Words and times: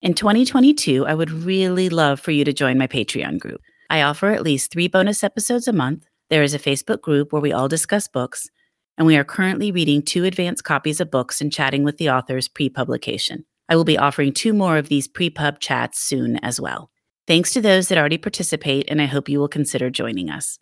In 0.00 0.14
2022, 0.14 1.06
I 1.06 1.14
would 1.14 1.30
really 1.32 1.88
love 1.88 2.20
for 2.20 2.30
you 2.30 2.44
to 2.44 2.52
join 2.52 2.78
my 2.78 2.86
Patreon 2.86 3.40
group. 3.40 3.60
I 3.90 4.02
offer 4.02 4.30
at 4.30 4.44
least 4.44 4.70
three 4.70 4.86
bonus 4.86 5.24
episodes 5.24 5.66
a 5.66 5.72
month. 5.72 6.06
There 6.30 6.44
is 6.44 6.54
a 6.54 6.58
Facebook 6.60 7.00
group 7.00 7.32
where 7.32 7.42
we 7.42 7.52
all 7.52 7.66
discuss 7.66 8.06
books, 8.06 8.48
and 8.96 9.08
we 9.08 9.16
are 9.16 9.24
currently 9.24 9.72
reading 9.72 10.02
two 10.02 10.22
advanced 10.22 10.62
copies 10.62 11.00
of 11.00 11.10
books 11.10 11.40
and 11.40 11.52
chatting 11.52 11.82
with 11.82 11.96
the 11.96 12.10
authors 12.10 12.46
pre 12.46 12.68
publication. 12.68 13.44
I 13.68 13.74
will 13.74 13.82
be 13.82 13.98
offering 13.98 14.32
two 14.32 14.52
more 14.52 14.76
of 14.76 14.88
these 14.88 15.08
pre 15.08 15.30
pub 15.30 15.58
chats 15.58 15.98
soon 15.98 16.36
as 16.44 16.60
well. 16.60 16.92
Thanks 17.26 17.52
to 17.54 17.60
those 17.60 17.88
that 17.88 17.98
already 17.98 18.18
participate, 18.18 18.86
and 18.88 19.02
I 19.02 19.06
hope 19.06 19.28
you 19.28 19.40
will 19.40 19.48
consider 19.48 19.90
joining 19.90 20.30
us. 20.30 20.58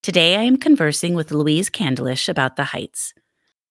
Today, 0.00 0.36
I 0.36 0.44
am 0.44 0.58
conversing 0.58 1.14
with 1.14 1.32
Louise 1.32 1.70
Candlish 1.70 2.28
about 2.28 2.54
The 2.54 2.64
Heights. 2.64 3.14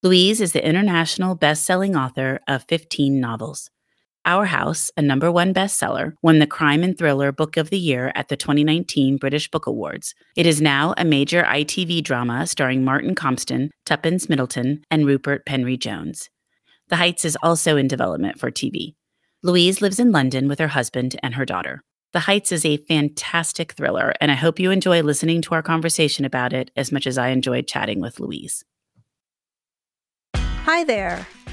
Louise 0.04 0.42
is 0.42 0.52
the 0.52 0.68
international 0.68 1.36
best 1.36 1.64
selling 1.64 1.96
author 1.96 2.42
of 2.50 2.66
15 2.68 3.18
novels. 3.18 3.70
Our 4.28 4.44
House, 4.44 4.92
a 4.98 5.02
number 5.02 5.32
one 5.32 5.54
bestseller, 5.54 6.12
won 6.22 6.40
the 6.40 6.46
Crime 6.46 6.84
and 6.84 6.98
Thriller 6.98 7.32
Book 7.32 7.56
of 7.56 7.70
the 7.70 7.80
Year 7.80 8.12
at 8.14 8.28
the 8.28 8.36
2019 8.36 9.16
British 9.16 9.50
Book 9.50 9.68
Awards. 9.68 10.14
It 10.36 10.46
is 10.46 10.62
now 10.62 10.94
a 10.98 11.06
major 11.06 11.44
ITV 11.44 12.04
drama 12.04 12.46
starring 12.46 12.84
Martin 12.84 13.16
Compston, 13.16 13.70
Tuppence 13.86 14.28
Middleton, 14.28 14.84
and 14.92 15.06
Rupert 15.06 15.46
Penry 15.46 15.80
Jones. 15.80 16.30
The 16.90 16.98
Heights 16.98 17.24
is 17.24 17.38
also 17.42 17.78
in 17.78 17.88
development 17.88 18.38
for 18.38 18.52
TV. 18.52 18.96
Louise 19.44 19.82
lives 19.82 19.98
in 19.98 20.12
London 20.12 20.50
with 20.50 20.60
her 20.60 20.68
husband 20.68 21.18
and 21.24 21.36
her 21.36 21.46
daughter. 21.46 21.82
The 22.12 22.20
Heights 22.20 22.52
is 22.52 22.66
a 22.66 22.76
fantastic 22.76 23.72
thriller, 23.72 24.14
and 24.20 24.30
I 24.30 24.36
hope 24.36 24.60
you 24.60 24.72
enjoy 24.72 25.04
listening 25.04 25.42
to 25.44 25.56
our 25.56 25.64
conversation 25.64 26.26
about 26.26 26.52
it 26.52 26.70
as 26.76 26.92
much 26.92 27.08
as 27.08 27.18
I 27.18 27.30
enjoyed 27.30 27.66
chatting 27.66 28.02
with 28.02 28.20
Louise. 28.20 28.66
Hi 30.36 30.84
there. 30.84 31.26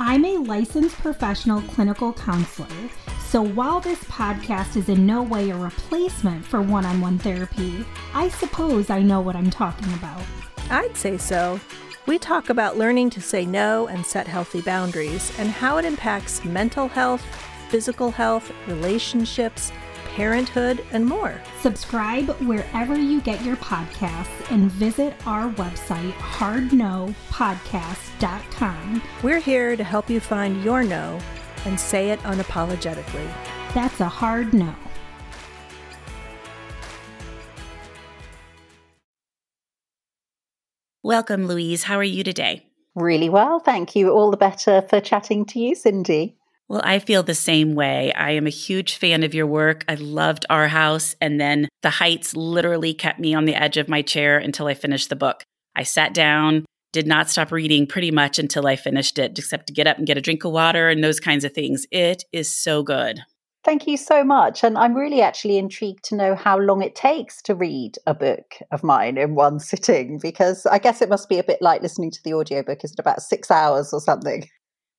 I'm 0.00 0.24
a 0.24 0.38
licensed 0.38 0.96
professional 0.96 1.62
clinical 1.62 2.12
counselor 2.12 2.66
so 3.30 3.42
while 3.42 3.78
this 3.78 4.02
podcast 4.06 4.76
is 4.76 4.88
in 4.88 5.06
no 5.06 5.22
way 5.22 5.50
a 5.50 5.56
replacement 5.56 6.44
for 6.44 6.60
one 6.60 6.84
on 6.84 7.00
one 7.00 7.16
therapy, 7.16 7.86
I 8.12 8.28
suppose 8.28 8.90
I 8.90 9.02
know 9.02 9.20
what 9.20 9.36
I'm 9.36 9.50
talking 9.50 9.94
about. 9.94 10.20
I'd 10.68 10.96
say 10.96 11.16
so. 11.16 11.60
We 12.06 12.18
talk 12.18 12.50
about 12.50 12.76
learning 12.76 13.10
to 13.10 13.20
say 13.20 13.46
no 13.46 13.86
and 13.86 14.04
set 14.04 14.26
healthy 14.26 14.62
boundaries 14.62 15.32
and 15.38 15.48
how 15.48 15.78
it 15.78 15.84
impacts 15.84 16.44
mental 16.44 16.88
health, 16.88 17.22
physical 17.68 18.10
health, 18.10 18.50
relationships, 18.66 19.70
parenthood, 20.14 20.84
and 20.92 21.06
more. 21.06 21.40
Subscribe 21.60 22.30
wherever 22.40 22.96
you 22.96 23.20
get 23.20 23.44
your 23.44 23.56
podcasts 23.56 24.50
and 24.50 24.72
visit 24.72 25.14
our 25.26 25.50
website, 25.50 26.12
hardnopodcast.com. 26.12 29.02
We're 29.22 29.40
here 29.40 29.76
to 29.76 29.84
help 29.84 30.10
you 30.10 30.20
find 30.20 30.64
your 30.64 30.82
no 30.82 31.20
and 31.64 31.78
say 31.78 32.10
it 32.10 32.18
unapologetically. 32.20 33.30
That's 33.74 34.00
a 34.00 34.08
hard 34.08 34.54
no. 34.54 34.74
Welcome, 41.02 41.46
Louise. 41.46 41.84
How 41.84 41.96
are 41.96 42.04
you 42.04 42.22
today? 42.22 42.66
Really 42.94 43.28
well, 43.28 43.60
thank 43.60 43.96
you. 43.96 44.10
All 44.10 44.30
the 44.30 44.36
better 44.36 44.82
for 44.82 45.00
chatting 45.00 45.46
to 45.46 45.58
you, 45.58 45.74
Cindy. 45.74 46.36
Well, 46.70 46.82
I 46.84 47.00
feel 47.00 47.24
the 47.24 47.34
same 47.34 47.74
way. 47.74 48.12
I 48.12 48.30
am 48.30 48.46
a 48.46 48.50
huge 48.50 48.94
fan 48.94 49.24
of 49.24 49.34
your 49.34 49.48
work. 49.48 49.84
I 49.88 49.96
loved 49.96 50.46
Our 50.48 50.68
House, 50.68 51.16
and 51.20 51.40
then 51.40 51.68
The 51.82 51.90
Heights 51.90 52.36
literally 52.36 52.94
kept 52.94 53.18
me 53.18 53.34
on 53.34 53.44
the 53.44 53.56
edge 53.56 53.76
of 53.76 53.88
my 53.88 54.02
chair 54.02 54.38
until 54.38 54.68
I 54.68 54.74
finished 54.74 55.08
the 55.08 55.16
book. 55.16 55.42
I 55.74 55.82
sat 55.82 56.14
down, 56.14 56.64
did 56.92 57.08
not 57.08 57.28
stop 57.28 57.50
reading 57.50 57.88
pretty 57.88 58.12
much 58.12 58.38
until 58.38 58.68
I 58.68 58.76
finished 58.76 59.18
it, 59.18 59.36
except 59.36 59.66
to 59.66 59.72
get 59.72 59.88
up 59.88 59.98
and 59.98 60.06
get 60.06 60.16
a 60.16 60.20
drink 60.20 60.44
of 60.44 60.52
water 60.52 60.88
and 60.88 61.02
those 61.02 61.18
kinds 61.18 61.44
of 61.44 61.52
things. 61.52 61.86
It 61.90 62.22
is 62.32 62.56
so 62.56 62.84
good. 62.84 63.18
Thank 63.64 63.88
you 63.88 63.96
so 63.96 64.22
much. 64.22 64.62
And 64.62 64.78
I'm 64.78 64.94
really 64.94 65.22
actually 65.22 65.58
intrigued 65.58 66.04
to 66.04 66.14
know 66.14 66.36
how 66.36 66.56
long 66.56 66.82
it 66.82 66.94
takes 66.94 67.42
to 67.42 67.56
read 67.56 67.96
a 68.06 68.14
book 68.14 68.58
of 68.70 68.84
mine 68.84 69.18
in 69.18 69.34
one 69.34 69.58
sitting, 69.58 70.20
because 70.22 70.66
I 70.66 70.78
guess 70.78 71.02
it 71.02 71.08
must 71.08 71.28
be 71.28 71.40
a 71.40 71.44
bit 71.44 71.60
like 71.60 71.82
listening 71.82 72.12
to 72.12 72.20
the 72.22 72.34
audiobook. 72.34 72.84
Is 72.84 72.92
it 72.92 73.00
about 73.00 73.22
six 73.22 73.50
hours 73.50 73.92
or 73.92 74.00
something? 74.00 74.48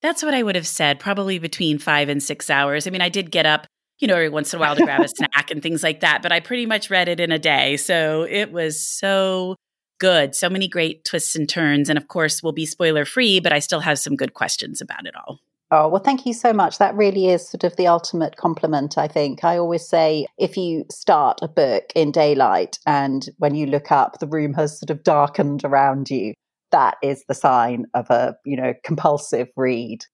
That's 0.02 0.24
what 0.24 0.34
I 0.34 0.44
would 0.44 0.56
have 0.56 0.68
said, 0.68 1.00
probably 1.00 1.40
between 1.40 1.78
five 1.78 2.10
and 2.10 2.22
six 2.22 2.50
hours. 2.50 2.88
I 2.88 2.90
mean, 2.90 3.02
I 3.02 3.10
did 3.10 3.32
get 3.32 3.46
up, 3.46 3.68
you 4.00 4.08
know, 4.08 4.16
every 4.16 4.30
once 4.30 4.54
in 4.54 4.58
a 4.58 4.60
while 4.60 4.76
to 4.76 4.84
grab 4.84 5.02
a 5.02 5.08
snack 5.16 5.52
and 5.52 5.62
things 5.62 5.84
like 5.84 6.00
that, 6.00 6.22
but 6.22 6.32
I 6.32 6.40
pretty 6.40 6.66
much 6.66 6.90
read 6.90 7.08
it 7.08 7.20
in 7.20 7.32
a 7.32 7.40
day. 7.40 7.78
So 7.78 8.24
it 8.24 8.52
was 8.52 8.82
so 8.82 9.56
good. 10.00 10.36
So 10.36 10.50
many 10.50 10.68
great 10.68 11.06
twists 11.06 11.36
and 11.36 11.48
turns. 11.48 11.88
And 11.88 11.98
of 11.98 12.08
course, 12.08 12.42
we'll 12.42 12.54
be 12.54 12.66
spoiler 12.66 13.06
free, 13.06 13.40
but 13.40 13.54
I 13.54 13.60
still 13.60 13.82
have 13.82 14.00
some 14.00 14.16
good 14.16 14.34
questions 14.34 14.82
about 14.82 15.06
it 15.06 15.14
all. 15.16 15.40
Oh, 15.74 15.88
well, 15.88 16.02
thank 16.04 16.26
you 16.26 16.34
so 16.34 16.52
much. 16.52 16.80
That 16.80 16.96
really 16.96 17.28
is 17.28 17.48
sort 17.48 17.64
of 17.64 17.78
the 17.78 17.88
ultimate 17.88 18.36
compliment, 18.36 18.98
I 18.98 19.08
think. 19.08 19.46
I 19.46 19.58
always 19.58 19.88
say 19.88 20.26
if 20.38 20.58
you 20.58 20.84
start 20.92 21.40
a 21.42 21.48
book 21.48 21.84
in 21.96 22.12
daylight 22.12 22.78
and 22.86 23.30
when 23.38 23.56
you 23.56 23.68
look 23.68 23.90
up, 23.90 24.20
the 24.20 24.28
room 24.28 24.54
has 24.56 24.78
sort 24.78 24.90
of 24.90 25.04
darkened 25.04 25.64
around 25.64 26.10
you, 26.10 26.34
that 26.72 26.98
is 27.02 27.24
the 27.28 27.34
sign 27.34 27.86
of 27.94 28.10
a, 28.10 28.36
you 28.46 28.58
know, 28.58 28.74
compulsive 28.84 29.50
read. 29.56 30.06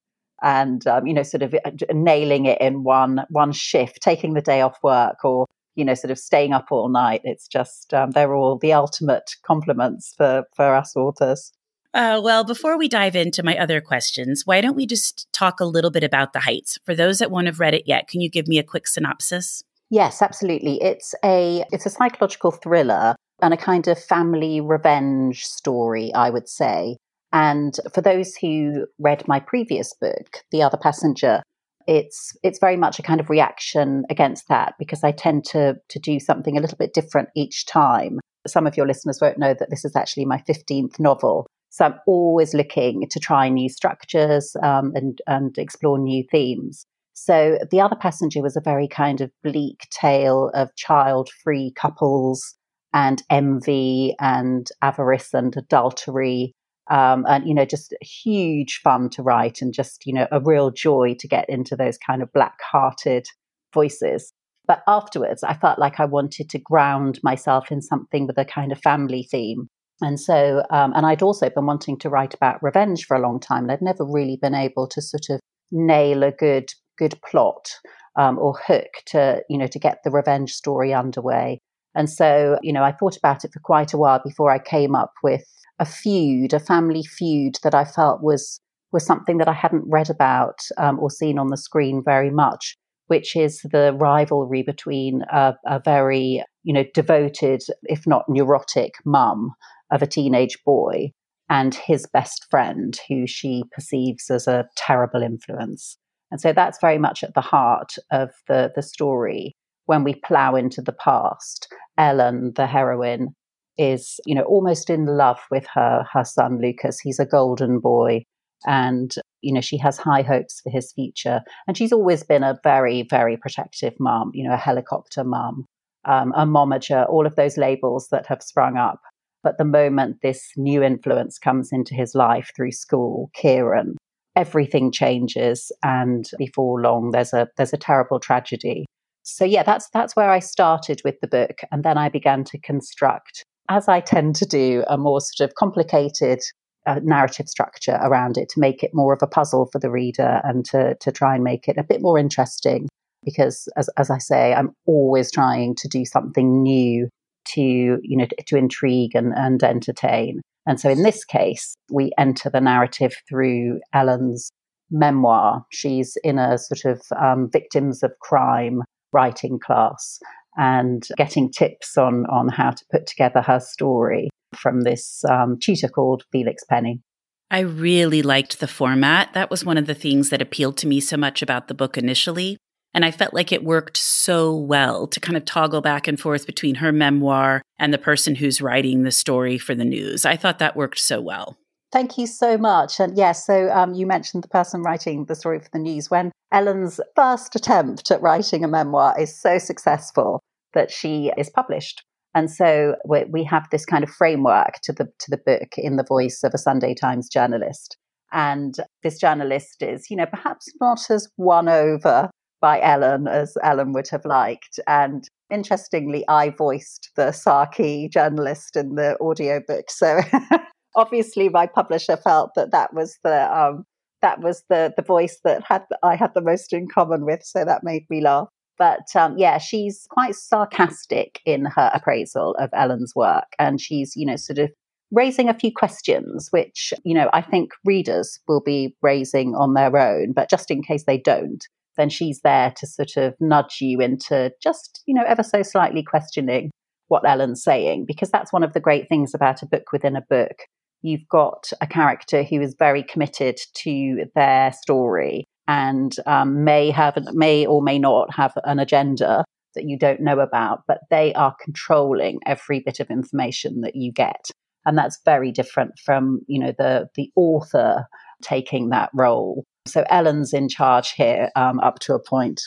And, 0.43 0.85
um, 0.85 1.07
you 1.07 1.13
know, 1.13 1.23
sort 1.23 1.41
of 1.41 1.55
uh, 1.65 1.71
nailing 1.91 2.45
it 2.45 2.61
in 2.61 2.83
one 2.83 3.25
one 3.29 3.51
shift, 3.51 4.01
taking 4.01 4.33
the 4.33 4.41
day 4.41 4.61
off 4.61 4.77
work 4.83 5.23
or 5.23 5.47
you 5.77 5.85
know, 5.85 5.93
sort 5.93 6.11
of 6.11 6.17
staying 6.17 6.53
up 6.53 6.71
all 6.71 6.89
night. 6.89 7.21
It's 7.23 7.47
just, 7.47 7.93
um, 7.93 8.09
they're 8.11 8.33
all 8.33 8.57
the 8.57 8.73
ultimate 8.73 9.35
compliments 9.43 10.13
for, 10.17 10.43
for 10.55 10.75
us 10.75 10.95
authors. 10.95 11.53
Uh, 11.93 12.19
well, 12.21 12.43
before 12.43 12.77
we 12.77 12.87
dive 12.87 13.15
into 13.15 13.43
my 13.43 13.55
other 13.57 13.79
questions, 13.79 14.41
why 14.45 14.59
don't 14.59 14.75
we 14.75 14.87
just 14.87 15.31
talk 15.33 15.59
a 15.59 15.65
little 15.65 15.91
bit 15.91 16.03
about 16.03 16.33
The 16.33 16.39
Heights? 16.39 16.79
For 16.83 16.95
those 16.95 17.19
that 17.19 17.29
won't 17.29 17.45
have 17.45 17.59
read 17.59 17.75
it 17.75 17.83
yet, 17.85 18.07
can 18.07 18.21
you 18.21 18.29
give 18.29 18.47
me 18.47 18.57
a 18.57 18.63
quick 18.63 18.87
synopsis? 18.87 19.63
Yes, 19.89 20.21
absolutely. 20.21 20.81
It's 20.81 21.15
a 21.23 21.63
it's 21.71 21.85
a 21.85 21.89
psychological 21.89 22.51
thriller 22.51 23.15
and 23.41 23.53
a 23.53 23.57
kind 23.57 23.87
of 23.87 24.01
family 24.01 24.61
revenge 24.61 25.45
story, 25.45 26.13
I 26.13 26.29
would 26.29 26.49
say. 26.49 26.97
And 27.33 27.77
for 27.93 28.01
those 28.01 28.35
who 28.35 28.87
read 28.99 29.27
my 29.27 29.39
previous 29.39 29.93
book, 29.93 30.43
The 30.51 30.61
Other 30.61 30.77
Passenger, 30.77 31.43
it's 31.87 32.35
it's 32.43 32.59
very 32.59 32.77
much 32.77 32.99
a 32.99 33.03
kind 33.03 33.19
of 33.19 33.29
reaction 33.29 34.03
against 34.09 34.49
that 34.49 34.73
because 34.77 35.03
I 35.03 35.11
tend 35.11 35.45
to 35.45 35.75
to 35.87 35.99
do 35.99 36.19
something 36.19 36.57
a 36.57 36.61
little 36.61 36.77
bit 36.77 36.93
different 36.93 37.29
each 37.35 37.65
time. 37.65 38.19
Some 38.45 38.67
of 38.67 38.77
your 38.77 38.87
listeners 38.87 39.19
won't 39.21 39.37
know 39.37 39.53
that 39.53 39.69
this 39.69 39.85
is 39.85 39.95
actually 39.95 40.25
my 40.25 40.41
15th 40.47 40.99
novel. 40.99 41.47
So 41.69 41.85
I'm 41.85 41.95
always 42.07 42.53
looking 42.53 43.07
to 43.09 43.19
try 43.19 43.49
new 43.49 43.69
structures 43.69 44.55
um, 44.63 44.93
and, 44.95 45.21
and 45.27 45.57
explore 45.57 45.99
new 45.99 46.23
themes. 46.31 46.85
So 47.13 47.59
the 47.71 47.81
other 47.81 47.95
passenger 47.95 48.41
was 48.41 48.55
a 48.55 48.61
very 48.61 48.87
kind 48.87 49.21
of 49.21 49.31
bleak 49.43 49.87
tale 49.91 50.49
of 50.53 50.75
child 50.75 51.29
free 51.43 51.73
couples 51.75 52.55
and 52.97 53.21
envy 53.29 54.15
and 54.19 54.69
avarice 54.81 55.31
and 55.31 55.55
adultery. 55.55 56.53
Um, 56.89 57.25
and, 57.27 57.47
you 57.47 57.53
know, 57.53 57.65
just 57.65 57.93
huge 58.01 58.79
fun 58.83 59.09
to 59.11 59.21
write 59.21 59.61
and 59.61 59.71
just, 59.71 60.03
you 60.07 60.13
know, 60.13 60.27
a 60.31 60.39
real 60.39 60.71
joy 60.71 61.15
to 61.19 61.27
get 61.27 61.47
into 61.47 61.75
those 61.75 61.97
kind 61.99 62.23
of 62.23 62.33
black 62.33 62.57
hearted 62.71 63.27
voices. 63.71 64.33
But 64.65 64.81
afterwards, 64.87 65.43
I 65.43 65.53
felt 65.53 65.77
like 65.77 65.99
I 65.99 66.05
wanted 66.05 66.49
to 66.49 66.59
ground 66.59 67.19
myself 67.21 67.71
in 67.71 67.81
something 67.81 68.25
with 68.25 68.39
a 68.39 68.45
kind 68.45 68.71
of 68.71 68.79
family 68.79 69.27
theme. 69.29 69.67
And 70.01 70.19
so, 70.19 70.63
um, 70.71 70.91
and 70.95 71.05
I'd 71.05 71.21
also 71.21 71.51
been 71.51 71.67
wanting 71.67 71.99
to 71.99 72.09
write 72.09 72.33
about 72.33 72.63
revenge 72.63 73.05
for 73.05 73.15
a 73.15 73.21
long 73.21 73.39
time. 73.39 73.63
And 73.63 73.71
I'd 73.71 73.81
never 73.81 74.05
really 74.05 74.39
been 74.41 74.55
able 74.55 74.87
to 74.87 75.01
sort 75.01 75.29
of 75.29 75.39
nail 75.71 76.23
a 76.23 76.31
good, 76.31 76.69
good 76.97 77.19
plot 77.29 77.69
um, 78.17 78.39
or 78.39 78.57
hook 78.65 78.89
to, 79.07 79.43
you 79.49 79.57
know, 79.59 79.67
to 79.67 79.79
get 79.79 79.99
the 80.03 80.11
revenge 80.11 80.51
story 80.53 80.93
underway. 80.93 81.59
And 81.97 82.09
so, 82.09 82.57
you 82.61 82.71
know, 82.71 82.83
I 82.83 82.93
thought 82.93 83.17
about 83.17 83.43
it 83.43 83.51
for 83.51 83.59
quite 83.59 83.93
a 83.93 83.97
while 83.97 84.21
before 84.23 84.51
I 84.51 84.59
came 84.59 84.95
up 84.95 85.11
with 85.23 85.43
a 85.79 85.85
feud, 85.85 86.53
a 86.53 86.59
family 86.59 87.03
feud 87.03 87.55
that 87.63 87.75
I 87.75 87.83
felt 87.83 88.21
was 88.21 88.61
was 88.93 89.05
something 89.05 89.37
that 89.37 89.49
I 89.49 89.53
hadn't 89.53 89.83
read 89.85 90.09
about 90.09 90.59
um, 90.77 90.97
or 90.99 91.11
seen 91.11 91.37
on 91.37 91.47
the 91.47 91.57
screen 91.57 92.01
very 92.05 92.29
much 92.29 92.77
which 93.07 93.35
is 93.35 93.61
the 93.71 93.95
rivalry 93.99 94.63
between 94.63 95.23
a, 95.31 95.55
a 95.65 95.79
very, 95.79 96.43
you 96.63 96.73
know, 96.73 96.83
devoted, 96.93 97.61
if 97.83 98.05
not 98.05 98.25
neurotic, 98.29 98.93
mum 99.05 99.53
of 99.91 100.01
a 100.01 100.07
teenage 100.07 100.57
boy 100.65 101.11
and 101.49 101.73
his 101.73 102.05
best 102.11 102.45
friend, 102.51 102.99
who 103.07 103.25
she 103.25 103.63
perceives 103.71 104.29
as 104.29 104.47
a 104.47 104.67
terrible 104.75 105.23
influence. 105.23 105.97
And 106.29 106.41
so 106.41 106.51
that's 106.51 106.79
very 106.81 106.97
much 106.97 107.23
at 107.23 107.33
the 107.33 107.41
heart 107.41 107.93
of 108.11 108.31
the, 108.49 108.71
the 108.75 108.81
story. 108.81 109.55
When 109.87 110.03
we 110.03 110.15
plow 110.15 110.55
into 110.55 110.81
the 110.81 110.93
past, 110.93 111.67
Ellen, 111.97 112.53
the 112.55 112.67
heroine, 112.67 113.33
is, 113.77 114.19
you 114.25 114.35
know, 114.35 114.43
almost 114.43 114.89
in 114.89 115.05
love 115.05 115.39
with 115.51 115.65
her 115.73 116.05
her 116.11 116.23
son 116.23 116.59
Lucas. 116.61 116.99
He's 116.99 117.19
a 117.19 117.25
golden 117.25 117.79
boy 117.79 118.23
and 118.65 119.13
you 119.41 119.53
know 119.53 119.61
she 119.61 119.77
has 119.77 119.97
high 119.97 120.23
hopes 120.23 120.61
for 120.61 120.69
his 120.69 120.91
future. 120.93 121.41
And 121.67 121.77
she's 121.77 121.93
always 121.93 122.23
been 122.23 122.43
a 122.43 122.59
very 122.63 123.03
very 123.03 123.37
protective 123.37 123.93
mom 123.99 124.31
you 124.33 124.43
know 124.47 124.53
a 124.53 124.57
helicopter 124.57 125.23
mom 125.23 125.65
um, 126.05 126.33
a 126.35 126.45
momager 126.45 127.07
all 127.09 127.25
of 127.25 127.35
those 127.35 127.57
labels 127.57 128.07
that 128.11 128.25
have 128.27 128.41
sprung 128.41 128.77
up. 128.77 128.99
But 129.43 129.57
the 129.57 129.65
moment 129.65 130.17
this 130.21 130.49
new 130.57 130.81
influence 130.83 131.37
comes 131.37 131.69
into 131.71 131.93
his 131.93 132.15
life 132.15 132.51
through 132.55 132.71
school 132.71 133.29
kieran 133.35 133.95
everything 134.35 134.91
changes 134.91 135.71
and 135.83 136.29
before 136.37 136.81
long 136.81 137.11
there's 137.11 137.33
a 137.33 137.47
there's 137.57 137.73
a 137.73 137.77
terrible 137.77 138.19
tragedy 138.19 138.85
so 139.27 139.45
yeah 139.45 139.63
that's 139.63 139.89
that's 139.93 140.15
where 140.15 140.29
i 140.29 140.39
started 140.39 141.01
with 141.03 141.19
the 141.21 141.27
book 141.27 141.59
and 141.71 141.83
then 141.83 141.97
i 141.97 142.09
began 142.09 142.43
to 142.43 142.57
construct 142.57 143.43
as 143.69 143.87
i 143.87 143.99
tend 143.99 144.35
to 144.35 144.45
do 144.45 144.83
a 144.87 144.97
more 144.97 145.21
sort 145.21 145.49
of 145.49 145.55
complicated 145.55 146.39
a 146.87 147.01
narrative 147.01 147.49
structure 147.49 147.99
around 148.01 148.37
it 148.37 148.47
to 148.49 148.59
make 148.59 148.81
it 148.81 148.91
more 148.93 149.13
of 149.13 149.21
a 149.21 149.27
puzzle 149.27 149.67
for 149.71 149.77
the 149.77 149.91
reader 149.91 150.41
and 150.45 150.65
to, 150.65 150.95
to 151.01 151.11
try 151.11 151.35
and 151.35 151.43
make 151.43 151.67
it 151.67 151.77
a 151.77 151.83
bit 151.83 152.01
more 152.01 152.17
interesting. 152.17 152.87
Because 153.23 153.67
as, 153.75 153.89
as 153.97 154.09
I 154.09 154.17
say, 154.19 154.53
I'm 154.53 154.71
always 154.85 155.29
trying 155.29 155.75
to 155.75 155.87
do 155.89 156.05
something 156.05 156.63
new 156.63 157.09
to, 157.49 157.61
you 157.61 158.17
know, 158.17 158.27
to 158.45 158.57
intrigue 158.57 159.15
and, 159.15 159.33
and 159.35 159.61
entertain. 159.61 160.41
And 160.65 160.79
so 160.79 160.89
in 160.89 161.03
this 161.03 161.25
case, 161.25 161.75
we 161.91 162.11
enter 162.17 162.49
the 162.49 162.61
narrative 162.61 163.15
through 163.27 163.81
Ellen's 163.93 164.49
memoir. 164.89 165.65
She's 165.71 166.17
in 166.23 166.39
a 166.39 166.57
sort 166.57 166.85
of 166.85 167.01
um, 167.21 167.49
victims 167.51 168.01
of 168.01 168.17
crime 168.19 168.83
writing 169.13 169.59
class 169.59 170.19
and 170.57 171.07
getting 171.17 171.51
tips 171.51 171.97
on, 171.97 172.25
on 172.25 172.49
how 172.49 172.71
to 172.71 172.85
put 172.91 173.05
together 173.05 173.41
her 173.41 173.59
story 173.59 174.29
from 174.55 174.81
this 174.81 175.23
um, 175.29 175.57
tutor 175.61 175.87
called 175.87 176.23
Felix 176.31 176.63
Penny. 176.63 177.01
I 177.49 177.59
really 177.59 178.21
liked 178.21 178.59
the 178.59 178.67
format. 178.67 179.33
That 179.33 179.49
was 179.49 179.63
one 179.63 179.77
of 179.77 179.85
the 179.87 179.93
things 179.93 180.29
that 180.29 180.41
appealed 180.41 180.77
to 180.77 180.87
me 180.87 180.99
so 180.99 181.15
much 181.15 181.41
about 181.41 181.67
the 181.67 181.73
book 181.73 181.97
initially. 181.97 182.57
And 182.93 183.05
I 183.05 183.11
felt 183.11 183.33
like 183.33 183.51
it 183.51 183.63
worked 183.63 183.97
so 183.97 184.55
well 184.55 185.07
to 185.07 185.19
kind 185.19 185.37
of 185.37 185.45
toggle 185.45 185.81
back 185.81 186.07
and 186.07 186.19
forth 186.19 186.45
between 186.45 186.75
her 186.75 186.91
memoir 186.91 187.61
and 187.77 187.93
the 187.93 187.97
person 187.97 188.35
who's 188.35 188.61
writing 188.61 189.03
the 189.03 189.11
story 189.11 189.57
for 189.57 189.75
the 189.75 189.85
news. 189.85 190.25
I 190.25 190.35
thought 190.35 190.59
that 190.59 190.75
worked 190.75 190.99
so 190.99 191.21
well. 191.21 191.57
Thank 191.91 192.17
you 192.17 192.27
so 192.27 192.57
much. 192.57 192.99
And 192.99 193.17
yes, 193.17 193.45
so 193.45 193.69
um, 193.71 193.93
you 193.93 194.05
mentioned 194.05 194.43
the 194.43 194.49
person 194.49 194.81
writing 194.81 195.25
the 195.25 195.35
story 195.35 195.59
for 195.59 195.69
the 195.71 195.79
news. 195.79 196.09
When 196.11 196.31
Ellen's 196.51 196.99
first 197.15 197.55
attempt 197.55 198.11
at 198.11 198.21
writing 198.21 198.63
a 198.63 198.67
memoir 198.67 199.19
is 199.19 199.39
so 199.39 199.57
successful 199.57 200.41
that 200.73 200.91
she 200.91 201.31
is 201.37 201.49
published. 201.49 202.03
And 202.35 202.51
so 202.51 202.95
we, 203.05 203.23
we 203.25 203.43
have 203.45 203.67
this 203.71 203.85
kind 203.85 204.03
of 204.03 204.09
framework 204.09 204.73
to 204.83 204.93
the 204.93 205.05
to 205.05 205.31
the 205.31 205.37
book 205.37 205.69
in 205.77 205.95
the 205.95 206.05
voice 206.07 206.43
of 206.43 206.53
a 206.53 206.57
Sunday 206.57 206.93
Times 206.93 207.29
journalist. 207.29 207.97
And 208.33 208.75
this 209.01 209.17
journalist 209.17 209.81
is, 209.81 210.09
you 210.09 210.17
know, 210.17 210.25
perhaps 210.25 210.67
not 210.81 211.09
as 211.09 211.29
won 211.37 211.69
over 211.69 212.29
by 212.59 212.81
Ellen 212.81 213.27
as 213.27 213.57
Ellen 213.63 213.93
would 213.93 214.09
have 214.09 214.25
liked. 214.25 214.79
And 214.87 215.23
interestingly, 215.49 216.25
I 216.27 216.49
voiced 216.49 217.11
the 217.15 217.31
Saki 217.31 218.09
journalist 218.09 218.75
in 218.75 218.95
the 218.95 219.17
audiobook. 219.21 219.89
So 219.89 220.19
obviously, 220.97 221.47
my 221.47 221.67
publisher 221.67 222.17
felt 222.17 222.51
that 222.55 222.71
that 222.71 222.93
was 222.93 223.17
the 223.23 223.57
um, 223.57 223.85
that 224.21 224.41
was 224.41 224.63
the 224.69 224.93
the 224.97 225.03
voice 225.03 225.39
that 225.45 225.63
had 225.63 225.83
I 226.03 226.15
had 226.15 226.33
the 226.33 226.41
most 226.41 226.73
in 226.73 226.87
common 226.89 227.23
with. 227.23 227.43
So 227.43 227.63
that 227.63 227.83
made 227.83 228.03
me 228.09 228.19
laugh. 228.21 228.49
But 228.77 229.07
um, 229.15 229.37
yeah, 229.37 229.57
she's 229.57 230.05
quite 230.09 230.35
sarcastic 230.35 231.39
in 231.45 231.65
her 231.65 231.89
appraisal 231.93 232.55
of 232.59 232.69
Ellen's 232.73 233.13
work. 233.15 233.47
And 233.57 233.81
she's, 233.81 234.15
you 234.15 234.25
know, 234.25 234.35
sort 234.35 234.59
of 234.59 234.69
raising 235.11 235.49
a 235.49 235.53
few 235.53 235.71
questions, 235.73 236.49
which, 236.51 236.93
you 237.03 237.15
know, 237.15 237.29
I 237.33 237.41
think 237.41 237.71
readers 237.85 238.39
will 238.47 238.61
be 238.61 238.95
raising 239.01 239.55
on 239.55 239.73
their 239.73 239.97
own. 239.97 240.33
But 240.33 240.49
just 240.49 240.69
in 240.69 240.83
case 240.83 241.05
they 241.05 241.17
don't, 241.17 241.65
then 241.97 242.09
she's 242.09 242.41
there 242.41 242.71
to 242.77 242.85
sort 242.85 243.17
of 243.17 243.33
nudge 243.39 243.77
you 243.81 243.99
into 243.99 244.51
just, 244.61 245.01
you 245.07 245.15
know, 245.15 245.23
ever 245.27 245.43
so 245.43 245.63
slightly 245.63 246.03
questioning 246.03 246.69
what 247.07 247.27
Ellen's 247.27 247.63
saying, 247.63 248.05
because 248.05 248.29
that's 248.29 248.53
one 248.53 248.63
of 248.63 248.73
the 248.73 248.79
great 248.79 249.09
things 249.09 249.33
about 249.33 249.63
a 249.63 249.65
book 249.65 249.91
within 249.91 250.15
a 250.15 250.25
book. 250.29 250.65
You've 251.01 251.27
got 251.29 251.69
a 251.81 251.87
character 251.87 252.43
who 252.43 252.61
is 252.61 252.75
very 252.77 253.03
committed 253.03 253.57
to 253.83 254.25
their 254.35 254.71
story 254.73 255.45
and 255.67 256.15
um, 256.25 256.63
may 256.63 256.89
have 256.91 257.17
may 257.33 257.65
or 257.65 257.81
may 257.81 257.99
not 257.99 258.33
have 258.33 258.53
an 258.63 258.79
agenda 258.79 259.43
that 259.75 259.85
you 259.87 259.97
don't 259.97 260.21
know 260.21 260.39
about, 260.39 260.81
but 260.87 260.99
they 261.09 261.33
are 261.33 261.55
controlling 261.63 262.39
every 262.45 262.79
bit 262.79 262.99
of 262.99 263.09
information 263.09 263.81
that 263.81 263.95
you 263.95 264.11
get, 264.11 264.49
and 264.85 264.97
that's 264.97 265.19
very 265.25 265.51
different 265.51 265.91
from 266.03 266.41
you 266.47 266.59
know 266.59 266.73
the 266.77 267.07
the 267.15 267.29
author 267.35 268.05
taking 268.41 268.89
that 268.89 269.09
role. 269.13 269.63
So 269.87 270.03
Ellen's 270.09 270.53
in 270.53 270.69
charge 270.69 271.11
here 271.11 271.49
um, 271.55 271.79
up 271.79 271.99
to 271.99 272.13
a 272.13 272.19
point. 272.19 272.61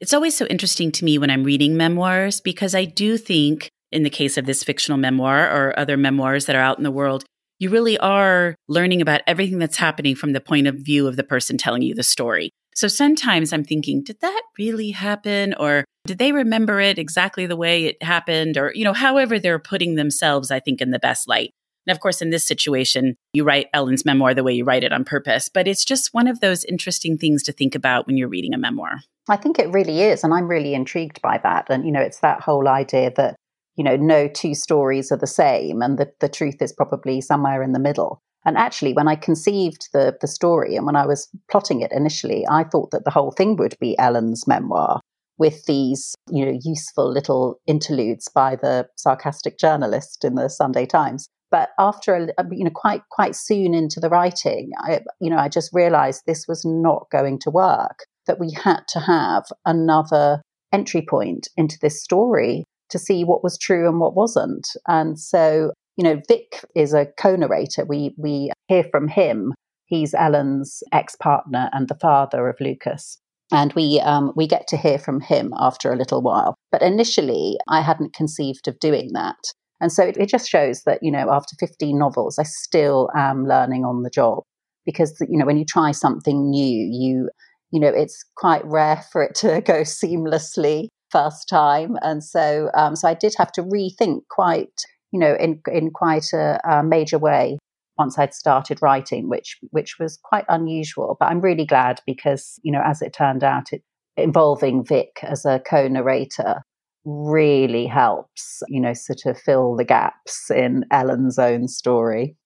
It's 0.00 0.12
always 0.12 0.36
so 0.36 0.46
interesting 0.46 0.90
to 0.92 1.04
me 1.04 1.16
when 1.16 1.30
I'm 1.30 1.44
reading 1.44 1.76
memoirs 1.76 2.40
because 2.40 2.74
I 2.74 2.84
do 2.84 3.16
think, 3.16 3.68
in 3.92 4.02
the 4.02 4.10
case 4.10 4.36
of 4.36 4.46
this 4.46 4.64
fictional 4.64 4.98
memoir 4.98 5.48
or 5.48 5.78
other 5.78 5.96
memoirs 5.96 6.46
that 6.46 6.56
are 6.56 6.62
out 6.62 6.76
in 6.76 6.84
the 6.84 6.90
world, 6.90 7.24
you 7.62 7.70
really 7.70 7.96
are 7.98 8.56
learning 8.68 9.00
about 9.00 9.20
everything 9.28 9.60
that's 9.60 9.76
happening 9.76 10.16
from 10.16 10.32
the 10.32 10.40
point 10.40 10.66
of 10.66 10.74
view 10.74 11.06
of 11.06 11.14
the 11.14 11.22
person 11.22 11.56
telling 11.56 11.80
you 11.80 11.94
the 11.94 12.02
story. 12.02 12.50
So 12.74 12.88
sometimes 12.88 13.52
I'm 13.52 13.62
thinking, 13.62 14.02
did 14.02 14.18
that 14.20 14.42
really 14.58 14.90
happen? 14.90 15.54
Or 15.60 15.84
did 16.04 16.18
they 16.18 16.32
remember 16.32 16.80
it 16.80 16.98
exactly 16.98 17.46
the 17.46 17.54
way 17.54 17.84
it 17.84 18.02
happened? 18.02 18.58
Or, 18.58 18.72
you 18.74 18.82
know, 18.82 18.92
however 18.92 19.38
they're 19.38 19.60
putting 19.60 19.94
themselves, 19.94 20.50
I 20.50 20.58
think, 20.58 20.80
in 20.80 20.90
the 20.90 20.98
best 20.98 21.28
light. 21.28 21.52
And 21.86 21.94
of 21.94 22.00
course, 22.00 22.20
in 22.20 22.30
this 22.30 22.44
situation, 22.44 23.14
you 23.32 23.44
write 23.44 23.68
Ellen's 23.72 24.04
memoir 24.04 24.34
the 24.34 24.42
way 24.42 24.54
you 24.54 24.64
write 24.64 24.82
it 24.82 24.92
on 24.92 25.04
purpose. 25.04 25.48
But 25.48 25.68
it's 25.68 25.84
just 25.84 26.12
one 26.12 26.26
of 26.26 26.40
those 26.40 26.64
interesting 26.64 27.16
things 27.16 27.44
to 27.44 27.52
think 27.52 27.76
about 27.76 28.08
when 28.08 28.16
you're 28.16 28.28
reading 28.28 28.54
a 28.54 28.58
memoir. 28.58 29.02
I 29.28 29.36
think 29.36 29.60
it 29.60 29.70
really 29.70 30.02
is. 30.02 30.24
And 30.24 30.34
I'm 30.34 30.48
really 30.48 30.74
intrigued 30.74 31.22
by 31.22 31.38
that. 31.38 31.66
And, 31.70 31.86
you 31.86 31.92
know, 31.92 32.00
it's 32.00 32.18
that 32.20 32.40
whole 32.40 32.66
idea 32.66 33.12
that 33.14 33.36
you 33.76 33.84
know, 33.84 33.96
no 33.96 34.28
two 34.28 34.54
stories 34.54 35.10
are 35.10 35.16
the 35.16 35.26
same, 35.26 35.82
and 35.82 35.98
the, 35.98 36.12
the 36.20 36.28
truth 36.28 36.60
is 36.60 36.72
probably 36.72 37.20
somewhere 37.20 37.62
in 37.62 37.72
the 37.72 37.78
middle. 37.78 38.20
And 38.44 38.56
actually, 38.56 38.92
when 38.92 39.08
I 39.08 39.14
conceived 39.14 39.88
the, 39.92 40.16
the 40.20 40.26
story 40.26 40.74
and 40.76 40.84
when 40.84 40.96
I 40.96 41.06
was 41.06 41.28
plotting 41.50 41.80
it 41.80 41.92
initially, 41.92 42.44
I 42.50 42.64
thought 42.64 42.90
that 42.90 43.04
the 43.04 43.10
whole 43.10 43.30
thing 43.30 43.56
would 43.56 43.76
be 43.80 43.96
Ellen's 43.98 44.46
memoir 44.48 45.00
with 45.38 45.64
these, 45.66 46.14
you 46.30 46.44
know, 46.44 46.58
useful 46.62 47.10
little 47.10 47.60
interludes 47.66 48.28
by 48.28 48.56
the 48.56 48.88
sarcastic 48.96 49.58
journalist 49.58 50.24
in 50.24 50.34
the 50.34 50.48
Sunday 50.48 50.86
Times. 50.86 51.28
But 51.50 51.70
after, 51.78 52.14
a, 52.38 52.44
you 52.50 52.64
know, 52.64 52.70
quite 52.74 53.02
quite 53.10 53.36
soon 53.36 53.74
into 53.74 54.00
the 54.00 54.08
writing, 54.08 54.70
I, 54.78 55.00
you 55.20 55.30
know, 55.30 55.36
I 55.36 55.48
just 55.48 55.70
realised 55.72 56.22
this 56.26 56.46
was 56.48 56.64
not 56.64 57.06
going 57.10 57.38
to 57.40 57.50
work. 57.50 58.06
That 58.26 58.38
we 58.38 58.52
had 58.52 58.82
to 58.90 59.00
have 59.00 59.44
another 59.66 60.42
entry 60.72 61.02
point 61.02 61.48
into 61.56 61.76
this 61.80 62.02
story 62.02 62.64
to 62.92 62.98
see 62.98 63.24
what 63.24 63.42
was 63.42 63.58
true 63.58 63.88
and 63.88 63.98
what 63.98 64.14
wasn't. 64.14 64.68
And 64.86 65.18
so 65.18 65.72
you 65.96 66.04
know, 66.04 66.20
Vic 66.28 66.64
is 66.74 66.94
a 66.94 67.06
co-narrator. 67.18 67.84
We 67.84 68.14
we 68.16 68.50
hear 68.68 68.84
from 68.84 69.08
him. 69.08 69.54
He's 69.86 70.14
Ellen's 70.14 70.82
ex-partner 70.92 71.68
and 71.72 71.88
the 71.88 71.98
father 72.00 72.48
of 72.48 72.56
Lucas. 72.60 73.18
And 73.52 73.72
we 73.74 74.00
um, 74.00 74.32
we 74.34 74.46
get 74.46 74.66
to 74.68 74.76
hear 74.76 74.98
from 74.98 75.20
him 75.20 75.52
after 75.58 75.92
a 75.92 75.96
little 75.96 76.22
while. 76.22 76.56
But 76.70 76.82
initially, 76.82 77.58
I 77.68 77.82
hadn't 77.82 78.14
conceived 78.14 78.68
of 78.68 78.78
doing 78.80 79.10
that. 79.12 79.36
And 79.80 79.92
so 79.92 80.04
it, 80.04 80.16
it 80.16 80.28
just 80.28 80.48
shows 80.48 80.84
that, 80.84 81.00
you 81.02 81.10
know, 81.10 81.28
after 81.30 81.56
15 81.58 81.98
novels, 81.98 82.38
I 82.38 82.44
still 82.44 83.10
am 83.16 83.46
learning 83.48 83.84
on 83.84 84.04
the 84.04 84.10
job 84.10 84.44
because, 84.86 85.16
you 85.28 85.36
know, 85.36 85.44
when 85.44 85.58
you 85.58 85.64
try 85.64 85.90
something 85.90 86.48
new, 86.50 86.88
you, 86.88 87.28
you 87.72 87.80
know, 87.80 87.88
it's 87.88 88.24
quite 88.36 88.64
rare 88.64 89.02
for 89.10 89.24
it 89.24 89.34
to 89.36 89.60
go 89.66 89.80
seamlessly 89.80 90.86
first 91.12 91.48
time. 91.48 91.96
And 92.02 92.24
so, 92.24 92.70
um, 92.74 92.96
so 92.96 93.06
I 93.08 93.14
did 93.14 93.34
have 93.38 93.52
to 93.52 93.62
rethink 93.62 94.22
quite, 94.30 94.82
you 95.12 95.20
know, 95.20 95.36
in, 95.38 95.60
in 95.70 95.90
quite 95.90 96.32
a, 96.32 96.58
a 96.68 96.82
major 96.82 97.18
way 97.18 97.58
once 97.98 98.18
I'd 98.18 98.34
started 98.34 98.80
writing, 98.82 99.28
which 99.28 99.58
which 99.70 99.98
was 100.00 100.18
quite 100.22 100.46
unusual. 100.48 101.16
But 101.20 101.26
I'm 101.26 101.40
really 101.40 101.66
glad 101.66 102.00
because 102.06 102.58
you 102.62 102.72
know, 102.72 102.82
as 102.84 103.02
it 103.02 103.12
turned 103.12 103.44
out, 103.44 103.72
it 103.72 103.82
involving 104.16 104.84
Vic 104.84 105.18
as 105.22 105.44
a 105.44 105.60
co-narrator 105.60 106.62
really 107.04 107.86
helps, 107.86 108.62
you 108.68 108.80
know, 108.80 108.94
sort 108.94 109.26
of 109.26 109.38
fill 109.38 109.76
the 109.76 109.84
gaps 109.84 110.50
in 110.50 110.84
Ellen's 110.90 111.38
own 111.38 111.68
story. 111.68 112.36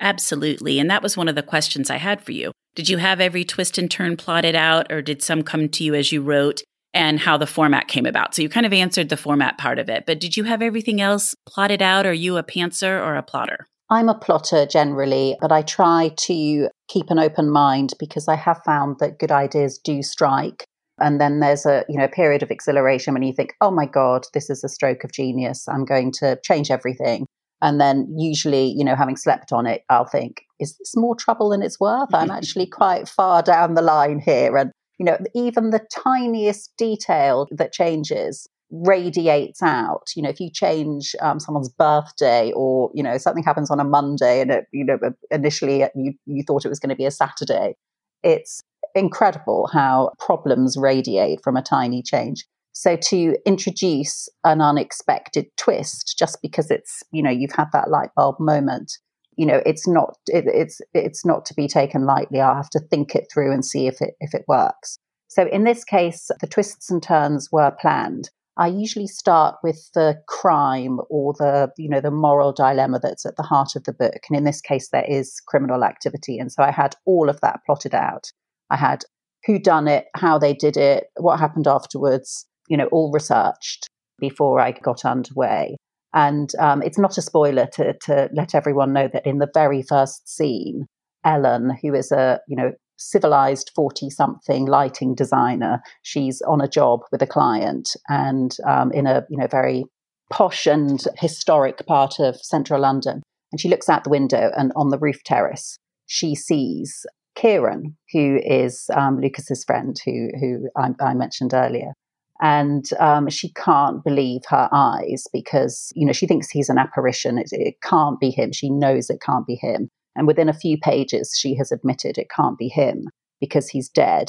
Absolutely. 0.00 0.78
And 0.78 0.90
that 0.90 1.02
was 1.02 1.16
one 1.16 1.28
of 1.28 1.34
the 1.34 1.42
questions 1.42 1.90
I 1.90 1.96
had 1.96 2.20
for 2.20 2.32
you. 2.32 2.52
Did 2.74 2.88
you 2.88 2.98
have 2.98 3.20
every 3.20 3.44
twist 3.44 3.78
and 3.78 3.90
turn 3.90 4.16
plotted 4.16 4.54
out, 4.54 4.92
or 4.92 5.00
did 5.00 5.22
some 5.22 5.42
come 5.42 5.68
to 5.70 5.84
you 5.84 5.94
as 5.94 6.12
you 6.12 6.22
wrote? 6.22 6.62
And 6.96 7.20
how 7.20 7.36
the 7.36 7.46
format 7.46 7.88
came 7.88 8.06
about. 8.06 8.34
So 8.34 8.40
you 8.40 8.48
kind 8.48 8.64
of 8.64 8.72
answered 8.72 9.10
the 9.10 9.18
format 9.18 9.58
part 9.58 9.78
of 9.78 9.90
it, 9.90 10.04
but 10.06 10.18
did 10.18 10.36
you 10.36 10.44
have 10.44 10.62
everything 10.62 11.00
else 11.00 11.34
plotted 11.46 11.82
out? 11.82 12.06
Are 12.06 12.12
you 12.12 12.38
a 12.38 12.42
pantser 12.42 12.98
or 12.98 13.16
a 13.16 13.22
plotter? 13.22 13.66
I'm 13.90 14.08
a 14.08 14.18
plotter 14.18 14.66
generally, 14.66 15.36
but 15.40 15.52
I 15.52 15.62
try 15.62 16.10
to 16.16 16.68
keep 16.88 17.10
an 17.10 17.18
open 17.18 17.50
mind 17.50 17.92
because 17.98 18.28
I 18.28 18.34
have 18.34 18.62
found 18.64 18.96
that 18.98 19.18
good 19.18 19.30
ideas 19.30 19.78
do 19.78 20.02
strike. 20.02 20.64
And 20.98 21.20
then 21.20 21.40
there's 21.40 21.66
a 21.66 21.84
you 21.88 21.98
know 21.98 22.08
period 22.08 22.42
of 22.42 22.50
exhilaration 22.50 23.12
when 23.12 23.22
you 23.22 23.34
think, 23.34 23.52
oh 23.60 23.70
my 23.70 23.86
god, 23.86 24.24
this 24.32 24.48
is 24.48 24.64
a 24.64 24.68
stroke 24.68 25.04
of 25.04 25.12
genius. 25.12 25.68
I'm 25.68 25.84
going 25.84 26.12
to 26.20 26.38
change 26.42 26.70
everything. 26.70 27.26
And 27.62 27.80
then 27.80 28.12
usually, 28.16 28.68
you 28.76 28.84
know, 28.84 28.94
having 28.94 29.16
slept 29.16 29.52
on 29.52 29.66
it, 29.66 29.82
I'll 29.88 30.06
think, 30.06 30.42
is 30.60 30.76
this 30.78 30.94
more 30.96 31.14
trouble 31.14 31.50
than 31.50 31.62
it's 31.62 31.80
worth? 31.80 32.14
I'm 32.14 32.30
actually 32.38 32.66
quite 32.66 33.08
far 33.08 33.42
down 33.42 33.74
the 33.74 33.82
line 33.82 34.18
here. 34.18 34.56
And, 34.56 34.72
you 34.98 35.04
know, 35.04 35.18
even 35.34 35.70
the 35.70 35.86
tiniest 35.92 36.72
detail 36.76 37.46
that 37.50 37.72
changes 37.72 38.48
radiates 38.70 39.62
out. 39.62 40.08
You 40.16 40.22
know, 40.22 40.28
if 40.28 40.40
you 40.40 40.50
change 40.50 41.14
um, 41.20 41.38
someone's 41.38 41.68
birthday 41.68 42.52
or, 42.54 42.90
you 42.94 43.02
know, 43.02 43.16
something 43.18 43.44
happens 43.44 43.70
on 43.70 43.80
a 43.80 43.84
Monday 43.84 44.40
and 44.40 44.50
it, 44.50 44.64
you 44.72 44.84
know, 44.84 44.98
initially 45.30 45.84
you, 45.94 46.14
you 46.26 46.42
thought 46.46 46.64
it 46.64 46.68
was 46.68 46.80
going 46.80 46.90
to 46.90 46.96
be 46.96 47.06
a 47.06 47.10
Saturday, 47.10 47.76
it's 48.22 48.62
incredible 48.94 49.68
how 49.72 50.10
problems 50.18 50.76
radiate 50.76 51.40
from 51.44 51.56
a 51.56 51.62
tiny 51.62 52.02
change. 52.02 52.44
So 52.72 52.96
to 52.96 53.36
introduce 53.46 54.28
an 54.44 54.60
unexpected 54.60 55.46
twist 55.56 56.14
just 56.18 56.42
because 56.42 56.70
it's, 56.70 57.02
you 57.10 57.22
know, 57.22 57.30
you've 57.30 57.52
had 57.52 57.68
that 57.72 57.88
light 57.88 58.10
bulb 58.16 58.36
moment, 58.38 58.92
you 59.36 59.46
know, 59.46 59.62
it's 59.66 59.86
not 59.86 60.16
it, 60.26 60.44
it's 60.46 60.80
it's 60.94 61.24
not 61.24 61.44
to 61.46 61.54
be 61.54 61.68
taken 61.68 62.04
lightly. 62.04 62.40
I'll 62.40 62.54
have 62.54 62.70
to 62.70 62.80
think 62.80 63.14
it 63.14 63.26
through 63.32 63.52
and 63.52 63.64
see 63.64 63.86
if 63.86 64.00
it 64.00 64.14
if 64.20 64.34
it 64.34 64.44
works. 64.48 64.98
So 65.28 65.46
in 65.48 65.64
this 65.64 65.84
case, 65.84 66.30
the 66.40 66.46
twists 66.46 66.90
and 66.90 67.02
turns 67.02 67.50
were 67.52 67.70
planned. 67.80 68.30
I 68.58 68.68
usually 68.68 69.06
start 69.06 69.56
with 69.62 69.90
the 69.94 70.18
crime 70.28 70.98
or 71.10 71.34
the, 71.34 71.70
you 71.76 71.90
know, 71.90 72.00
the 72.00 72.10
moral 72.10 72.52
dilemma 72.52 72.98
that's 73.02 73.26
at 73.26 73.36
the 73.36 73.42
heart 73.42 73.76
of 73.76 73.84
the 73.84 73.92
book. 73.92 74.16
And 74.30 74.38
in 74.38 74.44
this 74.44 74.62
case, 74.62 74.88
there 74.88 75.04
is 75.06 75.42
criminal 75.46 75.84
activity. 75.84 76.38
And 76.38 76.50
so 76.50 76.62
I 76.62 76.70
had 76.70 76.94
all 77.04 77.28
of 77.28 77.40
that 77.42 77.60
plotted 77.66 77.94
out. 77.94 78.32
I 78.70 78.76
had 78.76 79.04
who 79.44 79.58
done 79.58 79.88
it, 79.88 80.06
how 80.14 80.38
they 80.38 80.54
did 80.54 80.76
it, 80.76 81.08
what 81.18 81.38
happened 81.38 81.66
afterwards, 81.66 82.46
you 82.68 82.76
know, 82.76 82.86
all 82.86 83.12
researched 83.12 83.88
before 84.18 84.58
I 84.60 84.72
got 84.72 85.04
underway. 85.04 85.76
And 86.14 86.50
um, 86.58 86.82
it's 86.82 86.98
not 86.98 87.18
a 87.18 87.22
spoiler 87.22 87.66
to, 87.74 87.94
to 88.02 88.30
let 88.32 88.54
everyone 88.54 88.92
know 88.92 89.08
that 89.12 89.26
in 89.26 89.38
the 89.38 89.50
very 89.52 89.82
first 89.82 90.28
scene, 90.28 90.86
Ellen, 91.24 91.76
who 91.82 91.94
is 91.94 92.12
a, 92.12 92.40
you 92.48 92.56
know, 92.56 92.72
civilized 92.98 93.70
40 93.74 94.08
something 94.10 94.66
lighting 94.66 95.14
designer, 95.14 95.80
she's 96.02 96.40
on 96.42 96.60
a 96.60 96.68
job 96.68 97.00
with 97.12 97.20
a 97.20 97.26
client 97.26 97.90
and 98.08 98.56
um, 98.66 98.90
in 98.92 99.06
a, 99.06 99.26
you 99.28 99.36
know, 99.36 99.46
very 99.46 99.84
posh 100.30 100.66
and 100.66 101.04
historic 101.18 101.86
part 101.86 102.18
of 102.18 102.36
central 102.36 102.80
London. 102.80 103.22
And 103.52 103.60
she 103.60 103.68
looks 103.68 103.88
out 103.88 104.04
the 104.04 104.10
window 104.10 104.50
and 104.56 104.72
on 104.76 104.90
the 104.90 104.98
roof 104.98 105.22
terrace, 105.24 105.78
she 106.06 106.34
sees 106.34 107.04
Kieran, 107.36 107.96
who 108.12 108.40
is 108.42 108.86
um, 108.94 109.20
Lucas's 109.20 109.62
friend, 109.64 109.96
who 110.04 110.30
who 110.40 110.68
I, 110.76 110.90
I 111.00 111.14
mentioned 111.14 111.52
earlier, 111.52 111.92
and 112.40 112.84
um, 112.98 113.28
she 113.28 113.52
can't 113.52 114.02
believe 114.04 114.42
her 114.48 114.68
eyes 114.72 115.24
because 115.32 115.92
you 115.94 116.06
know 116.06 116.12
she 116.12 116.26
thinks 116.26 116.48
he's 116.48 116.68
an 116.68 116.78
apparition. 116.78 117.38
It, 117.38 117.48
it 117.52 117.74
can't 117.82 118.20
be 118.20 118.30
him. 118.30 118.52
She 118.52 118.70
knows 118.70 119.10
it 119.10 119.20
can't 119.24 119.46
be 119.46 119.56
him. 119.56 119.88
And 120.14 120.26
within 120.26 120.48
a 120.48 120.54
few 120.54 120.78
pages, 120.78 121.36
she 121.38 121.54
has 121.56 121.70
admitted 121.70 122.16
it 122.16 122.30
can't 122.34 122.56
be 122.56 122.68
him 122.68 123.04
because 123.40 123.68
he's 123.68 123.88
dead, 123.88 124.28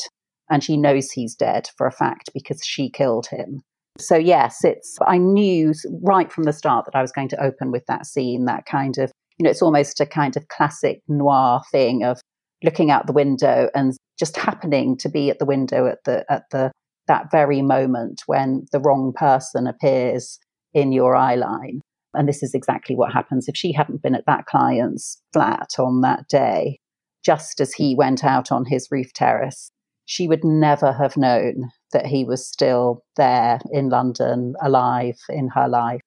and 0.49 0.63
she 0.63 0.77
knows 0.77 1.11
he's 1.11 1.35
dead 1.35 1.69
for 1.77 1.87
a 1.87 1.91
fact 1.91 2.29
because 2.33 2.61
she 2.63 2.89
killed 2.89 3.27
him. 3.27 3.61
So 3.99 4.15
yes, 4.15 4.63
it's 4.63 4.97
I 5.05 5.17
knew 5.17 5.73
right 6.03 6.31
from 6.31 6.43
the 6.43 6.53
start 6.53 6.85
that 6.85 6.95
I 6.95 7.01
was 7.01 7.11
going 7.11 7.29
to 7.29 7.43
open 7.43 7.71
with 7.71 7.85
that 7.87 8.05
scene, 8.05 8.45
that 8.45 8.65
kind 8.65 8.97
of 8.97 9.11
you 9.37 9.43
know, 9.43 9.49
it's 9.49 9.61
almost 9.61 9.99
a 9.99 10.05
kind 10.05 10.35
of 10.35 10.47
classic 10.47 11.01
noir 11.07 11.61
thing 11.71 12.03
of 12.03 12.19
looking 12.63 12.89
out 12.89 13.05
the 13.05 13.13
window 13.13 13.69
and 13.75 13.95
just 14.17 14.35
happening 14.35 14.97
to 14.97 15.09
be 15.09 15.29
at 15.29 15.39
the 15.39 15.45
window 15.45 15.85
at 15.85 15.99
the 16.05 16.25
at 16.31 16.43
the 16.51 16.71
that 17.07 17.31
very 17.31 17.61
moment 17.61 18.23
when 18.25 18.65
the 18.71 18.79
wrong 18.79 19.13
person 19.15 19.67
appears 19.67 20.39
in 20.73 20.91
your 20.91 21.15
eye 21.15 21.35
line. 21.35 21.81
And 22.13 22.27
this 22.27 22.41
is 22.41 22.53
exactly 22.53 22.95
what 22.95 23.13
happens. 23.13 23.47
If 23.47 23.55
she 23.55 23.71
hadn't 23.71 24.01
been 24.01 24.15
at 24.15 24.25
that 24.25 24.45
client's 24.45 25.21
flat 25.33 25.69
on 25.77 26.01
that 26.01 26.27
day, 26.29 26.79
just 27.23 27.59
as 27.59 27.73
he 27.73 27.95
went 27.95 28.23
out 28.23 28.51
on 28.51 28.65
his 28.65 28.87
roof 28.89 29.13
terrace, 29.13 29.71
she 30.05 30.27
would 30.27 30.43
never 30.43 30.93
have 30.93 31.17
known 31.17 31.69
that 31.91 32.05
he 32.05 32.23
was 32.23 32.47
still 32.47 33.03
there 33.17 33.59
in 33.71 33.89
London, 33.89 34.53
alive 34.61 35.17
in 35.29 35.49
her 35.49 35.67
life. 35.67 36.01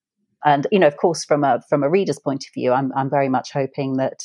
And 0.45 0.67
you 0.73 0.79
know, 0.79 0.87
of 0.87 0.97
course, 0.97 1.25
from 1.25 1.45
a 1.45 1.61
from 1.69 1.83
a 1.83 1.91
reader's 1.91 2.19
point 2.19 2.45
of 2.49 2.55
view, 2.55 2.73
I'm 2.73 2.93
I'm 2.97 3.11
very 3.11 3.29
much 3.29 3.51
hoping 3.53 3.99
that 3.99 4.21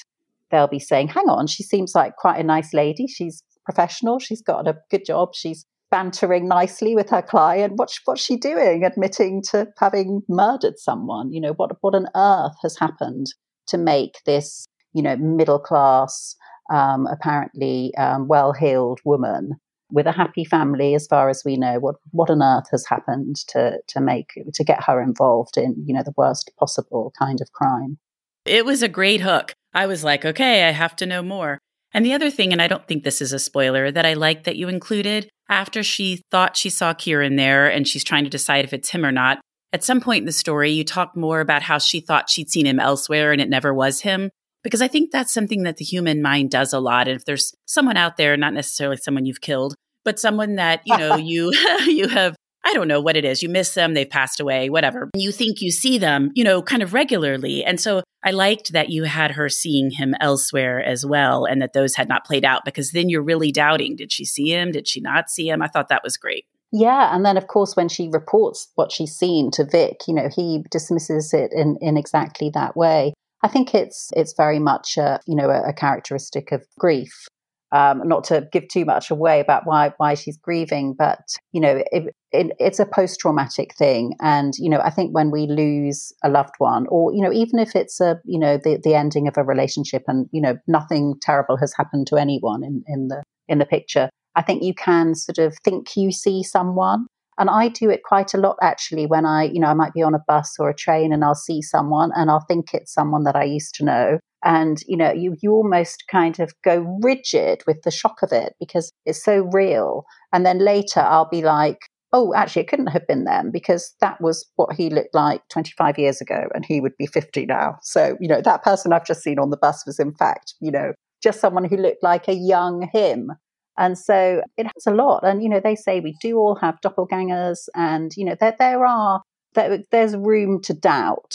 they'll 0.50 0.68
be 0.68 0.80
saying, 0.80 1.10
hang 1.10 1.28
on, 1.28 1.48
she 1.48 1.64
seems 1.64 1.94
like 1.94 2.16
quite 2.16 2.40
a 2.40 2.44
nice 2.44 2.74
lady. 2.74 3.08
She's 3.08 3.44
professional. 3.66 4.20
She's 4.20 4.42
got 4.42 4.68
a 4.68 4.78
good 4.90 5.04
job. 5.06 5.30
She's 5.36 5.66
bantering 5.96 6.46
nicely 6.46 6.94
with 6.94 7.10
her 7.10 7.22
client. 7.22 7.72
What's, 7.78 8.02
what's 8.04 8.22
she 8.22 8.36
doing? 8.36 8.84
Admitting 8.84 9.42
to 9.52 9.68
having 9.80 10.24
murdered 10.28 10.78
someone. 10.78 11.32
You 11.32 11.40
know, 11.40 11.54
what, 11.54 11.72
what 11.80 11.96
on 11.96 12.08
earth 12.14 12.58
has 12.64 12.78
happened 12.78 13.28
to 13.68 13.78
make 13.78 14.16
this, 14.26 14.68
you 14.92 15.02
know, 15.02 15.16
middle 15.16 15.58
class, 15.58 16.36
um, 16.70 17.08
apparently 17.08 17.96
um, 17.98 18.28
well 18.28 18.52
heeled 18.52 19.00
woman 19.06 19.52
with 19.90 20.06
a 20.06 20.12
happy 20.12 20.44
family, 20.44 20.96
as 20.96 21.08
far 21.08 21.30
as 21.30 21.44
we 21.46 21.56
know, 21.56 21.80
what, 21.80 21.96
what 22.12 22.30
on 22.30 22.44
earth 22.44 22.68
has 22.72 22.86
happened 22.86 23.38
to, 23.48 23.78
to 23.88 24.02
make, 24.02 24.34
to 24.54 24.64
get 24.66 24.84
her 24.84 25.02
involved 25.02 25.56
in, 25.56 25.82
you 25.88 25.94
know, 25.94 26.04
the 26.04 26.14
worst 26.18 26.52
possible 26.60 27.14
kind 27.18 27.40
of 27.40 27.54
crime? 27.54 27.98
It 28.46 28.66
was 28.66 28.84
a 28.84 28.90
great 28.90 29.22
hook. 29.22 29.54
I 29.74 29.88
was 29.88 30.04
like, 30.04 30.26
okay, 30.26 30.68
I 30.68 30.72
have 30.72 30.98
to 30.98 31.06
know 31.06 31.24
more. 31.24 31.58
And 31.94 32.06
the 32.06 32.14
other 32.14 32.30
thing, 32.30 32.52
and 32.52 32.62
I 32.62 32.68
don't 32.68 32.86
think 32.86 33.06
this 33.06 33.22
is 33.22 33.32
a 33.32 33.40
spoiler, 33.40 33.92
that 33.92 34.06
I 34.06 34.16
like 34.16 34.44
that 34.44 34.58
you 34.58 34.68
included 34.68 35.30
after 35.50 35.84
she 35.84 36.22
thought 36.32 36.58
she 36.58 36.70
saw 36.70 36.94
Kieran 36.94 37.36
there 37.36 37.68
and 37.68 37.88
she's 37.88 38.04
trying 38.04 38.24
to 38.24 38.30
decide 38.30 38.66
if 38.66 38.74
it's 38.74 38.90
him 38.90 39.06
or 39.06 39.12
not. 39.12 39.40
At 39.74 39.84
some 39.84 40.02
point 40.02 40.22
in 40.22 40.26
the 40.26 40.32
story, 40.32 40.72
you 40.72 40.84
talk 40.84 41.16
more 41.16 41.42
about 41.42 41.62
how 41.62 41.78
she 41.78 42.00
thought 42.00 42.30
she'd 42.30 42.50
seen 42.50 42.66
him 42.66 42.80
elsewhere 42.80 43.32
and 43.32 43.42
it 43.42 43.50
never 43.50 43.74
was 43.74 44.02
him. 44.02 44.30
Because 44.64 44.82
I 44.82 44.88
think 44.88 45.12
that's 45.12 45.34
something 45.34 45.64
that 45.64 45.78
the 45.78 45.86
human 45.86 46.22
mind 46.22 46.50
does 46.50 46.74
a 46.74 46.80
lot. 46.80 47.08
And 47.08 47.16
if 47.16 47.26
there's 47.26 47.54
someone 47.66 47.98
out 47.98 48.18
there, 48.18 48.36
not 48.36 48.54
necessarily 48.54 48.98
someone 48.98 49.26
you've 49.26 49.42
killed, 49.42 49.76
but 50.04 50.20
someone 50.20 50.56
that, 50.56 50.82
you 50.86 50.98
know, 50.98 51.16
you 51.18 51.52
you 51.86 52.08
have 52.08 52.36
I 52.66 52.74
don't 52.74 52.88
know 52.88 53.00
what 53.00 53.16
it 53.16 53.24
is. 53.24 53.44
You 53.44 53.50
miss 53.50 53.74
them, 53.74 53.94
they've 53.94 54.10
passed 54.10 54.40
away, 54.40 54.70
whatever. 54.70 55.10
You 55.16 55.32
think 55.32 55.62
you 55.62 55.72
see 55.72 55.98
them, 55.98 56.32
you 56.34 56.44
know, 56.44 56.62
kind 56.62 56.82
of 56.82 56.94
regularly. 56.94 57.64
And 57.64 57.80
so 57.80 58.02
I 58.24 58.32
liked 58.32 58.74
that 58.74 58.90
you 58.90 59.04
had 59.04 59.32
her 59.32 59.50
seeing 59.50 59.92
him 59.92 60.16
elsewhere 60.20 60.84
as 60.84 61.06
well 61.06 61.46
and 61.46 61.62
that 61.62 61.74
those 61.74 61.96
had 61.96 62.10
not 62.10 62.26
played 62.26 62.44
out 62.44 62.66
because 62.66 62.92
then 62.92 63.08
you're 63.08 63.22
really 63.22 63.52
doubting 63.52 63.96
did 63.96 64.12
she 64.12 64.26
see 64.26 64.50
him? 64.50 64.72
Did 64.72 64.88
she 64.88 65.00
not 65.00 65.30
see 65.30 65.48
him? 65.48 65.62
I 65.62 65.68
thought 65.68 65.90
that 65.90 66.04
was 66.04 66.18
great. 66.18 66.46
Yeah, 66.72 67.16
and 67.16 67.24
then 67.24 67.38
of 67.38 67.48
course 67.48 67.76
when 67.76 67.88
she 67.88 68.10
reports 68.12 68.70
what 68.76 68.92
she's 68.92 69.16
seen 69.16 69.52
to 69.52 69.64
Vic, 69.64 70.02
you 70.08 70.14
know, 70.14 70.28
he 70.36 70.64
dismisses 70.72 71.34
it 71.34 71.54
in 71.54 71.78
in 71.80 71.96
exactly 71.98 72.50
that 72.54 72.76
way. 72.76 73.14
I 73.44 73.48
think 73.48 73.76
it's 73.76 74.10
it's 74.16 74.34
very 74.34 74.60
much 74.60 74.98
a, 74.98 75.20
you 75.28 75.36
know 75.36 75.50
a, 75.50 75.70
a 75.70 75.74
characteristic 75.74 76.52
of 76.52 76.66
grief 76.80 77.28
Um, 77.76 78.08
not 78.08 78.24
to 78.26 78.48
give 78.54 78.70
too 78.70 78.86
much 78.86 79.12
away 79.12 79.42
about 79.42 79.64
why 79.66 79.92
why 79.98 80.14
she's 80.14 80.38
grieving, 80.38 80.96
but 80.98 81.20
you 81.52 81.60
know, 81.60 81.84
it, 81.92 82.16
it, 82.32 82.56
it's 82.58 82.80
a 82.80 82.86
post 82.86 83.20
traumatic 83.20 83.76
thing, 83.76 84.14
and 84.22 84.54
you 84.58 84.70
know, 84.70 84.80
I 84.80 84.90
think 84.90 85.14
when 85.14 85.30
we 85.30 85.46
lose 85.46 86.14
a 86.24 86.30
loved 86.30 86.56
one, 86.58 86.86
or 86.88 87.14
you 87.14 87.22
know, 87.22 87.34
even 87.34 87.60
if 87.60 87.76
it's 87.76 88.00
a 88.00 88.22
you 88.24 88.40
know 88.40 88.58
the 88.58 88.80
the 88.82 88.96
ending 88.96 89.28
of 89.28 89.36
a 89.36 89.44
relationship, 89.44 90.04
and 90.08 90.30
you 90.32 90.42
know, 90.42 90.56
nothing 90.68 91.16
terrible 91.22 91.58
has 91.58 91.74
happened 91.76 92.08
to 92.08 92.16
anyone 92.16 92.64
in 92.64 92.82
in 92.88 93.10
the 93.10 93.22
in 93.50 93.58
the 93.58 93.66
picture, 93.66 94.10
I 94.36 94.42
think 94.42 94.64
you 94.64 94.74
can 94.74 95.14
sort 95.14 95.40
of 95.40 95.58
think 95.66 95.98
you 95.98 96.14
see 96.14 96.44
someone. 96.44 97.08
And 97.38 97.50
I 97.50 97.68
do 97.68 97.90
it 97.90 98.02
quite 98.04 98.34
a 98.34 98.38
lot 98.38 98.58
actually 98.62 99.06
when 99.06 99.26
I, 99.26 99.44
you 99.44 99.60
know, 99.60 99.68
I 99.68 99.74
might 99.74 99.94
be 99.94 100.04
on 100.04 100.16
a 100.16 100.24
bus 100.28 100.56
or 100.60 100.70
a 100.70 100.76
train 100.76 101.12
and 101.12 101.24
I'll 101.24 101.36
see 101.36 101.62
someone 101.62 102.12
and 102.16 102.30
I'll 102.30 102.46
think 102.48 102.74
it's 102.74 102.94
someone 102.94 103.24
that 103.26 103.36
I 103.36 103.44
used 103.44 103.76
to 103.76 103.86
know. 103.86 104.20
And, 104.44 104.78
you 104.88 104.96
know, 104.96 105.12
you, 105.12 105.36
you 105.42 105.52
almost 105.52 106.04
kind 106.10 106.40
of 106.40 106.54
go 106.64 107.00
rigid 107.02 107.64
with 107.66 107.82
the 107.84 107.92
shock 107.92 108.22
of 108.22 108.32
it 108.32 108.54
because 108.60 108.92
it's 109.06 109.24
so 109.24 109.50
real. 109.52 110.06
And 110.32 110.46
then 110.46 110.60
later 110.60 111.00
I'll 111.00 111.30
be 111.30 111.42
like, 111.42 111.80
oh, 112.14 112.34
actually, 112.34 112.62
it 112.62 112.70
couldn't 112.70 112.88
have 112.88 113.06
been 113.08 113.26
them 113.26 113.52
because 113.52 113.94
that 114.00 114.22
was 114.22 114.46
what 114.56 114.74
he 114.74 114.90
looked 114.90 115.14
like 115.14 115.42
25 115.50 116.00
years 116.00 116.22
ago 116.22 116.44
and 116.54 116.64
he 116.64 116.80
would 116.80 116.96
be 116.98 117.08
50 117.08 117.46
now. 117.46 117.76
So, 117.82 118.16
you 118.22 118.30
know, 118.30 118.42
that 118.42 118.64
person 118.64 118.94
I've 118.94 119.06
just 119.06 119.22
seen 119.22 119.40
on 119.40 119.50
the 119.50 119.58
bus 119.58 119.86
was, 119.86 120.00
in 120.00 120.14
fact, 120.14 120.54
you 120.62 120.72
know, 120.72 120.94
just 121.22 121.42
someone 121.42 121.66
who 121.66 121.76
looked 121.76 122.04
like 122.04 122.30
a 122.30 122.34
young 122.34 122.88
him. 122.94 123.32
And 123.78 123.98
so 123.98 124.42
it 124.58 124.66
has 124.66 124.88
a 124.88 124.96
lot. 124.96 125.22
And, 125.24 125.44
you 125.44 125.50
know, 125.50 125.60
they 125.64 125.76
say 125.76 126.00
we 126.00 126.16
do 126.22 126.38
all 126.38 126.56
have 126.56 126.80
doppelgangers 126.82 127.68
and, 127.76 128.12
you 128.16 128.26
know, 128.26 128.36
there, 128.40 128.56
there 128.58 128.86
are, 128.86 129.22
there, 129.54 129.80
there's 129.92 130.16
room 130.16 130.62
to 130.64 130.74
doubt 130.74 131.34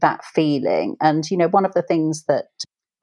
that 0.00 0.24
feeling. 0.24 0.96
And, 1.00 1.24
you 1.30 1.36
know, 1.36 1.48
one 1.48 1.64
of 1.64 1.74
the 1.74 1.82
things 1.82 2.24
that 2.28 2.46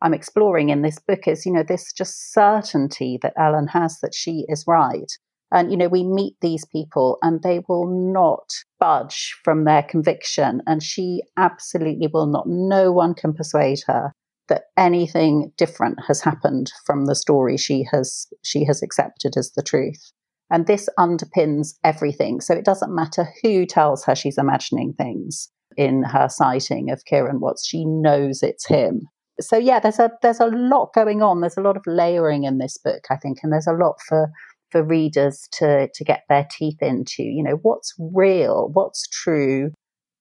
I'm 0.02 0.14
exploring 0.14 0.70
in 0.70 0.82
this 0.82 0.98
book 1.08 1.28
is, 1.28 1.46
you 1.46 1.54
know, 1.54 1.64
this 1.64 1.92
just 1.94 2.34
certainty 2.34 3.20
that 3.22 3.34
Ellen 3.38 3.68
has 3.68 4.00
that 4.02 4.16
she 4.16 4.46
is 4.48 4.64
right. 4.68 5.12
And, 5.52 5.72
you 5.72 5.78
know, 5.78 5.88
we 5.88 6.04
meet 6.04 6.36
these 6.42 6.64
people 6.72 7.18
and 7.22 7.42
they 7.42 7.62
will 7.68 7.88
not 7.88 8.48
budge 8.80 9.36
from 9.44 9.66
their 9.66 9.84
conviction. 9.84 10.62
And 10.68 10.82
she 10.82 11.22
absolutely 11.38 12.08
will 12.12 12.28
not. 12.28 12.46
No 12.48 12.92
one 12.92 13.14
can 13.16 13.34
persuade 13.34 13.80
her 13.88 14.14
that 14.50 14.66
anything 14.78 15.52
different 15.58 16.00
has 16.08 16.22
happened 16.22 16.72
from 16.86 17.06
the 17.06 17.16
story 17.16 17.58
she 17.58 17.86
has 17.92 18.28
she 18.44 18.66
has 18.66 18.84
accepted 18.84 19.38
as 19.38 19.52
the 19.56 19.64
truth. 19.64 20.12
And 20.52 20.66
this 20.66 20.90
underpins 20.98 21.76
everything. 21.84 22.42
So 22.42 22.56
it 22.56 22.66
doesn't 22.66 22.94
matter 22.94 23.28
who 23.44 23.66
tells 23.66 24.04
her 24.06 24.16
she's 24.16 24.38
imagining 24.38 24.94
things 24.94 25.50
in 25.78 26.04
her 26.04 26.28
sighting 26.28 26.90
of 26.92 27.06
Kieran 27.06 27.40
Watts 27.40 27.68
she 27.68 27.86
knows 27.86 28.44
it's 28.44 28.68
him. 28.68 29.02
So 29.40 29.58
yeah 29.58 29.80
there's 29.80 30.00
a 30.00 30.12
there's 30.22 30.40
a 30.40 30.48
lot 30.48 30.94
going 30.94 31.22
on. 31.22 31.42
There's 31.42 31.58
a 31.58 31.62
lot 31.62 31.78
of 31.78 31.84
layering 31.88 32.44
in 32.44 32.58
this 32.58 32.78
book 32.78 33.06
i 33.10 33.16
think 33.16 33.40
and 33.44 33.54
there's 33.54 33.68
a 33.68 33.74
lot 33.74 33.96
for 34.08 34.30
for 34.72 34.84
readers 34.84 35.48
to 35.54 35.90
to 35.94 36.04
get 36.04 36.24
their 36.30 36.48
teeth 36.52 36.82
into. 36.82 37.24
You 37.24 37.44
know 37.44 37.60
what's 37.62 37.94
real? 37.98 38.70
What's 38.74 39.08
true? 39.08 39.72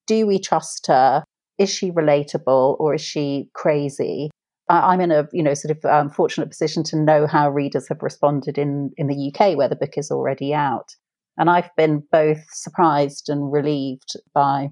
Do 0.07 0.27
we 0.27 0.39
trust 0.39 0.87
her 0.87 1.25
is 1.59 1.71
she 1.71 1.91
relatable 1.91 2.79
or 2.79 2.95
is 2.95 3.01
she 3.01 3.51
crazy? 3.55 4.31
I'm 4.71 5.01
in 5.01 5.11
a 5.11 5.27
you 5.33 5.43
know 5.43 5.55
sort 5.55 5.77
of 5.77 5.85
um, 5.85 6.11
fortunate 6.11 6.51
position 6.51 6.83
to 6.85 6.97
know 6.97 7.27
how 7.27 7.51
readers 7.51 7.89
have 7.89 8.03
responded 8.03 8.59
in 8.59 8.91
in 8.97 9.07
the 9.07 9.33
UK 9.33 9.57
where 9.57 9.69
the 9.69 9.77
book 9.77 9.97
is 9.97 10.11
already 10.11 10.53
out, 10.53 10.95
and 11.37 11.49
I've 11.49 11.75
been 11.77 12.03
both 12.13 12.45
surprised 12.53 13.29
and 13.29 13.51
relieved 13.51 14.15
by 14.35 14.69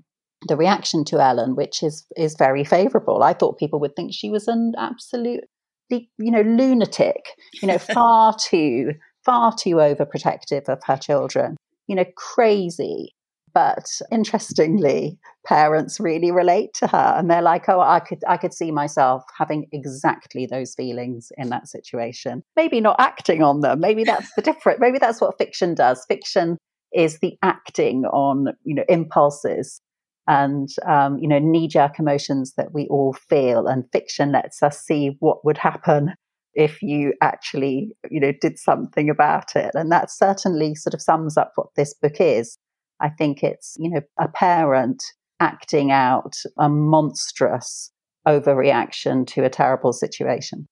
the 0.48 0.56
reaction 0.56 1.04
to 1.06 1.20
Ellen, 1.20 1.56
which 1.56 1.82
is 1.82 2.06
is 2.16 2.36
very 2.38 2.64
favourable. 2.64 3.22
I 3.22 3.32
thought 3.32 3.58
people 3.58 3.80
would 3.80 3.96
think 3.96 4.12
she 4.12 4.28
was 4.28 4.48
an 4.48 4.74
absolute 4.78 5.44
you 5.88 6.06
know 6.18 6.42
lunatic, 6.42 7.30
you 7.62 7.68
know 7.68 7.78
far 7.78 8.34
too 8.38 8.92
far 9.24 9.54
too 9.56 9.76
overprotective 9.76 10.68
of 10.68 10.80
her 10.84 10.96
children, 10.96 11.56
you 11.86 11.96
know 11.96 12.06
crazy. 12.16 13.14
But 13.56 13.86
interestingly, 14.12 15.18
parents 15.46 15.98
really 15.98 16.30
relate 16.30 16.74
to 16.74 16.88
her 16.88 17.14
and 17.16 17.30
they're 17.30 17.40
like, 17.40 17.70
oh, 17.70 17.80
I 17.80 18.00
could 18.00 18.18
I 18.28 18.36
could 18.36 18.52
see 18.52 18.70
myself 18.70 19.22
having 19.38 19.66
exactly 19.72 20.44
those 20.44 20.74
feelings 20.74 21.32
in 21.38 21.48
that 21.48 21.66
situation. 21.66 22.42
Maybe 22.54 22.82
not 22.82 22.96
acting 22.98 23.42
on 23.42 23.62
them. 23.62 23.80
Maybe 23.80 24.04
that's 24.04 24.30
the 24.34 24.42
different 24.42 24.78
maybe 24.78 24.98
that's 24.98 25.22
what 25.22 25.38
fiction 25.38 25.74
does. 25.74 26.04
Fiction 26.06 26.58
is 26.92 27.20
the 27.20 27.38
acting 27.42 28.04
on, 28.04 28.48
you 28.62 28.74
know, 28.74 28.84
impulses 28.90 29.80
and 30.28 30.68
um, 30.86 31.16
you 31.18 31.26
know 31.26 31.38
knee-jerk 31.38 31.98
emotions 31.98 32.52
that 32.58 32.74
we 32.74 32.86
all 32.88 33.14
feel 33.14 33.68
and 33.68 33.90
fiction 33.90 34.32
lets 34.32 34.62
us 34.62 34.82
see 34.82 35.16
what 35.20 35.46
would 35.46 35.56
happen 35.56 36.12
if 36.52 36.82
you 36.82 37.14
actually 37.22 37.96
you 38.10 38.20
know 38.20 38.32
did 38.38 38.58
something 38.58 39.08
about 39.08 39.56
it 39.56 39.70
and 39.72 39.90
that 39.90 40.10
certainly 40.10 40.74
sort 40.74 40.92
of 40.92 41.00
sums 41.00 41.38
up 41.38 41.52
what 41.54 41.68
this 41.74 41.94
book 41.94 42.20
is 42.20 42.58
I 43.00 43.10
think 43.10 43.42
it's, 43.42 43.76
you 43.78 43.90
know, 43.90 44.00
a 44.18 44.28
parent 44.28 45.02
acting 45.40 45.90
out 45.90 46.34
a 46.58 46.68
monstrous 46.68 47.92
overreaction 48.26 49.26
to 49.28 49.44
a 49.44 49.50
terrible 49.50 49.92
situation. 49.92 50.66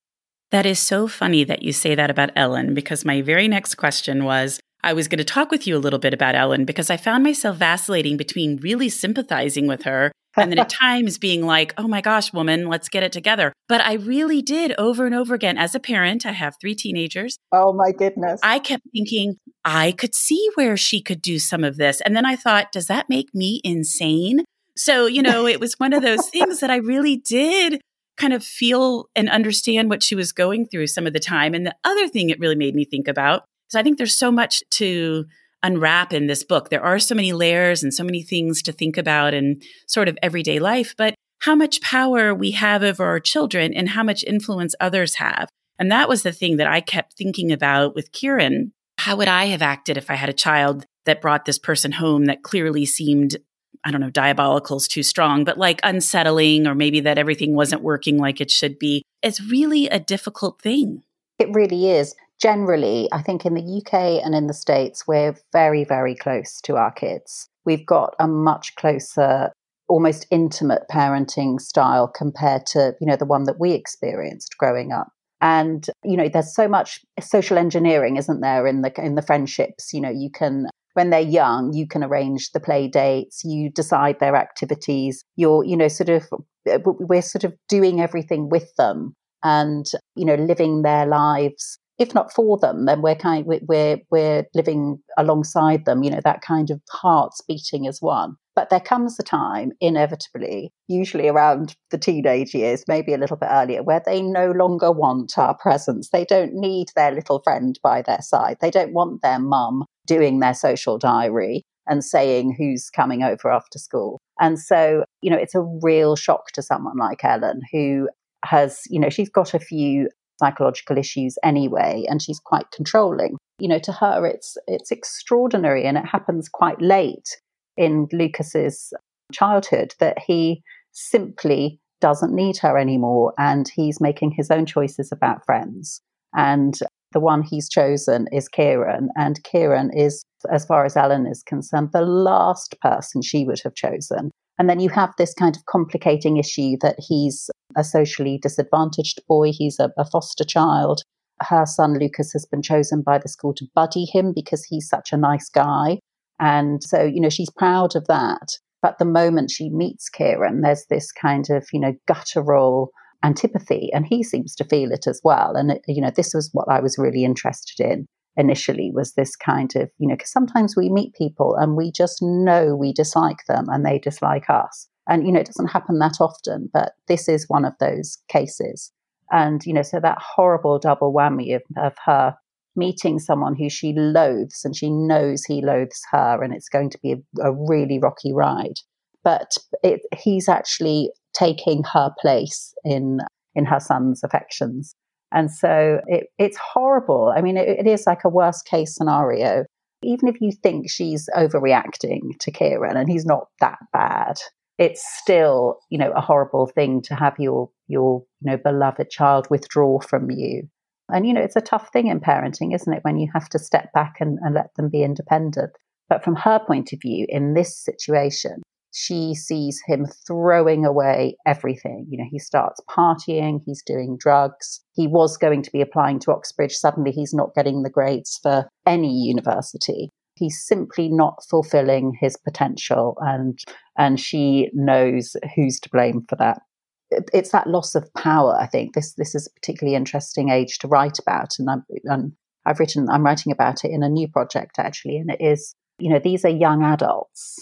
That 0.50 0.66
is 0.66 0.78
so 0.78 1.08
funny 1.08 1.44
that 1.44 1.62
you 1.62 1.72
say 1.72 1.94
that 1.94 2.10
about 2.10 2.30
Ellen 2.36 2.74
because 2.74 3.04
my 3.04 3.22
very 3.22 3.48
next 3.48 3.74
question 3.74 4.24
was 4.24 4.60
I 4.84 4.92
was 4.92 5.08
going 5.08 5.18
to 5.18 5.24
talk 5.24 5.50
with 5.50 5.66
you 5.66 5.78
a 5.78 5.80
little 5.80 5.98
bit 5.98 6.12
about 6.12 6.34
Ellen 6.34 6.66
because 6.66 6.90
I 6.90 6.98
found 6.98 7.24
myself 7.24 7.56
vacillating 7.56 8.18
between 8.18 8.58
really 8.58 8.90
sympathizing 8.90 9.66
with 9.66 9.84
her 9.84 10.12
and 10.36 10.52
then 10.52 10.58
at 10.58 10.68
times 10.68 11.16
being 11.16 11.46
like, 11.46 11.72
oh 11.78 11.88
my 11.88 12.02
gosh, 12.02 12.34
woman, 12.34 12.68
let's 12.68 12.90
get 12.90 13.02
it 13.02 13.10
together. 13.10 13.54
But 13.66 13.80
I 13.80 13.94
really 13.94 14.42
did 14.42 14.74
over 14.76 15.06
and 15.06 15.14
over 15.14 15.34
again. 15.34 15.56
As 15.56 15.74
a 15.74 15.80
parent, 15.80 16.26
I 16.26 16.32
have 16.32 16.56
three 16.60 16.74
teenagers. 16.74 17.38
Oh 17.50 17.72
my 17.72 17.92
goodness. 17.92 18.40
I 18.42 18.58
kept 18.58 18.82
thinking, 18.92 19.36
I 19.64 19.92
could 19.92 20.14
see 20.14 20.50
where 20.54 20.76
she 20.76 21.00
could 21.00 21.22
do 21.22 21.38
some 21.38 21.64
of 21.64 21.78
this. 21.78 22.02
And 22.02 22.14
then 22.14 22.26
I 22.26 22.36
thought, 22.36 22.70
does 22.70 22.86
that 22.88 23.08
make 23.08 23.34
me 23.34 23.62
insane? 23.64 24.44
So, 24.76 25.06
you 25.06 25.22
know, 25.22 25.46
it 25.46 25.60
was 25.60 25.74
one 25.78 25.94
of 25.94 26.02
those 26.02 26.28
things 26.28 26.60
that 26.60 26.70
I 26.70 26.76
really 26.76 27.16
did 27.16 27.80
kind 28.18 28.34
of 28.34 28.44
feel 28.44 29.08
and 29.16 29.30
understand 29.30 29.88
what 29.88 30.02
she 30.02 30.14
was 30.14 30.32
going 30.32 30.66
through 30.66 30.88
some 30.88 31.06
of 31.06 31.14
the 31.14 31.20
time. 31.20 31.54
And 31.54 31.64
the 31.64 31.74
other 31.84 32.06
thing 32.06 32.28
it 32.28 32.38
really 32.38 32.54
made 32.54 32.74
me 32.74 32.84
think 32.84 33.08
about 33.08 33.44
is 33.70 33.74
I 33.74 33.82
think 33.82 33.98
there's 33.98 34.16
so 34.16 34.30
much 34.30 34.62
to 34.72 35.26
unwrap 35.62 36.12
in 36.12 36.26
this 36.26 36.44
book. 36.44 36.68
There 36.68 36.84
are 36.84 36.98
so 36.98 37.14
many 37.14 37.32
layers 37.32 37.82
and 37.82 37.92
so 37.92 38.04
many 38.04 38.22
things 38.22 38.62
to 38.62 38.72
think 38.72 38.96
about 38.96 39.34
in 39.34 39.60
sort 39.86 40.08
of 40.08 40.18
everyday 40.22 40.58
life, 40.58 40.94
but 40.96 41.14
how 41.40 41.54
much 41.54 41.80
power 41.80 42.34
we 42.34 42.52
have 42.52 42.82
over 42.82 43.04
our 43.04 43.20
children 43.20 43.72
and 43.74 43.88
how 43.90 44.02
much 44.02 44.24
influence 44.24 44.74
others 44.78 45.16
have. 45.16 45.48
And 45.78 45.90
that 45.90 46.08
was 46.08 46.22
the 46.22 46.32
thing 46.32 46.58
that 46.58 46.66
I 46.66 46.80
kept 46.80 47.14
thinking 47.14 47.50
about 47.50 47.94
with 47.94 48.12
Kieran. 48.12 48.72
How 48.98 49.16
would 49.16 49.28
I 49.28 49.46
have 49.46 49.62
acted 49.62 49.96
if 49.96 50.10
I 50.10 50.14
had 50.14 50.28
a 50.28 50.34
child 50.34 50.86
that 51.06 51.20
brought 51.20 51.44
this 51.44 51.58
person 51.58 51.92
home 51.92 52.26
that 52.26 52.42
clearly 52.42 52.86
seemed, 52.86 53.36
I 53.84 53.90
don't 53.90 54.00
know, 54.00 54.10
diabolical 54.10 54.76
is 54.76 54.86
too 54.86 55.02
strong, 55.02 55.44
but 55.44 55.58
like 55.58 55.80
unsettling, 55.82 56.66
or 56.66 56.74
maybe 56.74 57.00
that 57.00 57.18
everything 57.18 57.54
wasn't 57.54 57.82
working 57.82 58.18
like 58.18 58.40
it 58.40 58.50
should 58.50 58.78
be? 58.78 59.02
It's 59.22 59.42
really 59.42 59.88
a 59.88 59.98
difficult 59.98 60.62
thing. 60.62 61.02
It 61.38 61.48
really 61.52 61.90
is 61.90 62.14
generally, 62.44 63.08
I 63.10 63.22
think 63.22 63.46
in 63.46 63.54
the 63.54 63.78
UK 63.78 64.22
and 64.22 64.34
in 64.34 64.48
the 64.48 64.52
States, 64.52 65.06
we're 65.06 65.34
very, 65.54 65.82
very 65.82 66.14
close 66.14 66.60
to 66.64 66.76
our 66.76 66.92
kids. 66.92 67.48
We've 67.64 67.86
got 67.86 68.14
a 68.20 68.28
much 68.28 68.74
closer, 68.74 69.50
almost 69.88 70.26
intimate 70.30 70.82
parenting 70.90 71.58
style 71.58 72.06
compared 72.06 72.66
to, 72.66 72.92
you 73.00 73.06
know, 73.06 73.16
the 73.16 73.24
one 73.24 73.44
that 73.44 73.58
we 73.58 73.72
experienced 73.72 74.58
growing 74.58 74.92
up. 74.92 75.08
And, 75.40 75.86
you 76.04 76.18
know, 76.18 76.28
there's 76.28 76.54
so 76.54 76.68
much 76.68 77.00
social 77.18 77.56
engineering, 77.56 78.18
isn't 78.18 78.42
there, 78.42 78.66
in 78.66 78.82
the 78.82 78.92
in 79.02 79.14
the 79.14 79.22
friendships. 79.22 79.94
You 79.94 80.02
know, 80.02 80.10
you 80.10 80.30
can 80.30 80.66
when 80.92 81.08
they're 81.08 81.20
young, 81.20 81.72
you 81.72 81.88
can 81.88 82.04
arrange 82.04 82.52
the 82.52 82.60
play 82.60 82.88
dates, 82.88 83.42
you 83.42 83.70
decide 83.70 84.20
their 84.20 84.36
activities, 84.36 85.24
you're, 85.36 85.64
you 85.64 85.78
know, 85.78 85.88
sort 85.88 86.10
of 86.10 86.28
uh, 86.70 86.78
we're 86.84 87.22
sort 87.22 87.44
of 87.44 87.54
doing 87.70 88.02
everything 88.02 88.50
with 88.50 88.74
them 88.76 89.14
and, 89.42 89.86
you 90.14 90.26
know, 90.26 90.36
living 90.36 90.82
their 90.82 91.06
lives 91.06 91.78
if 91.98 92.14
not 92.14 92.32
for 92.32 92.58
them, 92.58 92.86
then 92.86 93.02
we're 93.02 93.14
kind 93.14 93.46
we're 93.46 93.98
we're 94.10 94.44
living 94.54 94.98
alongside 95.16 95.84
them. 95.84 96.02
You 96.02 96.10
know 96.10 96.20
that 96.24 96.42
kind 96.42 96.70
of 96.70 96.80
hearts 96.90 97.40
beating 97.46 97.86
as 97.86 98.00
one. 98.00 98.36
But 98.56 98.70
there 98.70 98.80
comes 98.80 99.18
a 99.18 99.24
time, 99.24 99.72
inevitably, 99.80 100.72
usually 100.86 101.26
around 101.28 101.74
the 101.90 101.98
teenage 101.98 102.54
years, 102.54 102.84
maybe 102.86 103.12
a 103.12 103.18
little 103.18 103.36
bit 103.36 103.48
earlier, 103.50 103.82
where 103.82 104.00
they 104.04 104.22
no 104.22 104.52
longer 104.52 104.92
want 104.92 105.36
our 105.36 105.56
presence. 105.56 106.10
They 106.10 106.24
don't 106.24 106.54
need 106.54 106.88
their 106.94 107.10
little 107.10 107.40
friend 107.42 107.78
by 107.82 108.02
their 108.02 108.22
side. 108.22 108.58
They 108.60 108.70
don't 108.70 108.92
want 108.92 109.22
their 109.22 109.40
mum 109.40 109.84
doing 110.06 110.38
their 110.38 110.54
social 110.54 110.98
diary 110.98 111.64
and 111.88 112.04
saying 112.04 112.54
who's 112.56 112.90
coming 112.90 113.22
over 113.22 113.50
after 113.50 113.78
school. 113.78 114.20
And 114.40 114.58
so, 114.58 115.04
you 115.20 115.30
know, 115.30 115.36
it's 115.36 115.54
a 115.54 115.66
real 115.82 116.14
shock 116.16 116.52
to 116.52 116.62
someone 116.62 116.96
like 116.96 117.24
Ellen 117.24 117.60
who 117.72 118.08
has, 118.44 118.82
you 118.88 119.00
know, 119.00 119.10
she's 119.10 119.28
got 119.28 119.54
a 119.54 119.58
few 119.58 120.08
psychological 120.38 120.98
issues 120.98 121.36
anyway 121.42 122.04
and 122.08 122.20
she's 122.20 122.40
quite 122.40 122.70
controlling 122.72 123.36
you 123.58 123.68
know 123.68 123.78
to 123.78 123.92
her 123.92 124.26
it's 124.26 124.56
it's 124.66 124.90
extraordinary 124.90 125.84
and 125.84 125.96
it 125.96 126.06
happens 126.06 126.48
quite 126.48 126.80
late 126.80 127.36
in 127.76 128.06
lucas's 128.12 128.92
childhood 129.32 129.94
that 130.00 130.18
he 130.26 130.62
simply 130.92 131.78
doesn't 132.00 132.34
need 132.34 132.56
her 132.58 132.76
anymore 132.76 133.32
and 133.38 133.70
he's 133.74 134.00
making 134.00 134.30
his 134.30 134.50
own 134.50 134.66
choices 134.66 135.10
about 135.12 135.44
friends 135.46 136.00
and 136.34 136.80
the 137.14 137.20
one 137.20 137.42
he's 137.42 137.68
chosen 137.68 138.26
is 138.32 138.48
Kieran, 138.48 139.08
and 139.16 139.42
Kieran 139.44 139.90
is, 139.96 140.24
as 140.50 140.66
far 140.66 140.84
as 140.84 140.96
Ellen 140.96 141.26
is 141.26 141.42
concerned, 141.44 141.90
the 141.92 142.02
last 142.02 142.74
person 142.82 143.22
she 143.22 143.44
would 143.44 143.60
have 143.62 143.74
chosen. 143.74 144.30
And 144.58 144.68
then 144.68 144.80
you 144.80 144.88
have 144.90 145.12
this 145.18 145.34
kind 145.34 145.56
of 145.56 145.66
complicating 145.66 146.36
issue 146.36 146.76
that 146.80 146.96
he's 146.98 147.50
a 147.76 147.84
socially 147.84 148.38
disadvantaged 148.40 149.20
boy, 149.28 149.50
he's 149.52 149.78
a, 149.80 149.90
a 149.98 150.04
foster 150.04 150.44
child. 150.44 151.02
Her 151.40 151.66
son 151.66 151.98
Lucas 151.98 152.32
has 152.32 152.46
been 152.46 152.62
chosen 152.62 153.02
by 153.02 153.18
the 153.18 153.28
school 153.28 153.52
to 153.54 153.66
buddy 153.74 154.04
him 154.04 154.32
because 154.34 154.64
he's 154.64 154.88
such 154.88 155.12
a 155.12 155.16
nice 155.16 155.48
guy. 155.48 155.98
And 156.38 156.82
so, 156.82 157.02
you 157.02 157.20
know, 157.20 157.28
she's 157.28 157.50
proud 157.56 157.96
of 157.96 158.06
that. 158.06 158.48
But 158.82 158.98
the 158.98 159.04
moment 159.04 159.50
she 159.50 159.70
meets 159.70 160.08
Kieran, 160.08 160.60
there's 160.60 160.84
this 160.90 161.10
kind 161.10 161.48
of, 161.50 161.66
you 161.72 161.80
know, 161.80 161.94
guttural 162.06 162.90
antipathy, 163.24 163.90
and 163.92 164.06
he 164.06 164.22
seems 164.22 164.54
to 164.56 164.64
feel 164.64 164.92
it 164.92 165.06
as 165.06 165.20
well. 165.24 165.56
And, 165.56 165.80
you 165.88 166.02
know, 166.02 166.10
this 166.14 166.34
was 166.34 166.50
what 166.52 166.68
I 166.68 166.80
was 166.80 166.98
really 166.98 167.24
interested 167.24 167.82
in 167.82 168.06
initially 168.36 168.90
was 168.92 169.14
this 169.14 169.36
kind 169.36 169.74
of, 169.76 169.90
you 169.98 170.08
know, 170.08 170.14
because 170.14 170.32
sometimes 170.32 170.74
we 170.76 170.90
meet 170.90 171.14
people 171.14 171.56
and 171.56 171.76
we 171.76 171.92
just 171.92 172.18
know 172.20 172.74
we 172.74 172.92
dislike 172.92 173.44
them 173.48 173.66
and 173.68 173.84
they 173.84 173.98
dislike 173.98 174.50
us. 174.50 174.88
And, 175.08 175.26
you 175.26 175.32
know, 175.32 175.40
it 175.40 175.46
doesn't 175.46 175.68
happen 175.68 175.98
that 175.98 176.16
often, 176.20 176.70
but 176.72 176.92
this 177.08 177.28
is 177.28 177.48
one 177.48 177.64
of 177.64 177.74
those 177.78 178.18
cases. 178.28 178.92
And, 179.30 179.64
you 179.64 179.72
know, 179.72 179.82
so 179.82 180.00
that 180.00 180.18
horrible 180.18 180.78
double 180.78 181.12
whammy 181.12 181.54
of, 181.54 181.62
of 181.76 181.94
her 182.04 182.34
meeting 182.76 183.18
someone 183.18 183.54
who 183.54 183.70
she 183.70 183.92
loathes 183.96 184.62
and 184.64 184.74
she 184.74 184.90
knows 184.90 185.44
he 185.44 185.62
loathes 185.62 186.02
her 186.10 186.42
and 186.42 186.52
it's 186.52 186.68
going 186.68 186.90
to 186.90 186.98
be 187.02 187.12
a, 187.12 187.48
a 187.48 187.52
really 187.52 187.98
rocky 187.98 188.32
ride. 188.32 188.74
But 189.22 189.52
it, 189.82 190.00
he's 190.16 190.48
actually 190.48 191.10
taking 191.34 191.82
her 191.92 192.10
place 192.20 192.74
in 192.84 193.20
in 193.54 193.64
her 193.64 193.80
son's 193.80 194.22
affections. 194.24 194.96
And 195.34 195.50
so 195.50 196.00
it, 196.06 196.28
it's 196.38 196.56
horrible. 196.56 197.32
I 197.36 197.42
mean, 197.42 197.56
it, 197.56 197.68
it 197.68 197.86
is 197.86 198.04
like 198.06 198.24
a 198.24 198.30
worst 198.30 198.66
case 198.66 198.94
scenario. 198.94 199.64
Even 200.02 200.28
if 200.28 200.40
you 200.40 200.52
think 200.52 200.88
she's 200.88 201.28
overreacting 201.36 202.20
to 202.40 202.50
Kieran 202.50 202.96
and 202.96 203.10
he's 203.10 203.26
not 203.26 203.48
that 203.60 203.78
bad, 203.92 204.36
it's 204.78 205.04
still, 205.20 205.78
you 205.90 205.98
know, 205.98 206.12
a 206.12 206.20
horrible 206.20 206.66
thing 206.66 207.02
to 207.02 207.14
have 207.14 207.34
your 207.38 207.70
your, 207.88 208.24
you 208.40 208.50
know, 208.50 208.56
beloved 208.56 209.10
child 209.10 209.46
withdraw 209.50 209.98
from 210.00 210.30
you. 210.30 210.68
And, 211.12 211.26
you 211.26 211.34
know, 211.34 211.42
it's 211.42 211.56
a 211.56 211.60
tough 211.60 211.90
thing 211.92 212.06
in 212.06 212.20
parenting, 212.20 212.74
isn't 212.74 212.92
it, 212.92 213.04
when 213.04 213.18
you 213.18 213.28
have 213.34 213.48
to 213.50 213.58
step 213.58 213.92
back 213.92 214.14
and, 214.20 214.38
and 214.42 214.54
let 214.54 214.74
them 214.76 214.88
be 214.88 215.02
independent. 215.02 215.72
But 216.08 216.24
from 216.24 216.36
her 216.36 216.60
point 216.66 216.92
of 216.92 217.00
view, 217.02 217.26
in 217.28 217.54
this 217.54 217.76
situation, 217.76 218.62
she 218.96 219.34
sees 219.34 219.82
him 219.86 220.06
throwing 220.24 220.84
away 220.84 221.36
everything. 221.44 222.06
You 222.08 222.18
know, 222.18 222.28
he 222.30 222.38
starts 222.38 222.80
partying, 222.88 223.60
he's 223.66 223.82
doing 223.84 224.16
drugs. 224.16 224.80
He 224.92 225.08
was 225.08 225.36
going 225.36 225.62
to 225.62 225.70
be 225.72 225.80
applying 225.80 226.20
to 226.20 226.32
Oxbridge. 226.32 226.74
Suddenly, 226.74 227.10
he's 227.10 227.34
not 227.34 227.56
getting 227.56 227.82
the 227.82 227.90
grades 227.90 228.38
for 228.40 228.68
any 228.86 229.12
university. 229.12 230.10
He's 230.36 230.64
simply 230.64 231.08
not 231.08 231.42
fulfilling 231.50 232.16
his 232.20 232.36
potential, 232.36 233.16
and 233.20 233.58
and 233.98 234.20
she 234.20 234.70
knows 234.72 235.34
who's 235.56 235.80
to 235.80 235.90
blame 235.90 236.24
for 236.28 236.36
that. 236.36 236.62
It's 237.10 237.50
that 237.50 237.66
loss 237.66 237.96
of 237.96 238.08
power. 238.14 238.56
I 238.60 238.66
think 238.66 238.94
this 238.94 239.14
this 239.14 239.34
is 239.34 239.48
a 239.48 239.60
particularly 239.60 239.96
interesting 239.96 240.50
age 240.50 240.78
to 240.78 240.88
write 240.88 241.18
about, 241.18 241.58
and 241.58 241.68
I'm 241.68 241.84
and 242.04 242.32
I've 242.64 242.78
written 242.78 243.08
I'm 243.10 243.24
writing 243.24 243.50
about 243.50 243.84
it 243.84 243.90
in 243.90 244.04
a 244.04 244.08
new 244.08 244.28
project 244.28 244.78
actually, 244.78 245.16
and 245.16 245.32
it 245.32 245.40
is 245.40 245.74
you 245.98 246.10
know 246.10 246.20
these 246.20 246.44
are 246.44 246.48
young 246.48 246.84
adults 246.84 247.58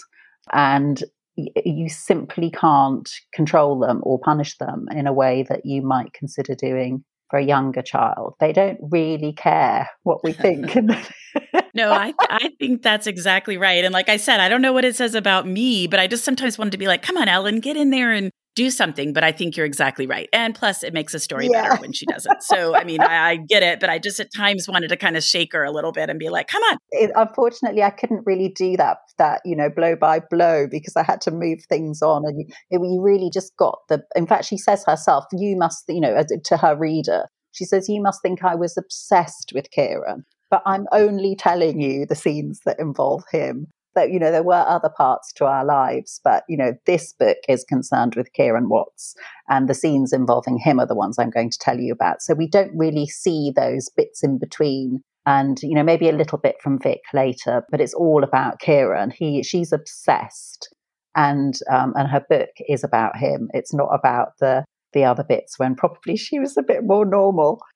and 0.51 1.03
you 1.35 1.89
simply 1.89 2.51
can't 2.51 3.09
control 3.33 3.79
them 3.79 4.01
or 4.03 4.19
punish 4.19 4.57
them 4.57 4.87
in 4.91 5.07
a 5.07 5.13
way 5.13 5.43
that 5.49 5.65
you 5.65 5.81
might 5.81 6.13
consider 6.13 6.55
doing 6.55 7.03
for 7.29 7.39
a 7.39 7.43
younger 7.43 7.81
child. 7.81 8.35
They 8.39 8.53
don't 8.53 8.77
really 8.81 9.33
care 9.33 9.89
what 10.03 10.23
we 10.23 10.33
think. 10.33 10.75
no, 11.73 11.91
I 11.91 12.13
I 12.19 12.49
think 12.59 12.83
that's 12.83 13.07
exactly 13.07 13.57
right. 13.57 13.83
And 13.83 13.93
like 13.93 14.09
I 14.09 14.17
said, 14.17 14.39
I 14.39 14.49
don't 14.49 14.61
know 14.61 14.73
what 14.73 14.85
it 14.85 14.95
says 14.95 15.15
about 15.15 15.47
me, 15.47 15.87
but 15.87 15.99
I 15.99 16.07
just 16.07 16.23
sometimes 16.23 16.57
wanted 16.57 16.71
to 16.71 16.77
be 16.77 16.87
like, 16.87 17.01
"Come 17.01 17.17
on, 17.17 17.27
Ellen, 17.27 17.59
get 17.59 17.75
in 17.75 17.89
there 17.89 18.11
and 18.11 18.29
do 18.55 18.69
something. 18.69 19.13
But 19.13 19.23
I 19.23 19.31
think 19.31 19.57
you're 19.57 19.65
exactly 19.65 20.05
right. 20.05 20.29
And 20.33 20.53
plus, 20.53 20.83
it 20.83 20.93
makes 20.93 21.13
a 21.13 21.19
story 21.19 21.49
yeah. 21.51 21.69
better 21.69 21.81
when 21.81 21.93
she 21.93 22.05
does 22.05 22.25
it. 22.25 22.43
So, 22.43 22.75
I 22.75 22.83
mean, 22.83 23.01
I, 23.01 23.29
I, 23.31 23.35
get 23.37 23.63
it, 23.63 23.79
but 23.79 23.89
I 23.89 23.99
just 23.99 24.19
at 24.19 24.33
times 24.35 24.67
wanted 24.67 24.89
to 24.89 24.97
kind 24.97 25.17
of 25.17 25.23
shake 25.23 25.53
her 25.53 25.63
a 25.63 25.71
little 25.71 25.91
bit 25.91 26.09
and 26.09 26.19
be 26.19 26.29
like, 26.29 26.47
come 26.47 26.61
on. 26.63 26.77
It, 26.91 27.11
unfortunately, 27.15 27.83
I 27.83 27.89
couldn't 27.89 28.23
really 28.25 28.49
do 28.49 28.77
that, 28.77 28.97
that, 29.17 29.41
you 29.45 29.55
know, 29.55 29.69
blow 29.69 29.95
by 29.95 30.21
blow 30.29 30.67
because 30.69 30.95
I 30.95 31.03
had 31.03 31.21
to 31.21 31.31
move 31.31 31.59
things 31.67 32.01
on. 32.01 32.23
And 32.25 32.39
you, 32.39 32.45
it, 32.69 32.79
you 32.81 33.01
really 33.01 33.29
just 33.33 33.55
got 33.57 33.79
the, 33.89 34.03
in 34.15 34.27
fact, 34.27 34.45
she 34.45 34.57
says 34.57 34.83
herself, 34.85 35.25
you 35.33 35.57
must, 35.57 35.85
you 35.87 36.01
know, 36.01 36.23
to 36.45 36.57
her 36.57 36.75
reader, 36.75 37.25
she 37.51 37.65
says, 37.65 37.87
you 37.87 38.01
must 38.01 38.21
think 38.21 38.43
I 38.43 38.55
was 38.55 38.77
obsessed 38.77 39.51
with 39.53 39.69
Kieran 39.71 40.25
but 40.53 40.61
I'm 40.67 40.85
only 40.91 41.35
telling 41.35 41.81
you 41.81 42.05
the 42.05 42.13
scenes 42.13 42.59
that 42.67 42.79
involve 42.79 43.23
him 43.31 43.65
that 43.95 44.11
you 44.11 44.19
know 44.19 44.31
there 44.31 44.43
were 44.43 44.65
other 44.67 44.89
parts 44.89 45.31
to 45.33 45.45
our 45.45 45.65
lives 45.65 46.19
but 46.23 46.43
you 46.47 46.57
know 46.57 46.73
this 46.85 47.13
book 47.13 47.37
is 47.47 47.63
concerned 47.63 48.15
with 48.15 48.33
kieran 48.33 48.69
watts 48.69 49.15
and 49.49 49.67
the 49.67 49.73
scenes 49.73 50.13
involving 50.13 50.57
him 50.57 50.79
are 50.79 50.85
the 50.85 50.95
ones 50.95 51.17
i'm 51.19 51.29
going 51.29 51.49
to 51.49 51.59
tell 51.59 51.79
you 51.79 51.93
about. 51.93 52.21
So 52.21 52.33
we 52.33 52.47
don't 52.47 52.75
really 52.75 53.07
see 53.07 53.51
those 53.55 53.89
bits 53.95 54.23
in 54.23 54.37
between 54.37 55.01
and 55.25 55.61
you 55.61 55.75
know 55.75 55.83
maybe 55.83 56.09
a 56.09 56.13
little 56.13 56.37
bit 56.37 56.55
from 56.61 56.79
vic 56.79 57.01
later 57.13 57.63
but 57.69 57.79
it's 57.81 57.93
all 57.93 58.23
about 58.23 58.59
kieran. 58.59 59.11
He 59.11 59.43
she's 59.43 59.71
obsessed 59.71 60.73
and 61.15 61.53
um, 61.71 61.93
and 61.95 62.09
her 62.09 62.25
book 62.29 62.49
is 62.67 62.83
about 62.83 63.17
him. 63.17 63.49
It's 63.53 63.73
not 63.73 63.89
about 63.93 64.33
the 64.39 64.65
the 64.93 65.05
other 65.05 65.23
bits 65.23 65.57
when 65.57 65.75
probably 65.75 66.15
she 66.17 66.39
was 66.39 66.57
a 66.57 66.63
bit 66.63 66.83
more 66.83 67.05
normal. 67.05 67.61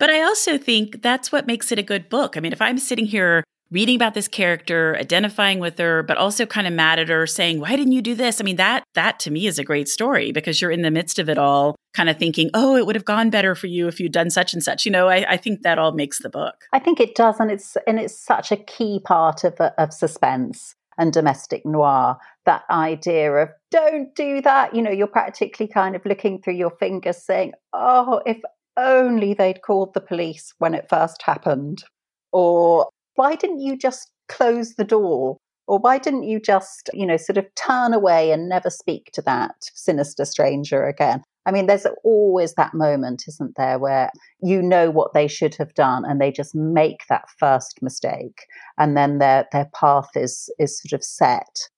But 0.00 0.10
I 0.10 0.22
also 0.22 0.58
think 0.58 1.02
that's 1.02 1.30
what 1.30 1.46
makes 1.46 1.70
it 1.70 1.78
a 1.78 1.82
good 1.82 2.08
book. 2.08 2.36
I 2.36 2.40
mean, 2.40 2.52
if 2.52 2.60
I'm 2.60 2.78
sitting 2.78 3.06
here 3.06 3.44
reading 3.74 3.96
about 3.96 4.14
this 4.14 4.28
character, 4.28 4.96
identifying 5.00 5.58
with 5.58 5.76
her, 5.78 6.04
but 6.04 6.16
also 6.16 6.46
kind 6.46 6.66
of 6.66 6.72
mad 6.72 7.00
at 7.00 7.08
her, 7.08 7.26
saying, 7.26 7.58
"Why 7.58 7.74
didn't 7.74 7.92
you 7.92 8.00
do 8.00 8.14
this?" 8.14 8.40
I 8.40 8.44
mean, 8.44 8.56
that 8.56 8.84
that 8.94 9.18
to 9.20 9.32
me 9.32 9.46
is 9.48 9.58
a 9.58 9.64
great 9.64 9.88
story 9.88 10.30
because 10.30 10.62
you're 10.62 10.70
in 10.70 10.82
the 10.82 10.92
midst 10.92 11.18
of 11.18 11.28
it 11.28 11.36
all, 11.36 11.74
kind 11.92 12.08
of 12.08 12.16
thinking, 12.16 12.50
"Oh, 12.54 12.76
it 12.76 12.86
would 12.86 12.94
have 12.94 13.04
gone 13.04 13.30
better 13.30 13.54
for 13.56 13.66
you 13.66 13.88
if 13.88 13.98
you'd 13.98 14.12
done 14.12 14.30
such 14.30 14.54
and 14.54 14.62
such." 14.62 14.86
You 14.86 14.92
know, 14.92 15.08
I, 15.08 15.32
I 15.32 15.36
think 15.36 15.62
that 15.62 15.78
all 15.78 15.92
makes 15.92 16.20
the 16.20 16.30
book. 16.30 16.54
I 16.72 16.78
think 16.78 17.00
it 17.00 17.16
does, 17.16 17.40
and 17.40 17.50
it's 17.50 17.76
and 17.86 17.98
it's 17.98 18.16
such 18.16 18.52
a 18.52 18.56
key 18.56 19.00
part 19.04 19.42
of 19.42 19.60
uh, 19.60 19.72
of 19.76 19.92
suspense 19.92 20.76
and 20.96 21.12
domestic 21.12 21.66
noir. 21.66 22.16
That 22.46 22.62
idea 22.70 23.32
of 23.32 23.48
don't 23.72 24.14
do 24.14 24.40
that. 24.42 24.72
You 24.72 24.82
know, 24.82 24.92
you're 24.92 25.08
practically 25.08 25.66
kind 25.66 25.96
of 25.96 26.06
looking 26.06 26.40
through 26.40 26.54
your 26.54 26.70
fingers, 26.78 27.18
saying, 27.18 27.52
"Oh, 27.72 28.22
if." 28.24 28.38
Only 28.76 29.34
they'd 29.34 29.62
called 29.62 29.94
the 29.94 30.00
police 30.00 30.52
when 30.58 30.74
it 30.74 30.88
first 30.90 31.22
happened, 31.22 31.84
or 32.32 32.88
why 33.16 33.36
didn't 33.36 33.60
you 33.60 33.76
just 33.76 34.10
close 34.28 34.74
the 34.74 34.84
door? 34.84 35.38
Or 35.66 35.78
why 35.78 35.98
didn't 35.98 36.24
you 36.24 36.40
just, 36.40 36.90
you 36.92 37.06
know, 37.06 37.16
sort 37.16 37.38
of 37.38 37.46
turn 37.54 37.94
away 37.94 38.32
and 38.32 38.48
never 38.48 38.68
speak 38.68 39.10
to 39.14 39.22
that 39.22 39.54
sinister 39.60 40.26
stranger 40.26 40.86
again? 40.86 41.22
I 41.46 41.52
mean, 41.52 41.66
there's 41.66 41.86
always 42.04 42.54
that 42.54 42.74
moment, 42.74 43.24
isn't 43.28 43.56
there, 43.56 43.78
where 43.78 44.10
you 44.42 44.62
know 44.62 44.90
what 44.90 45.12
they 45.12 45.28
should 45.28 45.54
have 45.56 45.74
done 45.74 46.04
and 46.04 46.20
they 46.20 46.32
just 46.32 46.54
make 46.54 47.06
that 47.08 47.24
first 47.38 47.82
mistake 47.82 48.46
and 48.78 48.96
then 48.96 49.18
their 49.18 49.46
their 49.52 49.68
path 49.74 50.08
is 50.14 50.50
is 50.58 50.80
sort 50.80 50.98
of 50.98 51.04
set. 51.04 51.68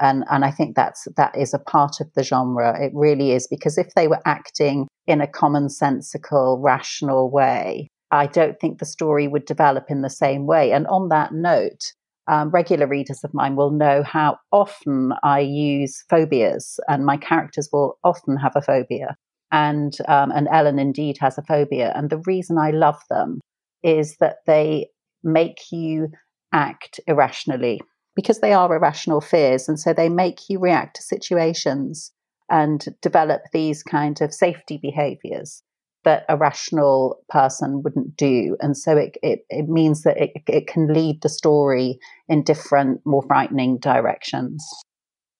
And 0.00 0.24
and 0.30 0.44
I 0.44 0.50
think 0.50 0.76
that's 0.76 1.08
that 1.16 1.36
is 1.36 1.54
a 1.54 1.58
part 1.58 2.00
of 2.00 2.12
the 2.14 2.22
genre. 2.22 2.78
It 2.80 2.92
really 2.94 3.32
is 3.32 3.46
because 3.48 3.78
if 3.78 3.94
they 3.94 4.08
were 4.08 4.20
acting 4.26 4.86
in 5.06 5.20
a 5.20 5.26
commonsensical, 5.26 6.62
rational 6.62 7.30
way, 7.30 7.88
I 8.10 8.26
don't 8.26 8.58
think 8.60 8.78
the 8.78 8.84
story 8.84 9.28
would 9.28 9.44
develop 9.44 9.86
in 9.90 10.02
the 10.02 10.10
same 10.10 10.46
way. 10.46 10.72
And 10.72 10.86
on 10.86 11.08
that 11.08 11.32
note, 11.32 11.92
um, 12.28 12.50
regular 12.50 12.86
readers 12.86 13.22
of 13.24 13.34
mine 13.34 13.56
will 13.56 13.70
know 13.70 14.02
how 14.02 14.38
often 14.52 15.12
I 15.22 15.40
use 15.40 16.04
phobias, 16.08 16.80
and 16.88 17.06
my 17.06 17.16
characters 17.16 17.68
will 17.72 17.98
often 18.02 18.36
have 18.36 18.52
a 18.56 18.62
phobia. 18.62 19.16
And 19.52 19.96
um, 20.08 20.32
and 20.32 20.48
Ellen 20.50 20.78
indeed 20.78 21.18
has 21.20 21.38
a 21.38 21.42
phobia, 21.42 21.92
and 21.94 22.10
the 22.10 22.22
reason 22.26 22.58
I 22.58 22.70
love 22.72 23.00
them 23.08 23.40
is 23.82 24.16
that 24.18 24.38
they 24.46 24.88
make 25.22 25.70
you 25.70 26.08
act 26.52 26.98
irrationally 27.06 27.80
because 28.16 28.40
they 28.40 28.52
are 28.52 28.74
irrational 28.74 29.20
fears, 29.20 29.68
and 29.68 29.78
so 29.78 29.92
they 29.92 30.08
make 30.08 30.48
you 30.48 30.58
react 30.58 30.96
to 30.96 31.02
situations 31.02 32.12
and 32.50 32.86
develop 33.02 33.42
these 33.52 33.84
kind 33.84 34.20
of 34.20 34.34
safety 34.34 34.78
behaviors 34.82 35.62
that 36.06 36.24
a 36.30 36.36
rational 36.36 37.18
person 37.28 37.82
wouldn't 37.82 38.16
do. 38.16 38.56
And 38.60 38.76
so 38.76 38.96
it, 38.96 39.18
it, 39.22 39.40
it 39.50 39.68
means 39.68 40.04
that 40.04 40.16
it, 40.16 40.30
it 40.46 40.66
can 40.66 40.94
lead 40.94 41.20
the 41.20 41.28
story 41.28 41.98
in 42.28 42.44
different, 42.44 43.00
more 43.04 43.24
frightening 43.26 43.78
directions. 43.78 44.64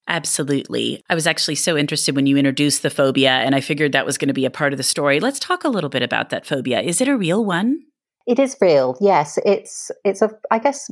Absolutely. 0.09 1.02
I 1.09 1.14
was 1.14 1.26
actually 1.26 1.55
so 1.55 1.76
interested 1.76 2.14
when 2.14 2.26
you 2.26 2.37
introduced 2.37 2.83
the 2.83 2.90
phobia, 2.90 3.31
and 3.31 3.55
I 3.55 3.61
figured 3.61 3.92
that 3.92 4.07
was 4.07 4.18
going 4.18 4.29
to 4.29 4.35
be 4.35 4.44
a 4.44 4.50
part 4.50 4.72
of 4.72 4.76
the 4.76 4.83
story. 4.83 5.18
Let's 5.18 5.38
talk 5.38 5.64
a 5.64 5.68
little 5.68 5.90
bit 5.90 6.02
about 6.02 6.31
that 6.31 6.46
phobia. 6.46 6.81
Is 6.81 7.00
it 7.00 7.09
a 7.09 7.16
real 7.16 7.44
one? 7.44 7.81
It 8.26 8.38
is 8.38 8.57
real. 8.61 8.96
Yes, 9.00 9.38
it's 9.44 9.90
it's 10.05 10.22
a. 10.22 10.31
I 10.50 10.59
guess 10.59 10.90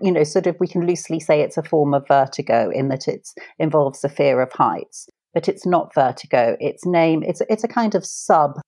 you 0.00 0.12
know, 0.12 0.24
sort 0.24 0.46
of. 0.46 0.56
We 0.60 0.68
can 0.68 0.86
loosely 0.86 1.20
say 1.20 1.40
it's 1.40 1.58
a 1.58 1.62
form 1.62 1.92
of 1.92 2.08
vertigo 2.08 2.70
in 2.70 2.88
that 2.88 3.06
it 3.06 3.28
involves 3.58 4.02
a 4.02 4.08
fear 4.08 4.40
of 4.40 4.52
heights, 4.52 5.08
but 5.34 5.46
it's 5.46 5.66
not 5.66 5.94
vertigo. 5.94 6.56
Its 6.58 6.86
name. 6.86 7.22
It's 7.22 7.42
it's 7.50 7.64
a 7.64 7.68
kind 7.68 7.94
of 7.94 8.06
sub 8.06 8.58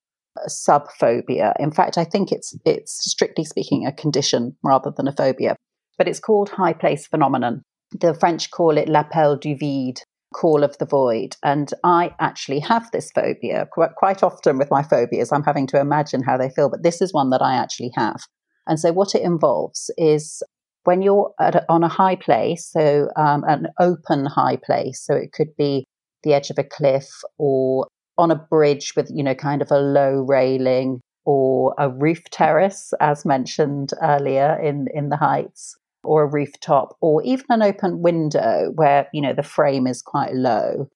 a 0.44 0.49
subphobia. 0.49 1.53
In 1.59 1.70
fact, 1.70 1.99
I 1.99 2.05
think 2.05 2.33
it's 2.33 2.57
it's 2.64 3.11
strictly 3.11 3.44
speaking 3.44 3.87
a 3.87 3.92
condition 3.92 4.57
rather 4.62 4.92
than 4.96 5.09
a 5.09 5.12
phobia. 5.12 5.57
But 5.99 6.09
it's 6.09 6.20
called 6.20 6.51
high 6.51 6.75
place 6.75 7.07
phenomenon. 7.07 7.62
The 7.92 8.14
French 8.14 8.51
call 8.51 8.77
it 8.77 8.88
l'appel 8.88 9.37
du 9.37 9.57
vide, 9.57 10.01
call 10.35 10.62
of 10.62 10.77
the 10.79 10.87
void. 10.87 11.37
And 11.42 11.72
I 11.85 12.14
actually 12.20 12.61
have 12.61 12.90
this 12.90 13.11
phobia 13.12 13.66
quite 13.96 14.22
often 14.22 14.59
with 14.59 14.70
my 14.70 14.83
phobias. 14.83 15.33
I'm 15.33 15.44
having 15.44 15.66
to 15.68 15.81
imagine 15.81 16.22
how 16.22 16.37
they 16.37 16.51
feel, 16.51 16.68
but 16.68 16.83
this 16.83 17.01
is 17.01 17.12
one 17.12 17.31
that 17.31 17.42
I 17.42 17.55
actually 17.55 17.92
have. 17.94 18.20
And 18.66 18.81
so, 18.81 18.92
what 18.92 19.14
it 19.14 19.22
involves 19.22 19.90
is 19.96 20.42
when 20.85 21.03
you're 21.03 21.33
a, 21.40 21.62
on 21.68 21.83
a 21.83 21.88
high 21.88 22.16
place, 22.16 22.70
so 22.70 23.09
um, 23.16 23.44
an 23.49 23.68
open 23.81 24.27
high 24.27 24.57
place, 24.57 25.03
so 25.05 25.14
it 25.14 25.33
could 25.33 25.57
be 25.57 25.87
the 26.22 26.35
edge 26.35 26.51
of 26.51 26.59
a 26.59 26.64
cliff 26.64 27.09
or 27.38 27.87
on 28.18 28.31
a 28.31 28.37
bridge 28.37 28.94
with, 28.96 29.11
you 29.14 29.22
know, 29.22 29.35
kind 29.35 29.62
of 29.62 29.70
a 29.70 29.79
low 29.79 30.24
railing 30.26 31.00
or 31.24 31.74
a 31.79 31.90
roof 31.90 32.22
terrace, 32.31 32.92
as 33.00 33.24
mentioned 33.24 33.90
earlier 34.02 34.59
in, 34.62 34.87
in 34.94 35.09
the 35.09 35.16
heights, 35.16 35.76
or 36.05 36.22
a 36.22 36.31
rooftop, 36.31 36.96
or 37.00 37.22
even 37.24 37.46
an 37.48 37.62
open 37.62 38.00
window 38.00 38.70
where, 38.74 39.09
you 39.12 39.20
know, 39.20 39.33
the 39.33 39.42
frame 39.42 39.87
is 39.87 40.02
quite 40.02 40.35
low 40.35 40.88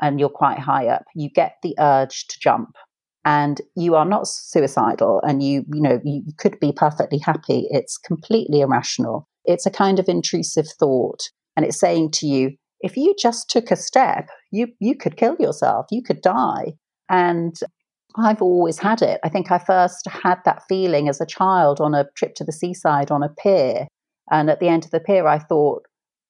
and 0.00 0.20
you're 0.20 0.28
quite 0.28 0.58
high 0.58 0.86
up, 0.86 1.04
you 1.14 1.30
get 1.30 1.56
the 1.62 1.74
urge 1.78 2.26
to 2.28 2.38
jump. 2.40 2.76
And 3.24 3.60
you 3.76 3.94
are 3.94 4.06
not 4.06 4.26
suicidal 4.26 5.20
and 5.22 5.42
you, 5.42 5.64
you 5.74 5.82
know, 5.82 6.00
you 6.02 6.22
could 6.38 6.58
be 6.60 6.72
perfectly 6.72 7.18
happy. 7.18 7.66
It's 7.70 7.98
completely 7.98 8.60
irrational. 8.60 9.28
It's 9.44 9.66
a 9.66 9.70
kind 9.70 9.98
of 9.98 10.08
intrusive 10.08 10.66
thought. 10.78 11.20
And 11.54 11.66
it's 11.66 11.78
saying 11.78 12.12
to 12.12 12.26
you, 12.26 12.52
if 12.80 12.96
you 12.96 13.14
just 13.18 13.50
took 13.50 13.70
a 13.70 13.76
step, 13.76 14.28
you 14.50 14.68
you 14.80 14.96
could 14.96 15.16
kill 15.16 15.36
yourself, 15.38 15.86
you 15.90 16.02
could 16.02 16.20
die. 16.20 16.74
And 17.08 17.58
I've 18.16 18.42
always 18.42 18.78
had 18.78 19.02
it. 19.02 19.20
I 19.22 19.28
think 19.28 19.50
I 19.50 19.58
first 19.58 20.06
had 20.08 20.38
that 20.44 20.62
feeling 20.68 21.08
as 21.08 21.20
a 21.20 21.26
child 21.26 21.80
on 21.80 21.94
a 21.94 22.06
trip 22.16 22.34
to 22.36 22.44
the 22.44 22.52
seaside 22.52 23.10
on 23.10 23.22
a 23.22 23.28
pier. 23.28 23.86
And 24.30 24.50
at 24.50 24.60
the 24.60 24.68
end 24.68 24.84
of 24.84 24.90
the 24.90 25.00
pier, 25.00 25.26
I 25.26 25.38
thought, 25.38 25.82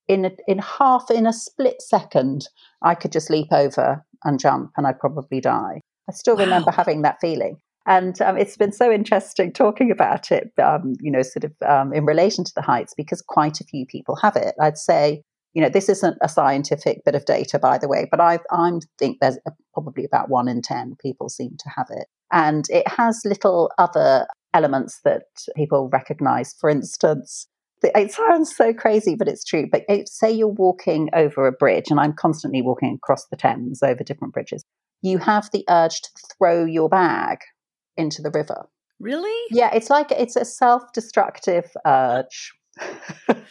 in 0.06 0.24
a, 0.24 0.30
in 0.46 0.58
half 0.58 1.10
in 1.10 1.26
a 1.26 1.32
split 1.32 1.80
second, 1.80 2.48
I 2.82 2.94
could 2.94 3.12
just 3.12 3.30
leap 3.30 3.48
over 3.52 4.04
and 4.24 4.40
jump, 4.40 4.72
and 4.76 4.86
I'd 4.86 4.98
probably 4.98 5.40
die. 5.40 5.80
I 6.08 6.12
still 6.12 6.36
wow. 6.36 6.44
remember 6.44 6.70
having 6.70 7.02
that 7.02 7.20
feeling. 7.20 7.58
And 7.86 8.20
um, 8.20 8.36
it's 8.36 8.56
been 8.56 8.72
so 8.72 8.92
interesting 8.92 9.52
talking 9.52 9.90
about 9.90 10.30
it, 10.30 10.52
um, 10.62 10.94
you 11.00 11.10
know, 11.10 11.22
sort 11.22 11.44
of 11.44 11.52
um, 11.66 11.92
in 11.92 12.04
relation 12.04 12.44
to 12.44 12.52
the 12.54 12.62
heights, 12.62 12.92
because 12.96 13.22
quite 13.22 13.60
a 13.60 13.64
few 13.64 13.86
people 13.86 14.16
have 14.16 14.36
it. 14.36 14.54
I'd 14.60 14.78
say 14.78 15.22
you 15.54 15.62
know, 15.62 15.68
this 15.68 15.88
isn't 15.88 16.18
a 16.20 16.28
scientific 16.28 17.04
bit 17.04 17.14
of 17.14 17.24
data, 17.24 17.58
by 17.58 17.78
the 17.78 17.88
way, 17.88 18.06
but 18.10 18.20
I 18.20 18.38
I 18.50 18.72
think 18.98 19.18
there's 19.20 19.38
probably 19.72 20.04
about 20.04 20.28
one 20.28 20.48
in 20.48 20.62
10 20.62 20.96
people 21.00 21.28
seem 21.28 21.56
to 21.58 21.70
have 21.74 21.86
it. 21.90 22.06
And 22.32 22.66
it 22.68 22.86
has 22.88 23.22
little 23.24 23.70
other 23.78 24.26
elements 24.54 25.00
that 25.04 25.24
people 25.56 25.88
recognize. 25.92 26.54
For 26.60 26.68
instance, 26.68 27.46
it 27.82 28.12
sounds 28.12 28.54
so 28.54 28.72
crazy, 28.72 29.14
but 29.14 29.28
it's 29.28 29.44
true. 29.44 29.66
But 29.70 29.84
say 30.06 30.30
you're 30.30 30.48
walking 30.48 31.08
over 31.14 31.46
a 31.46 31.52
bridge, 31.52 31.90
and 31.90 32.00
I'm 32.00 32.12
constantly 32.12 32.62
walking 32.62 32.94
across 32.94 33.26
the 33.26 33.36
Thames 33.36 33.82
over 33.82 34.02
different 34.02 34.34
bridges, 34.34 34.64
you 35.02 35.18
have 35.18 35.48
the 35.52 35.64
urge 35.68 36.02
to 36.02 36.10
throw 36.36 36.64
your 36.64 36.88
bag 36.88 37.38
into 37.96 38.20
the 38.20 38.30
river. 38.30 38.68
Really? 39.00 39.46
Yeah, 39.50 39.72
it's 39.72 39.90
like 39.90 40.10
it's 40.10 40.34
a 40.36 40.44
self 40.44 40.82
destructive 40.92 41.70
urge 41.86 42.52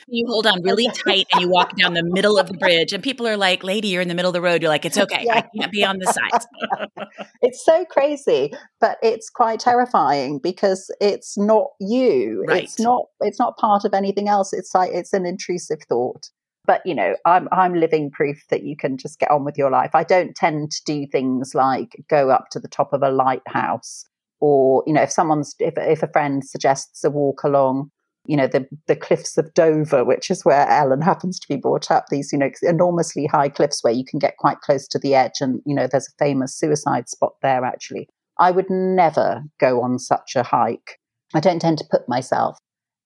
you 0.07 0.25
hold 0.27 0.47
on 0.47 0.61
really 0.63 0.87
tight 1.05 1.27
and 1.33 1.41
you 1.41 1.49
walk 1.49 1.75
down 1.75 1.93
the 1.93 2.03
middle 2.03 2.37
of 2.37 2.47
the 2.47 2.57
bridge 2.57 2.93
and 2.93 3.03
people 3.03 3.27
are 3.27 3.37
like 3.37 3.63
lady 3.63 3.89
you're 3.89 4.01
in 4.01 4.07
the 4.07 4.15
middle 4.15 4.29
of 4.29 4.33
the 4.33 4.41
road. 4.41 4.61
You're 4.61 4.69
like 4.69 4.85
it's 4.85 4.97
okay. 4.97 5.23
Yeah. 5.25 5.37
i 5.37 5.57
can't 5.57 5.71
be 5.71 5.83
on 5.83 5.97
the 5.99 6.11
side. 6.11 6.45
It's 7.41 7.63
so 7.63 7.85
crazy 7.85 8.51
but 8.81 8.97
it's 9.01 9.29
quite 9.29 9.59
terrifying 9.59 10.39
because 10.39 10.91
it's 10.99 11.37
not 11.37 11.67
you. 11.79 12.43
Right. 12.47 12.63
it's 12.63 12.79
not 12.79 13.05
it's 13.21 13.39
not 13.39 13.57
part 13.57 13.85
of 13.85 13.93
anything 13.93 14.27
else. 14.27 14.53
It's 14.53 14.73
like 14.73 14.91
it's 14.93 15.13
an 15.13 15.25
intrusive 15.25 15.79
thought. 15.87 16.29
But 16.65 16.81
you 16.85 16.95
know 16.95 17.15
i'm 17.25 17.47
i'm 17.51 17.75
living 17.75 18.11
proof 18.11 18.43
that 18.49 18.63
you 18.63 18.75
can 18.75 18.97
just 18.97 19.19
get 19.19 19.31
on 19.31 19.45
with 19.45 19.57
your 19.57 19.71
life. 19.71 19.91
I 19.93 20.03
don't 20.03 20.35
tend 20.35 20.71
to 20.71 20.81
do 20.85 21.07
things 21.07 21.53
like 21.53 21.95
go 22.09 22.29
up 22.29 22.45
to 22.51 22.59
the 22.59 22.67
top 22.67 22.93
of 22.93 23.03
a 23.03 23.09
lighthouse 23.09 24.05
or 24.39 24.83
you 24.85 24.93
know 24.93 25.01
if 25.01 25.11
someone's 25.11 25.55
if, 25.59 25.73
if 25.77 26.03
a 26.03 26.07
friend 26.07 26.43
suggests 26.45 27.03
a 27.03 27.09
walk 27.09 27.43
along 27.43 27.91
you 28.27 28.37
know, 28.37 28.47
the, 28.47 28.67
the 28.87 28.95
cliffs 28.95 29.37
of 29.37 29.53
Dover, 29.53 30.03
which 30.03 30.29
is 30.29 30.43
where 30.43 30.67
Ellen 30.67 31.01
happens 31.01 31.39
to 31.39 31.47
be 31.47 31.55
brought 31.55 31.89
up, 31.89 32.05
these, 32.09 32.31
you 32.31 32.37
know, 32.37 32.49
enormously 32.61 33.25
high 33.25 33.49
cliffs 33.49 33.83
where 33.83 33.93
you 33.93 34.05
can 34.05 34.19
get 34.19 34.37
quite 34.37 34.61
close 34.61 34.87
to 34.89 34.99
the 34.99 35.15
edge. 35.15 35.41
And, 35.41 35.61
you 35.65 35.73
know, 35.73 35.87
there's 35.89 36.07
a 36.07 36.23
famous 36.23 36.55
suicide 36.55 37.09
spot 37.09 37.33
there, 37.41 37.63
actually. 37.65 38.07
I 38.39 38.51
would 38.51 38.69
never 38.69 39.43
go 39.59 39.81
on 39.81 39.97
such 39.97 40.35
a 40.35 40.43
hike. 40.43 40.99
I 41.33 41.39
don't 41.39 41.59
tend 41.59 41.77
to 41.79 41.87
put 41.89 42.07
myself 42.07 42.57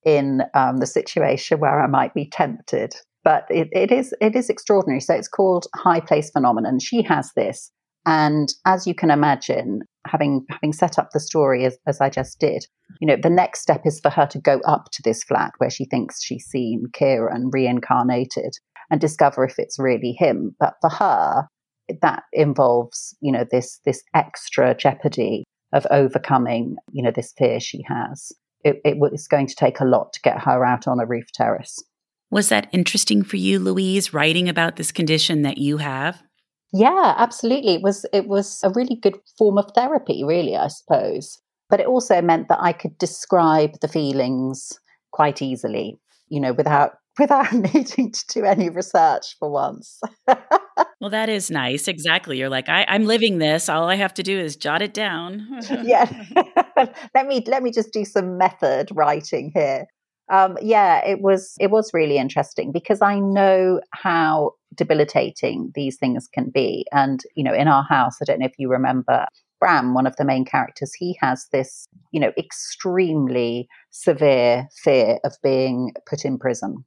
in 0.05 0.41
um, 0.53 0.77
the 0.77 0.87
situation 0.87 1.59
where 1.59 1.81
I 1.81 1.87
might 1.87 2.13
be 2.13 2.27
tempted. 2.29 2.95
But 3.23 3.45
it, 3.49 3.69
it 3.71 3.91
is 3.91 4.15
it 4.19 4.35
is 4.35 4.49
extraordinary. 4.49 4.99
So 4.99 5.13
it's 5.13 5.27
called 5.27 5.67
high 5.75 5.99
place 5.99 6.31
phenomenon. 6.31 6.79
She 6.79 7.03
has 7.03 7.31
this, 7.35 7.71
and 8.05 8.51
as 8.65 8.87
you 8.87 8.95
can 8.95 9.11
imagine, 9.11 9.81
having 10.07 10.45
having 10.49 10.73
set 10.73 10.97
up 10.97 11.09
the 11.11 11.19
story 11.19 11.65
as, 11.65 11.77
as 11.87 12.01
I 12.01 12.09
just 12.09 12.39
did, 12.39 12.65
you 12.99 13.07
know, 13.07 13.17
the 13.21 13.29
next 13.29 13.61
step 13.61 13.81
is 13.85 13.99
for 13.99 14.09
her 14.09 14.25
to 14.27 14.39
go 14.39 14.59
up 14.65 14.85
to 14.93 15.01
this 15.03 15.23
flat 15.23 15.51
where 15.57 15.69
she 15.69 15.85
thinks 15.85 16.23
she's 16.23 16.45
seen 16.45 16.85
Kieran 16.93 17.49
reincarnated 17.51 18.53
and 18.89 18.99
discover 18.99 19.43
if 19.45 19.55
it's 19.57 19.79
really 19.79 20.15
him. 20.17 20.55
But 20.59 20.73
for 20.81 20.89
her, 20.89 21.47
that 22.01 22.23
involves, 22.33 23.15
you 23.21 23.31
know, 23.31 23.45
this 23.49 23.79
this 23.85 24.03
extra 24.13 24.75
jeopardy 24.75 25.43
of 25.73 25.87
overcoming, 25.89 26.75
you 26.91 27.03
know, 27.03 27.11
this 27.11 27.33
fear 27.37 27.59
she 27.59 27.81
has. 27.87 28.31
It, 28.63 28.81
it 28.85 28.97
was 28.97 29.27
going 29.27 29.47
to 29.47 29.55
take 29.55 29.79
a 29.79 29.85
lot 29.85 30.13
to 30.13 30.21
get 30.21 30.39
her 30.41 30.65
out 30.65 30.87
on 30.87 30.99
a 30.99 31.05
roof 31.05 31.25
terrace. 31.33 31.81
Was 32.29 32.49
that 32.49 32.67
interesting 32.71 33.23
for 33.23 33.37
you, 33.37 33.59
Louise, 33.59 34.13
writing 34.13 34.47
about 34.47 34.75
this 34.75 34.91
condition 34.91 35.41
that 35.41 35.57
you 35.57 35.77
have? 35.77 36.21
Yeah, 36.73 37.15
absolutely. 37.17 37.75
It 37.75 37.81
was 37.81 38.05
it 38.13 38.27
was 38.27 38.61
a 38.63 38.69
really 38.69 38.95
good 38.95 39.17
form 39.37 39.57
of 39.57 39.71
therapy, 39.75 40.23
really, 40.23 40.55
I 40.55 40.67
suppose. 40.67 41.41
But 41.69 41.79
it 41.79 41.87
also 41.87 42.21
meant 42.21 42.47
that 42.49 42.61
I 42.61 42.73
could 42.73 42.97
describe 42.97 43.79
the 43.79 43.87
feelings 43.87 44.73
quite 45.11 45.41
easily, 45.41 45.99
you 46.29 46.39
know, 46.39 46.53
without 46.53 46.93
without 47.19 47.51
needing 47.51 48.11
to 48.11 48.25
do 48.29 48.45
any 48.45 48.69
research 48.69 49.35
for 49.37 49.51
once. 49.51 49.99
well, 50.27 51.09
that 51.09 51.27
is 51.27 51.51
nice. 51.51 51.89
Exactly. 51.89 52.37
You're 52.37 52.49
like, 52.49 52.69
I, 52.69 52.85
I'm 52.87 53.05
living 53.05 53.39
this. 53.39 53.67
All 53.67 53.89
I 53.89 53.95
have 53.95 54.13
to 54.13 54.23
do 54.23 54.39
is 54.39 54.55
jot 54.55 54.81
it 54.81 54.93
down. 54.93 55.45
yeah. 55.83 56.09
let 57.13 57.27
me 57.27 57.43
let 57.47 57.63
me 57.63 57.71
just 57.71 57.91
do 57.91 58.05
some 58.05 58.37
method 58.37 58.89
writing 58.93 59.51
here. 59.53 59.87
Um, 60.31 60.57
yeah, 60.61 61.05
it 61.05 61.21
was 61.21 61.55
it 61.59 61.71
was 61.71 61.93
really 61.93 62.17
interesting 62.17 62.71
because 62.71 63.01
I 63.01 63.19
know 63.19 63.81
how 63.91 64.53
debilitating 64.73 65.71
these 65.75 65.97
things 65.97 66.27
can 66.33 66.49
be. 66.49 66.85
And 66.93 67.21
you 67.35 67.43
know, 67.43 67.53
in 67.53 67.67
our 67.67 67.83
house, 67.83 68.17
I 68.21 68.25
don't 68.25 68.39
know 68.39 68.45
if 68.45 68.57
you 68.57 68.69
remember 68.69 69.25
Bram, 69.59 69.93
one 69.93 70.07
of 70.07 70.15
the 70.15 70.25
main 70.25 70.45
characters, 70.45 70.93
he 70.93 71.17
has 71.21 71.47
this 71.51 71.85
you 72.11 72.19
know 72.19 72.31
extremely 72.37 73.67
severe 73.91 74.69
fear 74.83 75.19
of 75.25 75.35
being 75.43 75.91
put 76.09 76.23
in 76.23 76.39
prison, 76.39 76.85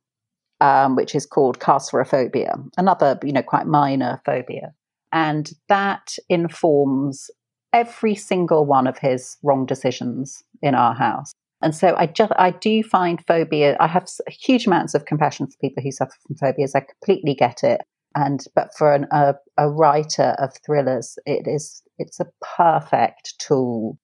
um, 0.62 0.96
which 0.96 1.14
is 1.14 1.26
called 1.26 1.60
carcerophobia, 1.60 2.54
another 2.78 3.18
you 3.22 3.32
know 3.32 3.42
quite 3.42 3.66
minor 3.66 4.22
phobia, 4.24 4.72
and 5.12 5.52
that 5.68 6.16
informs 6.30 7.30
every 7.74 8.14
single 8.14 8.64
one 8.64 8.86
of 8.86 8.96
his 8.96 9.36
wrong 9.42 9.66
decisions 9.66 10.42
in 10.62 10.74
our 10.74 10.94
house. 10.94 11.34
And 11.64 11.74
so 11.74 11.94
I 11.96 12.06
just 12.06 12.30
I 12.36 12.50
do 12.50 12.82
find 12.82 13.24
phobia. 13.26 13.76
I 13.80 13.86
have 13.86 14.06
huge 14.28 14.66
amounts 14.66 14.94
of 14.94 15.06
compassion 15.06 15.46
for 15.46 15.56
people 15.60 15.82
who 15.82 15.90
suffer 15.90 16.12
from 16.26 16.36
phobias. 16.36 16.74
I 16.74 16.80
completely 16.80 17.34
get 17.34 17.64
it. 17.64 17.80
And 18.14 18.44
but 18.54 18.68
for 18.76 18.92
an, 18.92 19.06
a, 19.10 19.34
a 19.56 19.70
writer 19.70 20.36
of 20.38 20.52
thrillers, 20.64 21.18
it 21.24 21.48
is 21.48 21.82
it's 21.98 22.20
a 22.20 22.26
perfect 22.56 23.34
tool 23.38 23.98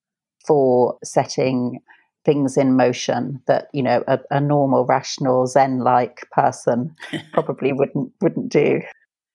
for 0.45 0.97
setting 1.03 1.79
things 2.25 2.57
in 2.57 2.75
motion 2.75 3.39
that 3.45 3.67
you 3.73 3.83
know 3.83 4.03
a, 4.07 4.19
a 4.31 4.41
normal, 4.41 4.85
rational, 4.85 5.45
zen-like 5.45 6.25
person 6.31 6.95
probably 7.33 7.73
wouldn't 7.73 8.11
wouldn't 8.21 8.49
do. 8.49 8.81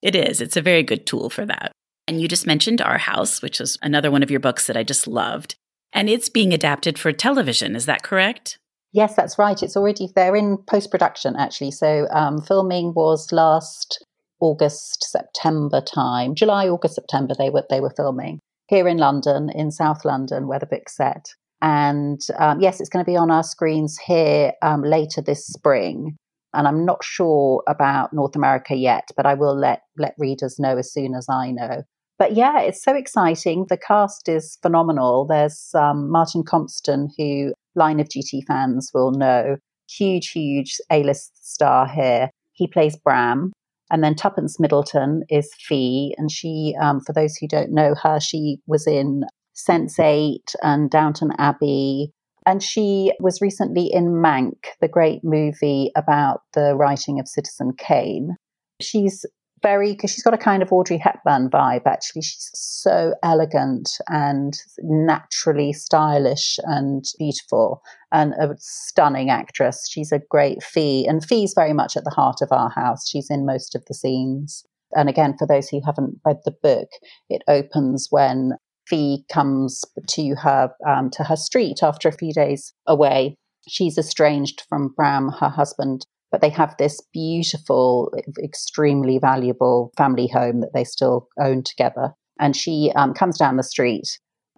It 0.03 0.17
is. 0.17 0.41
It's 0.41 0.57
a 0.57 0.63
very 0.63 0.83
good 0.83 1.07
tool 1.07 1.31
for 1.31 1.47
that. 1.47 1.71
And 2.09 2.21
you 2.21 2.29
just 2.29 2.47
mentioned 2.47 2.83
Our 2.83 2.99
House, 2.99 3.41
which 3.41 3.61
was 3.61 3.79
another 3.83 4.11
one 4.11 4.23
of 4.23 4.31
your 4.31 4.41
books 4.41 4.67
that 4.67 4.77
I 4.77 4.83
just 4.83 5.07
loved. 5.07 5.57
And 5.93 6.09
it's 6.09 6.29
being 6.29 6.53
adapted 6.53 6.99
for 6.99 7.13
television, 7.13 7.75
is 7.75 7.87
that 7.87 8.03
correct? 8.03 8.59
Yes, 8.93 9.15
that's 9.15 9.39
right. 9.39 9.63
It's 9.63 9.77
already, 9.77 10.09
they're 10.15 10.37
in 10.37 10.59
post 10.67 10.91
production 10.91 11.37
actually. 11.37 11.71
So 11.71 12.07
um, 12.11 12.41
filming 12.41 12.95
was 12.95 13.33
last 13.33 14.05
August, 14.41 15.05
September 15.11 15.81
time, 15.81 16.35
July, 16.35 16.69
August, 16.69 16.95
September, 16.95 17.35
they 17.39 17.51
were, 17.51 17.65
they 17.71 17.81
were 17.81 17.93
filming 17.97 18.41
here 18.69 18.89
in 18.89 18.99
London, 18.99 19.51
in 19.55 19.71
South 19.71 20.05
London, 20.05 20.49
where 20.49 20.59
the 20.59 20.67
book's 20.67 20.97
set. 20.97 21.27
And 21.63 22.21
um, 22.39 22.61
yes, 22.61 22.81
it's 22.81 22.89
going 22.89 23.05
to 23.05 23.11
be 23.11 23.17
on 23.17 23.31
our 23.31 23.43
screens 23.43 23.99
here 23.99 24.53
um, 24.63 24.83
later 24.83 25.23
this 25.23 25.47
spring. 25.47 26.17
And 26.53 26.67
I'm 26.67 26.85
not 26.85 27.05
sure 27.05 27.63
about 27.67 28.13
North 28.13 28.37
America 28.37 28.75
yet, 28.75 29.09
but 29.17 29.27
I 29.27 29.35
will 29.35 29.57
let 29.59 29.83
let 29.99 30.15
readers 30.19 30.59
know 30.59 30.79
as 30.79 30.93
soon 30.93 31.15
as 31.15 31.27
I 31.29 31.51
know. 31.51 31.83
But 32.19 32.35
yeah, 32.35 32.61
it's 32.61 32.83
so 32.83 32.95
exciting. 32.95 33.67
The 33.69 33.77
cast 33.77 34.29
is 34.29 34.59
phenomenal. 34.63 35.27
There's 35.27 35.71
um, 35.75 36.11
Martin 36.11 36.45
Compston, 36.45 37.09
who 37.17 37.53
Line 37.75 38.01
of 38.01 38.09
Duty 38.09 38.43
fans 38.47 38.91
will 38.95 39.13
know, 39.13 39.57
huge, 39.89 40.31
huge 40.31 40.79
A 40.91 41.03
list 41.03 41.53
star 41.53 41.87
here. 41.87 42.31
He 42.53 42.67
plays 42.67 42.97
Bram. 42.97 43.53
And 43.91 44.03
then 44.03 44.15
Tuppence 44.15 44.59
Middleton 44.59 45.23
is 45.29 45.49
Fi. 45.61 46.13
And 46.17 46.31
she, 46.31 46.75
um, 46.81 47.01
for 47.01 47.13
those 47.13 47.37
who 47.37 47.47
don't 47.47 47.73
know 47.73 47.95
her, 48.03 48.19
she 48.19 48.59
was 48.67 48.87
in 48.87 49.25
Sense8 49.55 50.55
and 50.63 50.91
Downton 50.91 51.33
Abbey. 51.39 52.11
And 52.47 52.63
she 52.63 53.13
was 53.21 53.41
recently 53.41 53.87
in 53.93 54.07
Mank, 54.07 54.67
the 54.81 54.89
great 54.89 55.21
movie 55.23 55.91
about 55.97 56.43
the 56.55 56.75
writing 56.77 57.21
of 57.21 57.29
Citizen 57.29 57.73
Kane. 57.77 58.37
She's 58.81 59.25
very 59.63 59.93
because 59.93 60.11
she's 60.11 60.23
got 60.23 60.35
a 60.35 60.39
kind 60.39 60.63
of 60.63 60.73
Audrey 60.73 60.99
Hepburn 60.99 61.51
vibe. 61.51 61.87
Actually, 61.87 62.23
she's 62.23 62.51
so 62.55 63.15
elegant 63.23 63.89
and 64.09 64.57
naturally 64.81 65.73
stylish 65.73 66.59
and 66.65 67.05
beautiful, 67.19 67.83
and 68.13 68.35
a 68.35 68.55
stunning 68.59 69.31
actress. 69.31 69.89
She's 69.89 70.13
a 70.13 70.21
great 70.31 70.63
Fi, 70.63 71.05
and 71.09 71.25
Fi's 71.25 71.55
very 71.55 71.73
much 71.73 71.97
at 71.97 72.05
the 72.05 72.11
heart 72.11 72.43
of 72.43 72.53
our 72.53 72.71
house. 72.71 73.09
She's 73.09 73.31
in 73.31 73.47
most 73.47 73.75
of 73.75 73.85
the 73.87 73.95
scenes. 73.95 74.65
And 74.95 75.09
again, 75.09 75.37
for 75.39 75.47
those 75.47 75.69
who 75.69 75.81
haven't 75.85 76.21
read 76.25 76.39
the 76.45 76.55
book, 76.63 76.89
it 77.29 77.43
opens 77.49 78.09
when 78.11 78.53
Fi 78.89 79.19
comes 79.33 79.85
to 80.11 80.35
her 80.37 80.71
um, 80.87 81.11
to 81.11 81.25
her 81.25 81.37
street 81.37 81.83
after 81.83 82.09
a 82.09 82.13
few 82.13 82.33
days 82.33 82.73
away. 82.87 83.37
She's 83.69 83.99
estranged 83.99 84.63
from 84.69 84.95
Bram, 84.97 85.31
her 85.41 85.49
husband, 85.49 86.07
but 86.37 86.43
they 86.43 86.55
have 86.55 86.77
this 86.77 87.01
beautiful, 87.15 88.13
extremely 88.45 89.19
valuable 89.19 89.91
family 89.97 90.27
home 90.27 90.61
that 90.61 90.75
they 90.75 90.85
still 90.85 91.29
own 91.41 91.63
together. 91.63 92.13
And 92.39 92.55
she 92.55 92.93
um, 92.95 93.15
comes 93.15 93.39
down 93.39 93.57
the 93.57 93.63
street, 93.63 94.07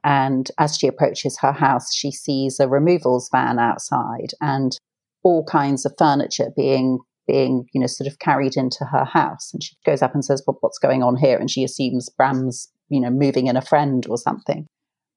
and 0.03 0.51
as 0.59 0.77
she 0.77 0.89
approaches 0.89 1.39
her 1.41 1.53
house, 1.53 1.95
she 1.95 2.11
sees 2.11 2.59
a 2.59 2.67
removals 2.67 3.29
van 3.31 3.61
outside 3.61 4.33
and 4.41 4.77
all 5.23 5.45
kinds 5.45 5.87
of 5.87 5.95
furniture 5.97 6.51
being 6.57 6.99
being 7.29 7.67
you 7.73 7.81
know 7.81 7.87
sort 7.87 8.09
of 8.09 8.19
carried 8.19 8.57
into 8.57 8.85
her 8.85 9.05
house. 9.05 9.53
And 9.53 9.63
she 9.63 9.77
goes 9.87 10.03
up 10.03 10.15
and 10.15 10.25
says 10.25 10.43
well, 10.49 10.59
what's 10.61 10.81
going 10.81 11.05
on 11.05 11.15
here? 11.15 11.39
And 11.39 11.49
she 11.49 11.63
assumes 11.63 12.09
bram's 12.09 12.69
you 12.89 13.01
know 13.01 13.11
moving 13.11 13.47
in 13.47 13.57
a 13.57 13.63
friend 13.63 14.05
or 14.09 14.19
something. 14.19 14.67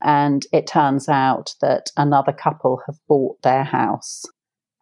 And 0.03 0.45
it 0.53 0.67
turns 0.67 1.09
out 1.09 1.55
that 1.59 1.89
another 1.97 2.33
couple 2.33 2.83
have 2.85 2.97
bought 3.07 3.41
their 3.41 3.63
house 3.63 4.25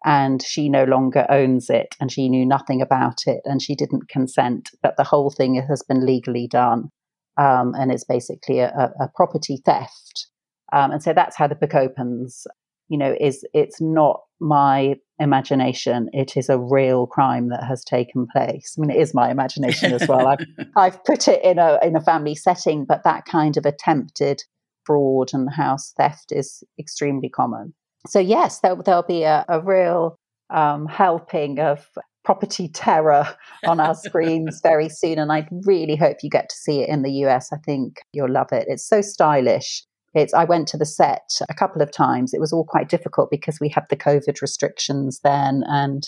and 0.04 0.42
she 0.42 0.68
no 0.68 0.84
longer 0.84 1.26
owns 1.28 1.68
it 1.68 1.94
and 2.00 2.10
she 2.10 2.28
knew 2.28 2.46
nothing 2.46 2.80
about 2.80 3.26
it 3.26 3.40
and 3.44 3.60
she 3.60 3.74
didn't 3.74 4.08
consent. 4.08 4.70
But 4.82 4.96
the 4.96 5.04
whole 5.04 5.30
thing 5.30 5.54
has 5.68 5.82
been 5.82 6.06
legally 6.06 6.48
done 6.48 6.90
um, 7.36 7.74
and 7.74 7.92
it's 7.92 8.04
basically 8.04 8.60
a, 8.60 8.92
a 9.00 9.08
property 9.14 9.60
theft. 9.64 10.28
Um, 10.72 10.92
and 10.92 11.02
so 11.02 11.12
that's 11.12 11.36
how 11.36 11.46
the 11.46 11.54
book 11.54 11.74
opens. 11.74 12.46
You 12.88 12.98
know 12.98 13.14
is 13.20 13.44
it's 13.54 13.80
not 13.80 14.20
my 14.40 14.96
imagination. 15.20 16.08
It 16.12 16.36
is 16.36 16.48
a 16.48 16.58
real 16.58 17.06
crime 17.06 17.48
that 17.50 17.62
has 17.62 17.84
taken 17.84 18.26
place. 18.34 18.74
I 18.76 18.80
mean 18.80 18.90
it 18.90 19.00
is 19.00 19.14
my 19.14 19.30
imagination 19.30 19.92
as 19.92 20.08
well. 20.08 20.26
I've 20.26 20.38
i've 20.76 21.04
put 21.04 21.28
it 21.28 21.42
in 21.44 21.58
a 21.58 21.78
in 21.82 21.94
a 21.94 22.00
family 22.00 22.34
setting 22.34 22.84
but 22.84 23.04
that 23.04 23.26
kind 23.26 23.56
of 23.56 23.66
attempted 23.66 24.42
fraud 24.84 25.30
and 25.32 25.52
house 25.52 25.92
theft 25.96 26.32
is 26.32 26.64
extremely 26.78 27.28
common 27.28 27.74
so 28.06 28.18
yes, 28.18 28.60
there, 28.60 28.74
will 28.74 29.04
be 29.06 29.22
a, 29.22 29.44
a 29.48 29.60
real 29.60 30.16
um, 30.50 30.86
helping 30.86 31.58
of 31.58 31.86
property 32.24 32.68
terror 32.68 33.26
on 33.66 33.80
our 33.80 33.94
screens 33.94 34.60
very 34.62 34.88
soon, 34.88 35.18
and 35.18 35.32
I 35.32 35.48
really 35.64 35.96
hope 35.96 36.18
you 36.22 36.30
get 36.30 36.48
to 36.48 36.56
see 36.56 36.80
it 36.80 36.88
in 36.88 37.02
the 37.02 37.12
US. 37.26 37.52
I 37.52 37.58
think 37.58 38.00
you'll 38.12 38.30
love 38.30 38.52
it. 38.52 38.66
It's 38.68 38.86
so 38.86 39.00
stylish. 39.00 39.84
It's. 40.14 40.34
I 40.34 40.44
went 40.44 40.68
to 40.68 40.76
the 40.76 40.86
set 40.86 41.30
a 41.48 41.54
couple 41.54 41.82
of 41.82 41.92
times. 41.92 42.32
It 42.34 42.40
was 42.40 42.52
all 42.52 42.64
quite 42.64 42.88
difficult 42.88 43.30
because 43.30 43.58
we 43.60 43.68
had 43.68 43.84
the 43.90 43.96
COVID 43.96 44.40
restrictions 44.40 45.20
then, 45.22 45.62
and 45.66 46.02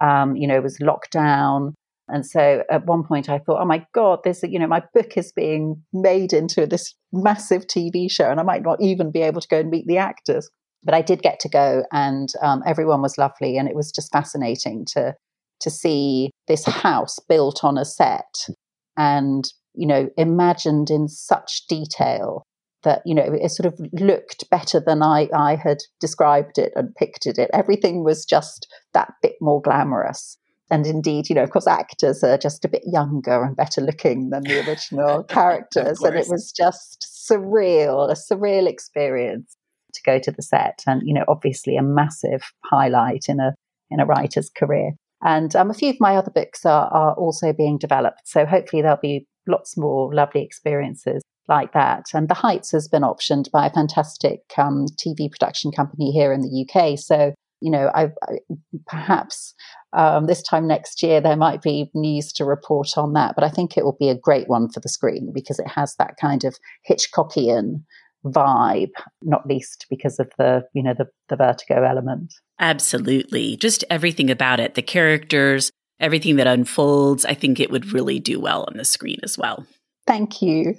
um, 0.00 0.36
you 0.36 0.46
know 0.46 0.56
it 0.56 0.62
was 0.62 0.78
lockdown. 0.78 1.74
And 2.08 2.26
so 2.26 2.62
at 2.68 2.84
one 2.84 3.04
point 3.04 3.30
I 3.30 3.38
thought, 3.38 3.62
oh 3.62 3.64
my 3.64 3.86
God, 3.94 4.18
this, 4.24 4.42
you 4.42 4.58
know, 4.58 4.66
my 4.66 4.82
book 4.92 5.16
is 5.16 5.32
being 5.32 5.82
made 5.92 6.32
into 6.32 6.66
this 6.66 6.94
massive 7.12 7.66
TV 7.66 8.10
show 8.10 8.28
and 8.28 8.40
I 8.40 8.42
might 8.42 8.64
not 8.64 8.82
even 8.82 9.12
be 9.12 9.22
able 9.22 9.40
to 9.40 9.48
go 9.48 9.60
and 9.60 9.70
meet 9.70 9.86
the 9.86 9.98
actors 9.98 10.50
but 10.84 10.94
I 10.94 11.02
did 11.02 11.22
get 11.22 11.40
to 11.40 11.48
go, 11.48 11.84
and 11.92 12.28
um, 12.42 12.62
everyone 12.66 13.02
was 13.02 13.18
lovely, 13.18 13.56
and 13.56 13.68
it 13.68 13.76
was 13.76 13.92
just 13.92 14.12
fascinating 14.12 14.84
to 14.92 15.14
to 15.60 15.70
see 15.70 16.30
this 16.48 16.64
house 16.64 17.18
built 17.28 17.62
on 17.62 17.78
a 17.78 17.84
set, 17.84 18.48
and 18.96 19.44
you 19.74 19.86
know, 19.86 20.10
imagined 20.16 20.90
in 20.90 21.08
such 21.08 21.66
detail 21.66 22.44
that 22.82 23.00
you 23.06 23.14
know 23.14 23.22
it 23.22 23.48
sort 23.50 23.72
of 23.72 23.80
looked 23.92 24.48
better 24.50 24.80
than 24.80 25.02
I 25.02 25.28
I 25.34 25.56
had 25.56 25.78
described 26.00 26.58
it 26.58 26.72
and 26.74 26.94
pictured 26.94 27.38
it. 27.38 27.50
Everything 27.52 28.04
was 28.04 28.24
just 28.24 28.66
that 28.92 29.12
bit 29.22 29.34
more 29.40 29.62
glamorous. 29.62 30.36
And 30.70 30.86
indeed, 30.86 31.28
you 31.28 31.34
know, 31.34 31.42
of 31.42 31.50
course, 31.50 31.66
actors 31.66 32.24
are 32.24 32.38
just 32.38 32.64
a 32.64 32.68
bit 32.68 32.82
younger 32.86 33.42
and 33.44 33.54
better 33.54 33.82
looking 33.82 34.30
than 34.30 34.44
the 34.44 34.60
original 34.66 35.22
characters. 35.24 36.00
and 36.00 36.16
it 36.16 36.28
was 36.28 36.50
just 36.50 37.06
surreal, 37.30 38.10
a 38.10 38.14
surreal 38.14 38.66
experience 38.66 39.54
to 39.94 40.02
go 40.04 40.18
to 40.18 40.30
the 40.30 40.42
set, 40.42 40.82
and 40.86 41.02
you 41.04 41.14
know, 41.14 41.24
obviously 41.28 41.76
a 41.76 41.82
massive 41.82 42.42
highlight 42.64 43.26
in 43.28 43.40
a 43.40 43.54
in 43.90 44.00
a 44.00 44.06
writer's 44.06 44.50
career. 44.50 44.92
And 45.24 45.54
um, 45.54 45.70
a 45.70 45.74
few 45.74 45.90
of 45.90 46.00
my 46.00 46.16
other 46.16 46.32
books 46.32 46.66
are, 46.66 46.88
are 46.88 47.14
also 47.14 47.52
being 47.52 47.78
developed, 47.78 48.22
so 48.24 48.44
hopefully 48.44 48.82
there'll 48.82 48.98
be 49.00 49.26
lots 49.46 49.76
more 49.76 50.12
lovely 50.14 50.42
experiences 50.42 51.22
like 51.48 51.72
that. 51.72 52.06
And 52.14 52.28
The 52.28 52.34
Heights 52.34 52.70
has 52.72 52.88
been 52.88 53.02
optioned 53.02 53.50
by 53.50 53.66
a 53.66 53.72
fantastic 53.72 54.40
um, 54.56 54.86
TV 54.96 55.30
production 55.30 55.72
company 55.72 56.10
here 56.10 56.32
in 56.32 56.40
the 56.42 56.66
UK. 56.66 56.98
So, 56.98 57.34
you 57.60 57.70
know, 57.70 57.90
I, 57.94 58.04
I 58.28 58.38
perhaps 58.86 59.54
um, 59.92 60.26
this 60.26 60.42
time 60.42 60.66
next 60.66 61.02
year 61.02 61.20
there 61.20 61.36
might 61.36 61.62
be 61.62 61.90
news 61.94 62.32
to 62.34 62.44
report 62.44 62.96
on 62.96 63.12
that. 63.14 63.34
But 63.34 63.44
I 63.44 63.48
think 63.48 63.76
it 63.76 63.84
will 63.84 63.96
be 63.98 64.08
a 64.08 64.18
great 64.18 64.48
one 64.48 64.68
for 64.70 64.80
the 64.80 64.88
screen 64.88 65.32
because 65.34 65.58
it 65.58 65.68
has 65.68 65.94
that 65.96 66.16
kind 66.20 66.44
of 66.44 66.56
Hitchcockian 66.88 67.82
vibe, 68.24 68.92
not 69.22 69.46
least 69.46 69.86
because 69.90 70.18
of 70.18 70.30
the, 70.38 70.64
you 70.74 70.82
know, 70.82 70.94
the, 70.96 71.06
the 71.28 71.36
vertigo 71.36 71.84
element. 71.84 72.34
Absolutely. 72.58 73.56
Just 73.56 73.84
everything 73.90 74.30
about 74.30 74.60
it, 74.60 74.74
the 74.74 74.82
characters, 74.82 75.70
everything 76.00 76.36
that 76.36 76.46
unfolds, 76.46 77.24
I 77.24 77.34
think 77.34 77.58
it 77.58 77.70
would 77.70 77.92
really 77.92 78.18
do 78.18 78.40
well 78.40 78.64
on 78.68 78.76
the 78.76 78.84
screen 78.84 79.18
as 79.22 79.36
well. 79.38 79.66
Thank 80.06 80.42
you. 80.42 80.76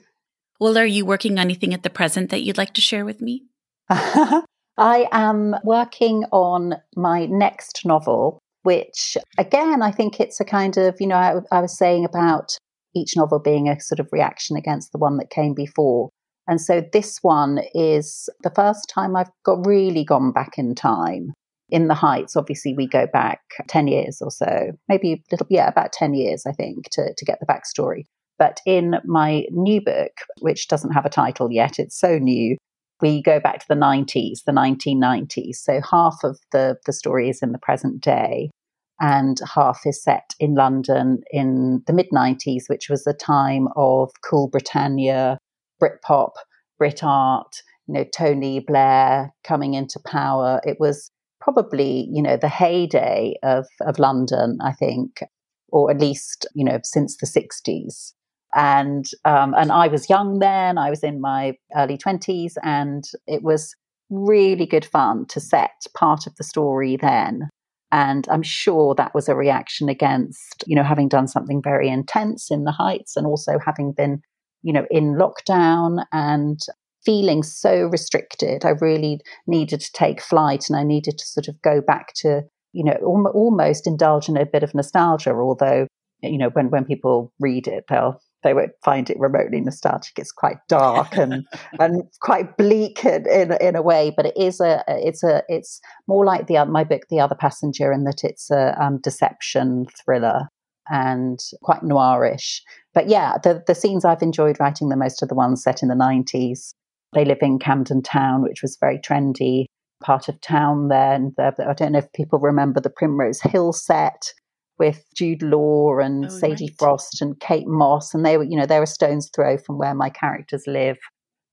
Well, 0.59 0.77
are 0.77 0.85
you 0.85 1.05
working 1.05 1.33
on 1.33 1.39
anything 1.39 1.73
at 1.73 1.83
the 1.83 1.89
present 1.89 2.29
that 2.29 2.43
you'd 2.43 2.57
like 2.57 2.73
to 2.75 2.81
share 2.81 3.05
with 3.05 3.21
me? 3.21 3.43
I 3.89 5.07
am 5.11 5.55
working 5.63 6.25
on 6.31 6.75
my 6.95 7.25
next 7.25 7.85
novel, 7.85 8.39
which 8.63 9.17
again, 9.37 9.81
I 9.81 9.91
think 9.91 10.19
it's 10.19 10.39
a 10.39 10.45
kind 10.45 10.77
of, 10.77 10.95
you 10.99 11.07
know, 11.07 11.15
I, 11.15 11.35
I 11.51 11.61
was 11.61 11.77
saying 11.77 12.05
about 12.05 12.57
each 12.95 13.15
novel 13.15 13.39
being 13.39 13.69
a 13.69 13.79
sort 13.79 13.99
of 13.99 14.09
reaction 14.11 14.55
against 14.55 14.91
the 14.91 14.97
one 14.97 15.17
that 15.17 15.29
came 15.29 15.53
before. 15.53 16.09
And 16.47 16.59
so 16.59 16.83
this 16.91 17.19
one 17.21 17.61
is 17.73 18.29
the 18.43 18.51
first 18.51 18.89
time 18.89 19.15
I've 19.15 19.31
got 19.45 19.65
really 19.65 20.03
gone 20.03 20.31
back 20.31 20.57
in 20.57 20.75
time. 20.75 21.33
In 21.69 21.87
the 21.87 21.93
Heights, 21.95 22.35
obviously, 22.35 22.73
we 22.75 22.87
go 22.87 23.07
back 23.11 23.39
10 23.67 23.87
years 23.87 24.21
or 24.21 24.29
so, 24.29 24.73
maybe 24.87 25.13
a 25.13 25.23
little, 25.31 25.47
yeah, 25.49 25.67
about 25.67 25.93
10 25.93 26.13
years, 26.13 26.43
I 26.45 26.51
think, 26.51 26.89
to, 26.91 27.13
to 27.17 27.25
get 27.25 27.39
the 27.39 27.47
backstory. 27.47 28.03
But 28.37 28.59
in 28.65 28.95
my 29.05 29.45
new 29.49 29.81
book, 29.81 30.11
which 30.41 30.67
doesn't 30.67 30.91
have 30.91 31.05
a 31.05 31.09
title 31.09 31.51
yet, 31.51 31.79
it's 31.79 31.97
so 31.97 32.19
new, 32.19 32.57
we 33.01 33.23
go 33.23 33.39
back 33.39 33.59
to 33.59 33.65
the 33.67 33.75
90s, 33.75 34.43
the 34.45 34.51
1990s. 34.51 35.55
So 35.55 35.81
half 35.89 36.17
of 36.23 36.37
the, 36.51 36.77
the 36.85 36.93
story 36.93 37.29
is 37.29 37.41
in 37.41 37.53
the 37.53 37.59
present 37.59 38.01
day, 38.01 38.51
and 38.99 39.39
half 39.53 39.81
is 39.85 40.03
set 40.03 40.33
in 40.39 40.55
London 40.55 41.21
in 41.31 41.81
the 41.87 41.93
mid 41.93 42.09
90s, 42.13 42.63
which 42.67 42.89
was 42.89 43.03
the 43.03 43.13
time 43.13 43.67
of 43.75 44.11
cool 44.23 44.47
Britannia, 44.47 45.37
Britpop, 45.83 46.31
Brit 46.77 47.03
art, 47.03 47.61
you 47.87 47.93
know, 47.93 48.05
Tony 48.15 48.59
Blair 48.59 49.33
coming 49.43 49.73
into 49.73 49.99
power. 50.05 50.61
It 50.63 50.77
was 50.79 51.11
probably, 51.41 52.07
you 52.11 52.21
know, 52.21 52.37
the 52.37 52.47
heyday 52.47 53.35
of, 53.43 53.65
of 53.81 53.99
London, 53.99 54.57
I 54.63 54.71
think, 54.71 55.21
or 55.69 55.91
at 55.91 55.99
least, 55.99 56.45
you 56.55 56.63
know, 56.63 56.79
since 56.83 57.17
the 57.17 57.25
60s. 57.27 58.13
And 58.55 59.05
um, 59.25 59.55
and 59.57 59.71
I 59.71 59.87
was 59.87 60.09
young 60.09 60.39
then. 60.39 60.77
I 60.77 60.89
was 60.91 61.03
in 61.03 61.19
my 61.19 61.53
early 61.75 61.97
twenties, 61.97 62.55
and 62.61 63.03
it 63.25 63.41
was 63.41 63.75
really 64.11 64.67
good 64.67 64.85
fun 64.85 65.25
to 65.29 65.39
set 65.39 65.71
part 65.97 66.27
of 66.27 66.35
the 66.35 66.43
story 66.43 66.95
then. 66.95 67.49
And 67.91 68.27
I'm 68.29 68.43
sure 68.43 68.93
that 68.95 69.15
was 69.15 69.27
a 69.27 69.35
reaction 69.35 69.89
against, 69.89 70.63
you 70.67 70.75
know, 70.75 70.83
having 70.83 71.07
done 71.07 71.27
something 71.27 71.61
very 71.63 71.89
intense 71.89 72.51
in 72.51 72.63
the 72.63 72.71
Heights, 72.71 73.15
and 73.17 73.25
also 73.25 73.57
having 73.57 73.91
been 73.91 74.21
you 74.63 74.73
know, 74.73 74.85
in 74.89 75.15
lockdown 75.15 76.05
and 76.11 76.59
feeling 77.05 77.43
so 77.43 77.85
restricted. 77.85 78.65
I 78.65 78.69
really 78.69 79.19
needed 79.45 79.81
to 79.81 79.91
take 79.91 80.21
flight 80.21 80.69
and 80.69 80.77
I 80.77 80.83
needed 80.83 81.17
to 81.17 81.25
sort 81.25 81.47
of 81.47 81.61
go 81.61 81.81
back 81.81 82.13
to, 82.17 82.43
you 82.71 82.83
know, 82.83 82.93
almost 83.03 83.85
indulge 83.85 84.29
in 84.29 84.37
a 84.37 84.45
bit 84.45 84.63
of 84.63 84.73
nostalgia, 84.73 85.31
although, 85.31 85.87
you 86.21 86.37
know, 86.37 86.49
when, 86.49 86.69
when 86.69 86.85
people 86.85 87.33
read 87.39 87.67
it, 87.67 87.85
they'll 87.89 88.19
they 88.43 88.53
won't 88.53 88.73
find 88.83 89.09
it 89.09 89.19
remotely 89.19 89.61
nostalgic. 89.61 90.19
It's 90.19 90.31
quite 90.31 90.57
dark 90.67 91.13
and 91.17 91.45
and 91.79 92.03
quite 92.21 92.57
bleak 92.57 93.03
in, 93.05 93.27
in, 93.29 93.53
in 93.53 93.75
a 93.75 93.81
way, 93.81 94.13
but 94.15 94.25
it 94.27 94.37
is 94.37 94.59
a 94.59 94.83
it's 94.87 95.23
a 95.23 95.43
it's 95.47 95.79
more 96.07 96.25
like 96.25 96.47
the 96.47 96.63
my 96.65 96.83
book, 96.83 97.03
The 97.09 97.19
Other 97.19 97.35
Passenger, 97.35 97.91
in 97.91 98.03
that 98.03 98.23
it's 98.23 98.51
a 98.51 98.75
um, 98.81 98.99
deception 99.01 99.85
thriller 100.03 100.49
and 100.89 101.39
quite 101.63 101.81
noirish. 101.81 102.59
But 102.93 103.09
yeah, 103.09 103.37
the 103.43 103.63
the 103.65 103.75
scenes 103.75 104.05
I've 104.05 104.21
enjoyed 104.21 104.59
writing 104.59 104.89
the 104.89 104.97
most 104.97 105.23
are 105.23 105.27
the 105.27 105.35
ones 105.35 105.63
set 105.63 105.81
in 105.81 105.89
the 105.89 105.95
nineties. 105.95 106.73
They 107.13 107.25
live 107.25 107.39
in 107.41 107.59
Camden 107.59 108.01
Town, 108.01 108.41
which 108.41 108.61
was 108.61 108.77
very 108.79 108.99
trendy 108.99 109.65
part 110.03 110.27
of 110.27 110.39
town 110.41 110.89
there. 110.89 111.13
And 111.13 111.33
I 111.39 111.73
don't 111.73 111.93
know 111.93 111.99
if 111.99 112.11
people 112.13 112.39
remember 112.39 112.79
the 112.79 112.89
Primrose 112.89 113.41
Hill 113.41 113.73
set 113.73 114.33
with 114.79 115.05
Jude 115.15 115.41
Law 115.41 115.99
and 115.99 116.25
oh, 116.25 116.29
Sadie 116.29 116.65
right. 116.65 116.75
Frost 116.79 117.21
and 117.21 117.39
Kate 117.39 117.67
Moss, 117.67 118.13
and 118.13 118.25
they 118.25 118.37
were, 118.37 118.43
you 118.43 118.57
know, 118.57 118.65
they 118.65 118.77
were 118.77 118.83
a 118.83 118.87
stones 118.87 119.29
throw 119.33 119.57
from 119.57 119.77
where 119.77 119.93
my 119.93 120.09
characters 120.09 120.63
live. 120.67 120.97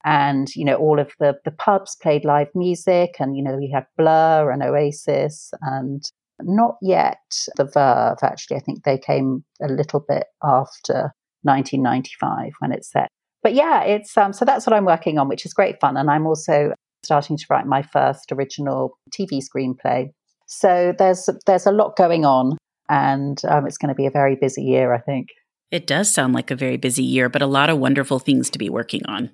And 0.04 0.48
you 0.56 0.64
know, 0.64 0.76
all 0.76 0.98
of 0.98 1.12
the 1.20 1.34
the 1.44 1.50
pubs 1.50 1.96
played 2.02 2.24
live 2.24 2.48
music, 2.54 3.16
and 3.18 3.36
you 3.36 3.42
know, 3.42 3.56
we 3.56 3.70
had 3.72 3.86
Blur 3.96 4.50
and 4.50 4.62
Oasis, 4.62 5.52
and 5.60 6.02
not 6.42 6.76
yet 6.80 7.18
the 7.56 7.66
Verve. 7.66 8.18
Actually, 8.22 8.56
I 8.56 8.60
think 8.60 8.84
they 8.84 8.98
came 8.98 9.44
a 9.62 9.68
little 9.68 10.02
bit 10.08 10.24
after 10.42 11.12
1995 11.42 12.52
when 12.60 12.72
it's 12.72 12.90
set. 12.90 13.08
But 13.42 13.54
yeah, 13.54 13.82
it's 13.82 14.16
um, 14.16 14.32
so 14.32 14.44
that's 14.44 14.66
what 14.66 14.74
I'm 14.74 14.84
working 14.84 15.18
on, 15.18 15.28
which 15.28 15.46
is 15.46 15.54
great 15.54 15.80
fun, 15.80 15.96
and 15.96 16.10
I'm 16.10 16.26
also 16.26 16.72
starting 17.02 17.36
to 17.36 17.46
write 17.48 17.66
my 17.66 17.82
first 17.82 18.30
original 18.32 18.98
TV 19.18 19.40
screenplay. 19.40 20.10
So 20.46 20.94
there's 20.98 21.28
there's 21.46 21.66
a 21.66 21.72
lot 21.72 21.96
going 21.96 22.24
on 22.24 22.58
and 22.90 23.40
um, 23.48 23.66
it's 23.66 23.78
going 23.78 23.88
to 23.88 23.94
be 23.94 24.06
a 24.06 24.10
very 24.10 24.34
busy 24.34 24.62
year, 24.62 24.92
I 24.92 24.98
think. 24.98 25.28
It 25.70 25.86
does 25.86 26.12
sound 26.12 26.34
like 26.34 26.50
a 26.50 26.56
very 26.56 26.76
busy 26.76 27.04
year, 27.04 27.28
but 27.28 27.40
a 27.40 27.46
lot 27.46 27.70
of 27.70 27.78
wonderful 27.78 28.18
things 28.18 28.50
to 28.50 28.58
be 28.58 28.68
working 28.68 29.06
on. 29.06 29.30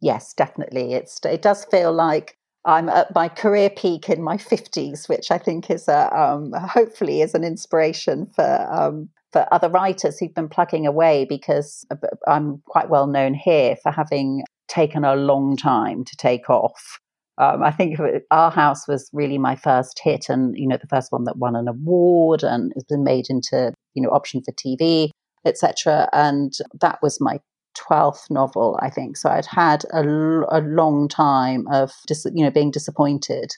Yes, 0.00 0.34
definitely. 0.34 0.92
It's 0.92 1.18
it 1.24 1.42
does 1.42 1.64
feel 1.64 1.92
like 1.92 2.36
I'm 2.64 2.88
at 2.90 3.14
my 3.14 3.28
career 3.28 3.70
peak 3.70 4.08
in 4.10 4.22
my 4.22 4.36
fifties, 4.36 5.08
which 5.08 5.30
I 5.30 5.38
think 5.38 5.70
is 5.70 5.88
a 5.88 6.16
um, 6.16 6.52
hopefully 6.52 7.22
is 7.22 7.34
an 7.34 7.42
inspiration 7.42 8.26
for 8.26 8.68
um, 8.70 9.08
for 9.32 9.46
other 9.52 9.68
writers 9.68 10.18
who've 10.18 10.34
been 10.34 10.48
plugging 10.48 10.86
away 10.86 11.26
because 11.28 11.86
I'm 12.26 12.62
quite 12.66 12.88
well 12.88 13.06
known 13.06 13.34
here 13.34 13.76
for 13.82 13.92
having 13.92 14.42
taken 14.68 15.04
a 15.04 15.16
long 15.16 15.56
time 15.56 16.04
to 16.04 16.16
take 16.16 16.48
off. 16.48 16.98
Um, 17.38 17.62
I 17.62 17.70
think 17.70 17.98
Our 18.30 18.50
House 18.50 18.88
was 18.88 19.08
really 19.12 19.38
my 19.38 19.54
first 19.54 20.00
hit, 20.02 20.28
and 20.28 20.56
you 20.56 20.66
know 20.66 20.76
the 20.76 20.88
first 20.88 21.12
one 21.12 21.24
that 21.24 21.38
won 21.38 21.54
an 21.54 21.68
award 21.68 22.42
and 22.42 22.72
has 22.74 22.84
been 22.84 23.04
made 23.04 23.26
into 23.28 23.72
you 23.94 24.02
know 24.02 24.10
option 24.10 24.42
for 24.42 24.52
TV, 24.52 25.10
etc. 25.44 26.08
And 26.12 26.52
that 26.80 26.98
was 27.00 27.20
my 27.20 27.38
twelfth 27.76 28.26
novel, 28.28 28.78
I 28.82 28.90
think. 28.90 29.16
So 29.16 29.30
I'd 29.30 29.46
had 29.46 29.84
a, 29.92 30.02
a 30.50 30.60
long 30.62 31.08
time 31.08 31.66
of 31.68 31.92
dis- 32.08 32.26
you 32.34 32.44
know 32.44 32.50
being 32.50 32.72
disappointed 32.72 33.50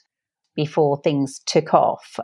before 0.55 1.01
things 1.03 1.41
took 1.47 1.73
off. 1.73 2.19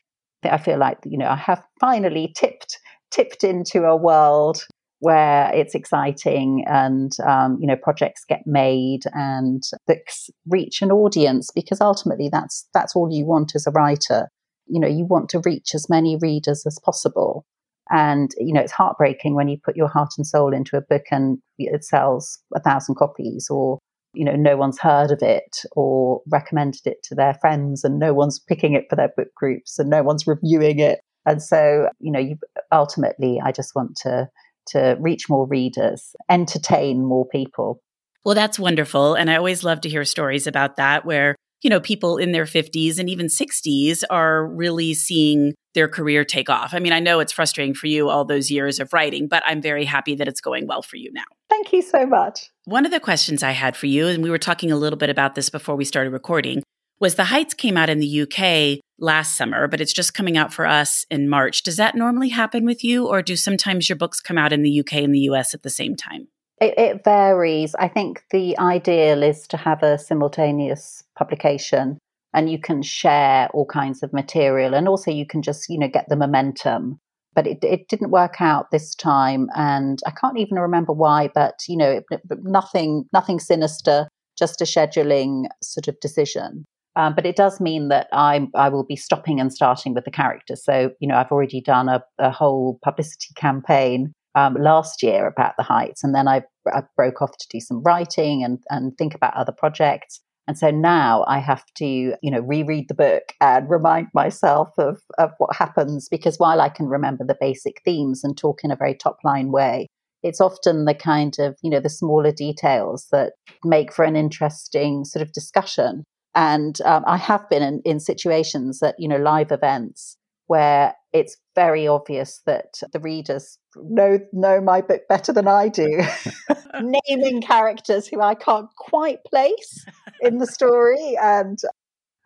I 0.45 0.59
feel 0.59 0.79
like 0.79 0.99
you 1.07 1.17
know 1.17 1.29
I 1.29 1.37
have 1.37 1.65
finally 1.81 2.35
tipped 2.37 2.79
tipped 3.11 3.45
into 3.45 3.85
a 3.85 3.97
world 3.97 4.65
where 5.01 5.51
it's 5.55 5.75
exciting 5.75 6.65
and 6.67 7.13
um, 7.27 7.59
you 7.61 7.67
know 7.67 7.77
projects 7.77 8.25
get 8.29 8.43
made 8.47 9.01
and 9.13 9.63
books 9.87 10.31
reach 10.47 10.81
an 10.81 10.91
audience 10.91 11.51
because 11.55 11.81
ultimately 11.81 12.29
that's 12.31 12.67
that's 12.73 12.97
all 12.97 13.09
you 13.11 13.27
want 13.27 13.53
as 13.55 13.67
a 13.67 13.71
writer. 13.71 14.29
You 14.67 14.81
know 14.81 14.89
you 14.89 15.05
want 15.05 15.29
to 15.31 15.43
reach 15.45 15.75
as 15.75 15.91
many 15.91 16.17
readers 16.21 16.65
as 16.67 16.79
possible. 16.85 17.45
And 17.91 18.31
you 18.39 18.53
know 18.53 18.61
it's 18.61 18.73
heartbreaking 18.73 19.35
when 19.35 19.49
you 19.49 19.59
put 19.63 19.77
your 19.77 19.89
heart 19.89 20.11
and 20.17 20.27
soul 20.27 20.53
into 20.53 20.77
a 20.77 20.81
book 20.81 21.05
and 21.11 21.39
it 21.59 21.85
sells 21.85 22.39
a 22.55 22.61
thousand 22.61 22.97
copies 22.97 23.49
or 23.51 23.79
you 24.15 24.25
know 24.25 24.35
no 24.35 24.57
one's 24.57 24.79
heard 24.79 25.11
of 25.11 25.19
it 25.21 25.59
or 25.73 26.23
recommended 26.29 26.87
it 26.87 27.03
to 27.05 27.15
their 27.15 27.35
friends 27.35 27.85
and 27.85 27.99
no 27.99 28.15
one's 28.15 28.41
picking 28.41 28.73
it 28.73 28.87
for 28.89 28.97
their 28.97 29.13
book 29.17 29.29
groups 29.37 29.79
and 29.79 29.91
no 29.91 30.03
one's 30.03 30.27
reviewing 30.27 30.79
it 30.79 31.01
and 31.27 31.43
so 31.43 31.89
you 32.01 32.11
know 32.11 32.19
you 32.19 32.37
ultimately 32.73 33.41
i 33.45 33.53
just 33.53 33.75
want 33.75 33.97
to 33.97 34.29
to 34.67 34.97
reach 35.01 35.29
more 35.29 35.47
readers, 35.47 36.15
entertain 36.29 37.05
more 37.05 37.27
people. 37.27 37.81
Well, 38.25 38.35
that's 38.35 38.59
wonderful. 38.59 39.15
And 39.15 39.31
I 39.31 39.37
always 39.37 39.63
love 39.63 39.81
to 39.83 39.89
hear 39.89 40.05
stories 40.05 40.47
about 40.47 40.77
that 40.77 41.05
where, 41.05 41.37
you 41.63 41.71
know, 41.71 41.81
people 41.81 42.17
in 42.17 42.33
their 42.33 42.45
50s 42.45 42.99
and 42.99 43.09
even 43.09 43.27
60s 43.27 44.03
are 44.11 44.47
really 44.47 44.95
seeing 44.95 45.55
their 45.75 45.89
career 45.89 46.25
take 46.25 46.51
off. 46.51 46.75
I 46.75 46.81
mean, 46.81 46.93
I 46.93 47.01
know 47.01 47.21
it's 47.21 47.33
frustrating 47.33 47.75
for 47.75 47.87
you 47.87 48.09
all 48.09 48.25
those 48.25 48.51
years 48.51 48.81
of 48.81 48.93
writing, 48.93 49.29
but 49.29 49.43
I'm 49.47 49.63
very 49.63 49.85
happy 49.85 50.17
that 50.17 50.27
it's 50.27 50.41
going 50.41 50.67
well 50.67 50.83
for 50.83 50.97
you 50.97 51.13
now. 51.13 51.25
Thank 51.49 51.73
you 51.73 51.83
so 51.83 52.05
much. 52.05 52.51
One 52.65 52.85
of 52.85 52.91
the 52.91 52.99
questions 52.99 53.43
I 53.43 53.53
had 53.53 53.77
for 53.77 53.87
you, 53.87 54.09
and 54.09 54.23
we 54.23 54.31
were 54.31 54.39
talking 54.39 54.73
a 54.73 54.77
little 54.77 54.97
bit 54.97 55.11
about 55.11 55.35
this 55.35 55.51
before 55.51 55.77
we 55.77 55.85
started 55.85 56.11
recording, 56.13 56.63
was 56.99 57.15
The 57.15 57.25
Heights 57.25 57.55
came 57.55 57.77
out 57.77 57.91
in 57.91 57.99
the 57.99 58.23
UK 58.23 58.81
last 58.99 59.37
summer, 59.37 59.69
but 59.69 59.81
it's 59.81 59.93
just 59.93 60.15
coming 60.15 60.37
out 60.37 60.53
for 60.53 60.67
us 60.67 61.05
in 61.11 61.29
March. 61.29 61.63
Does 61.63 61.77
that 61.77 61.95
normally 61.95 62.31
happen 62.31 62.65
with 62.65 62.83
you, 62.83 63.07
or 63.07 63.23
do 63.23 63.37
sometimes 63.37 63.89
your 63.89 63.97
books 63.97 64.21
come 64.21 64.39
out 64.39 64.53
in 64.53 64.63
the 64.63 64.81
UK 64.81 64.95
and 64.95 65.15
the 65.15 65.21
US 65.31 65.55
at 65.55 65.63
the 65.63 65.71
same 65.71 65.95
time? 65.95 66.29
It, 66.61 66.75
it 66.79 67.05
varies. 67.05 67.75
I 67.75 67.89
think 67.89 68.23
the 68.31 68.59
ideal 68.59 69.23
is 69.23 69.47
to 69.49 69.57
have 69.59 69.83
a 69.83 69.99
simultaneous 69.99 71.05
publication 71.19 71.99
and 72.33 72.51
you 72.51 72.59
can 72.59 72.83
share 72.83 73.49
all 73.53 73.67
kinds 73.67 74.03
of 74.03 74.13
material 74.13 74.75
and 74.75 74.89
also 74.89 75.11
you 75.11 75.27
can 75.27 75.43
just, 75.43 75.69
you 75.69 75.79
know, 75.79 75.89
get 75.89 76.09
the 76.09 76.17
momentum. 76.17 76.99
But 77.35 77.47
it, 77.47 77.59
it 77.63 77.89
didn't 77.89 78.11
work 78.11 78.41
out 78.41 78.71
this 78.71 78.95
time 78.95 79.49
and 79.55 79.99
I 80.07 80.11
can't 80.11 80.39
even 80.39 80.59
remember 80.59 80.95
why, 80.95 81.29
but 81.35 81.55
you 81.69 81.77
know, 81.77 81.91
it, 81.91 82.05
nothing 82.43 83.05
nothing 83.13 83.39
sinister, 83.39 84.09
just 84.39 84.63
a 84.63 84.65
scheduling 84.65 85.45
sort 85.63 85.89
of 85.89 86.01
decision. 86.01 86.65
Um, 86.97 87.15
but 87.15 87.27
it 87.27 87.37
does 87.37 87.61
mean 87.61 87.89
that 87.89 88.09
I 88.13 88.49
I 88.55 88.69
will 88.69 88.85
be 88.85 88.97
stopping 88.97 89.39
and 89.41 89.53
starting 89.53 89.95
with 89.95 90.05
the 90.05 90.11
characters. 90.11 90.65
So 90.65 90.91
you 91.01 91.09
know 91.09 91.17
I've 91.17 91.31
already 91.31 91.61
done 91.61 91.89
a, 91.89 92.03
a 92.19 92.31
whole 92.31 92.79
publicity 92.83 93.35
campaign 93.37 94.13
um, 94.35 94.55
last 94.55 95.03
year 95.03 95.27
about 95.27 95.55
the 95.57 95.63
Heights, 95.63 96.03
and 96.03 96.15
then 96.15 96.29
I, 96.29 96.43
I 96.73 96.83
broke 96.97 97.23
off 97.23 97.37
to 97.39 97.47
do 97.51 97.61
some 97.61 97.83
writing 97.83 98.43
and 98.43 98.59
and 98.71 98.97
think 98.97 99.15
about 99.15 99.35
other 99.35 99.53
projects. 99.53 100.21
And 100.49 100.57
so 100.57 100.71
now 100.71 101.25
I 101.27 101.41
have 101.41 101.65
to, 101.79 101.85
you 101.85 102.31
know, 102.31 102.41
reread 102.41 102.89
the 102.89 102.95
book 102.95 103.33
and 103.41 103.69
remind 103.69 104.09
myself 104.15 104.69
of, 104.79 105.01
of 105.19 105.33
what 105.39 105.57
happens 105.57 106.09
because 106.09 106.37
while 106.39 106.61
I 106.61 106.69
can 106.69 106.87
remember 106.87 107.25
the 107.25 107.37
basic 107.41 107.83
themes 107.85 108.23
and 108.23 108.39
talk 108.39 108.61
in 108.63 108.71
a 108.71 108.77
very 108.77 108.95
top 108.95 109.19
line 109.25 109.51
way, 109.51 109.89
it's 110.23 110.41
often 110.41 110.85
the 110.85 110.95
kind 110.95 111.37
of, 111.39 111.57
you 111.63 111.71
know, 111.71 111.81
the 111.81 111.89
smaller 111.89 112.33
details 112.33 113.09
that 113.11 113.33
make 113.65 113.93
for 113.93 114.05
an 114.05 114.17
interesting 114.17 115.05
sort 115.05 115.23
of 115.23 115.33
discussion. 115.33 116.05
And 116.37 116.81
um, 116.83 117.03
I 117.07 117.17
have 117.17 117.49
been 117.49 117.63
in, 117.63 117.81
in 117.85 117.99
situations 117.99 118.81
that, 118.81 118.95
you 118.99 119.09
know, 119.09 119.17
live 119.17 119.51
events 119.51 120.19
where 120.49 120.95
it's 121.13 121.39
very 121.55 121.89
obvious 121.89 122.43
that 122.47 122.81
the 122.93 123.01
readers 123.01 123.59
know 123.75 124.21
know 124.33 124.61
my 124.61 124.81
book 124.81 125.03
better 125.09 125.33
than 125.33 125.49
I 125.49 125.69
do, 125.69 126.03
naming 127.09 127.41
characters 127.41 128.07
who 128.07 128.21
I 128.21 128.35
can't 128.35 128.69
quite 128.77 129.25
place 129.25 129.85
in 130.21 130.39
the 130.39 130.47
story, 130.47 131.17
and 131.21 131.59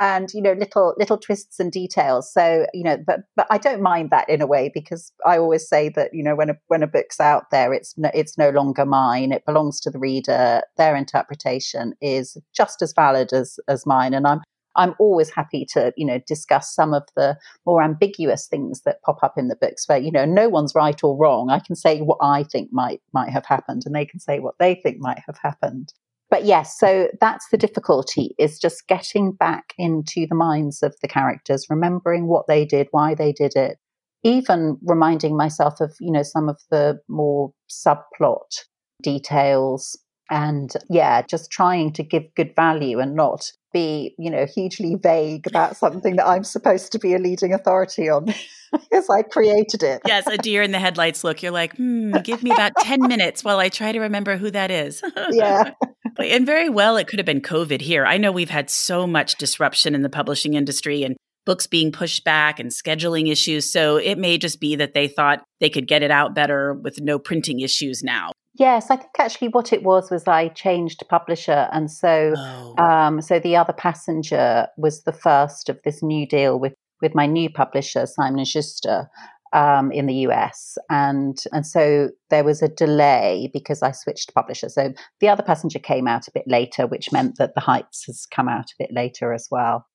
and 0.01 0.33
you 0.33 0.41
know 0.41 0.55
little 0.55 0.95
little 0.99 1.19
twists 1.19 1.61
and 1.61 1.71
details. 1.71 2.33
So 2.33 2.67
you 2.75 2.83
know 2.83 2.97
but 3.07 3.21
but 3.37 3.47
i 3.51 3.59
don't 3.59 3.83
mind 3.83 4.11
that 4.11 4.29
in 4.29 4.41
a 4.41 4.47
way 4.47 4.71
because 4.73 5.13
i 5.27 5.39
always 5.39 5.69
say 5.69 5.91
that 5.91 6.13
you 6.15 6.23
know 6.23 6.35
when 6.35 6.51
a 6.51 6.59
when 6.69 6.83
a 6.83 6.87
book's 6.87 7.21
out 7.21 7.51
there 7.51 7.73
it's 7.73 7.97
no, 7.97 8.11
it's 8.15 8.39
no 8.39 8.51
longer 8.51 8.87
mine. 8.87 9.33
It 9.33 9.45
belongs 9.47 9.81
to 9.83 9.91
the 9.91 9.99
reader. 9.99 10.63
Their 10.77 10.97
interpretation 10.97 11.95
is 12.01 12.37
just 12.55 12.83
as 12.83 12.93
valid 12.95 13.33
as 13.33 13.59
as 13.69 13.87
mine. 13.87 14.15
And 14.15 14.27
i'm 14.27 14.41
i'm 14.77 14.95
always 14.99 15.31
happy 15.31 15.67
to 15.75 15.93
you 15.97 16.07
know 16.07 16.21
discuss 16.27 16.75
some 16.75 16.95
of 16.95 17.03
the 17.17 17.37
more 17.67 17.83
ambiguous 17.83 18.47
things 18.47 18.83
that 18.83 19.03
pop 19.03 19.19
up 19.23 19.37
in 19.37 19.49
the 19.49 19.57
books 19.57 19.89
where 19.89 19.99
you 19.99 20.11
know 20.11 20.25
no 20.25 20.49
one's 20.49 20.75
right 20.75 21.03
or 21.05 21.17
wrong. 21.17 21.51
I 21.51 21.59
can 21.59 21.77
say 21.77 22.01
what 22.01 22.19
i 22.23 22.43
think 22.45 22.73
might 22.73 23.03
might 23.13 23.31
have 23.31 23.45
happened 23.45 23.83
and 23.85 23.95
they 23.95 24.07
can 24.07 24.21
say 24.21 24.39
what 24.39 24.55
they 24.59 24.75
think 24.77 24.99
might 24.99 25.21
have 25.27 25.39
happened 25.39 25.93
but 26.31 26.45
yes, 26.45 26.79
so 26.79 27.09
that's 27.21 27.49
the 27.51 27.59
difficulty 27.59 28.35
is 28.39 28.59
just 28.59 28.87
getting 28.87 29.33
back 29.33 29.75
into 29.77 30.27
the 30.29 30.37
minds 30.37 30.83
of 30.83 30.95
the 31.03 31.09
characters, 31.09 31.67
remembering 31.69 32.29
what 32.29 32.47
they 32.47 32.65
did, 32.65 32.87
why 32.93 33.15
they 33.15 33.33
did 33.33 33.57
it, 33.57 33.79
even 34.23 34.79
reminding 34.83 35.37
myself 35.37 35.81
of, 35.81 35.93
you 36.01 36.13
know, 36.13 36.23
some 36.23 36.49
of 36.49 36.61
the 36.71 37.01
more 37.09 37.53
subplot 37.69 38.65
details. 39.03 39.99
And 40.31 40.73
yeah, 40.89 41.23
just 41.23 41.51
trying 41.51 41.93
to 41.95 42.03
give 42.03 42.35
good 42.37 42.55
value 42.55 43.01
and 43.01 43.15
not 43.15 43.53
be, 43.73 44.15
you 44.19 44.31
know, 44.31 44.47
hugely 44.47 44.97
vague 45.01 45.47
about 45.47 45.77
something 45.77 46.17
that 46.17 46.27
I'm 46.27 46.45
supposed 46.45 46.93
to 46.93 46.99
be 46.99 47.15
a 47.15 47.19
leading 47.19 47.53
authority 47.53 48.09
on 48.09 48.27
because 48.73 49.09
I 49.11 49.23
created 49.23 49.83
it. 49.83 50.03
yes, 50.07 50.27
a 50.27 50.39
deer 50.39 50.63
in 50.63 50.71
the 50.71 50.79
headlights 50.79 51.25
look. 51.25 51.43
You're 51.43 51.53
like, 51.53 51.77
hmm, 51.77 52.13
give 52.23 52.43
me 52.43 52.53
about 52.53 52.73
10 52.79 53.03
minutes 53.03 53.43
while 53.45 53.59
I 53.59 53.69
try 53.69 53.93
to 53.93 54.01
remember 54.01 54.37
who 54.37 54.51
that 54.53 54.71
is. 54.71 55.03
yeah. 55.31 55.73
And 56.19 56.45
very 56.45 56.69
well, 56.69 56.99
it 56.99 57.07
could 57.07 57.19
have 57.19 57.25
been 57.25 57.41
COVID 57.41 57.81
here. 57.81 58.05
I 58.05 58.19
know 58.19 58.31
we've 58.31 58.51
had 58.51 58.69
so 58.69 59.07
much 59.07 59.37
disruption 59.37 59.95
in 59.95 60.03
the 60.03 60.11
publishing 60.11 60.53
industry 60.53 61.03
and 61.03 61.17
books 61.47 61.67
being 61.67 61.93
pushed 61.93 62.25
back 62.25 62.61
and 62.61 62.71
scheduling 62.71 63.31
issues. 63.31 63.73
So 63.73 63.97
it 63.97 64.19
may 64.19 64.37
just 64.37 64.61
be 64.61 64.77
that 64.77 64.93
they 64.93 65.09
thought 65.09 65.43
they 65.61 65.71
could 65.71 65.89
get 65.89 66.03
it 66.03 66.11
out 66.11 66.35
better 66.35 66.75
with 66.75 67.01
no 67.01 67.19
printing 67.19 67.61
issues 67.61 68.03
now. 68.03 68.33
Yes, 68.61 68.91
I 68.91 68.97
think 68.97 69.13
actually 69.19 69.49
what 69.49 69.73
it 69.73 69.83
was 69.83 70.11
was 70.11 70.29
I 70.29 70.49
changed 70.49 71.03
publisher, 71.09 71.67
and 71.73 71.91
so 71.91 72.35
Oh. 72.37 72.75
um, 72.77 73.23
so 73.23 73.39
the 73.41 73.57
other 73.57 73.73
passenger 73.73 74.67
was 74.77 75.05
the 75.05 75.15
first 75.15 75.71
of 75.71 75.81
this 75.83 76.03
new 76.03 76.27
deal 76.27 76.61
with 76.61 76.75
with 77.01 77.15
my 77.15 77.25
new 77.25 77.49
publisher 77.49 78.05
Simon 78.05 78.45
Schuster 78.45 79.09
um, 79.55 79.91
in 79.91 80.05
the 80.05 80.27
US, 80.27 80.77
and 80.91 81.39
and 81.55 81.67
so 81.67 82.11
there 82.29 82.45
was 82.45 82.61
a 82.61 82.69
delay 82.69 83.49
because 83.51 83.83
I 83.83 83.93
switched 83.93 84.35
publisher. 84.35 84.69
So 84.69 84.93
the 85.21 85.29
other 85.31 85.43
passenger 85.43 85.79
came 85.79 86.07
out 86.07 86.29
a 86.29 86.33
bit 86.33 86.45
later, 86.47 86.87
which 86.87 87.11
meant 87.13 87.39
that 87.39 87.55
the 87.55 87.63
Heights 87.63 88.05
has 88.09 88.27
come 88.27 88.47
out 88.51 88.67
a 88.73 88.79
bit 88.79 88.93
later 88.93 89.33
as 89.33 89.49
well. 89.51 89.87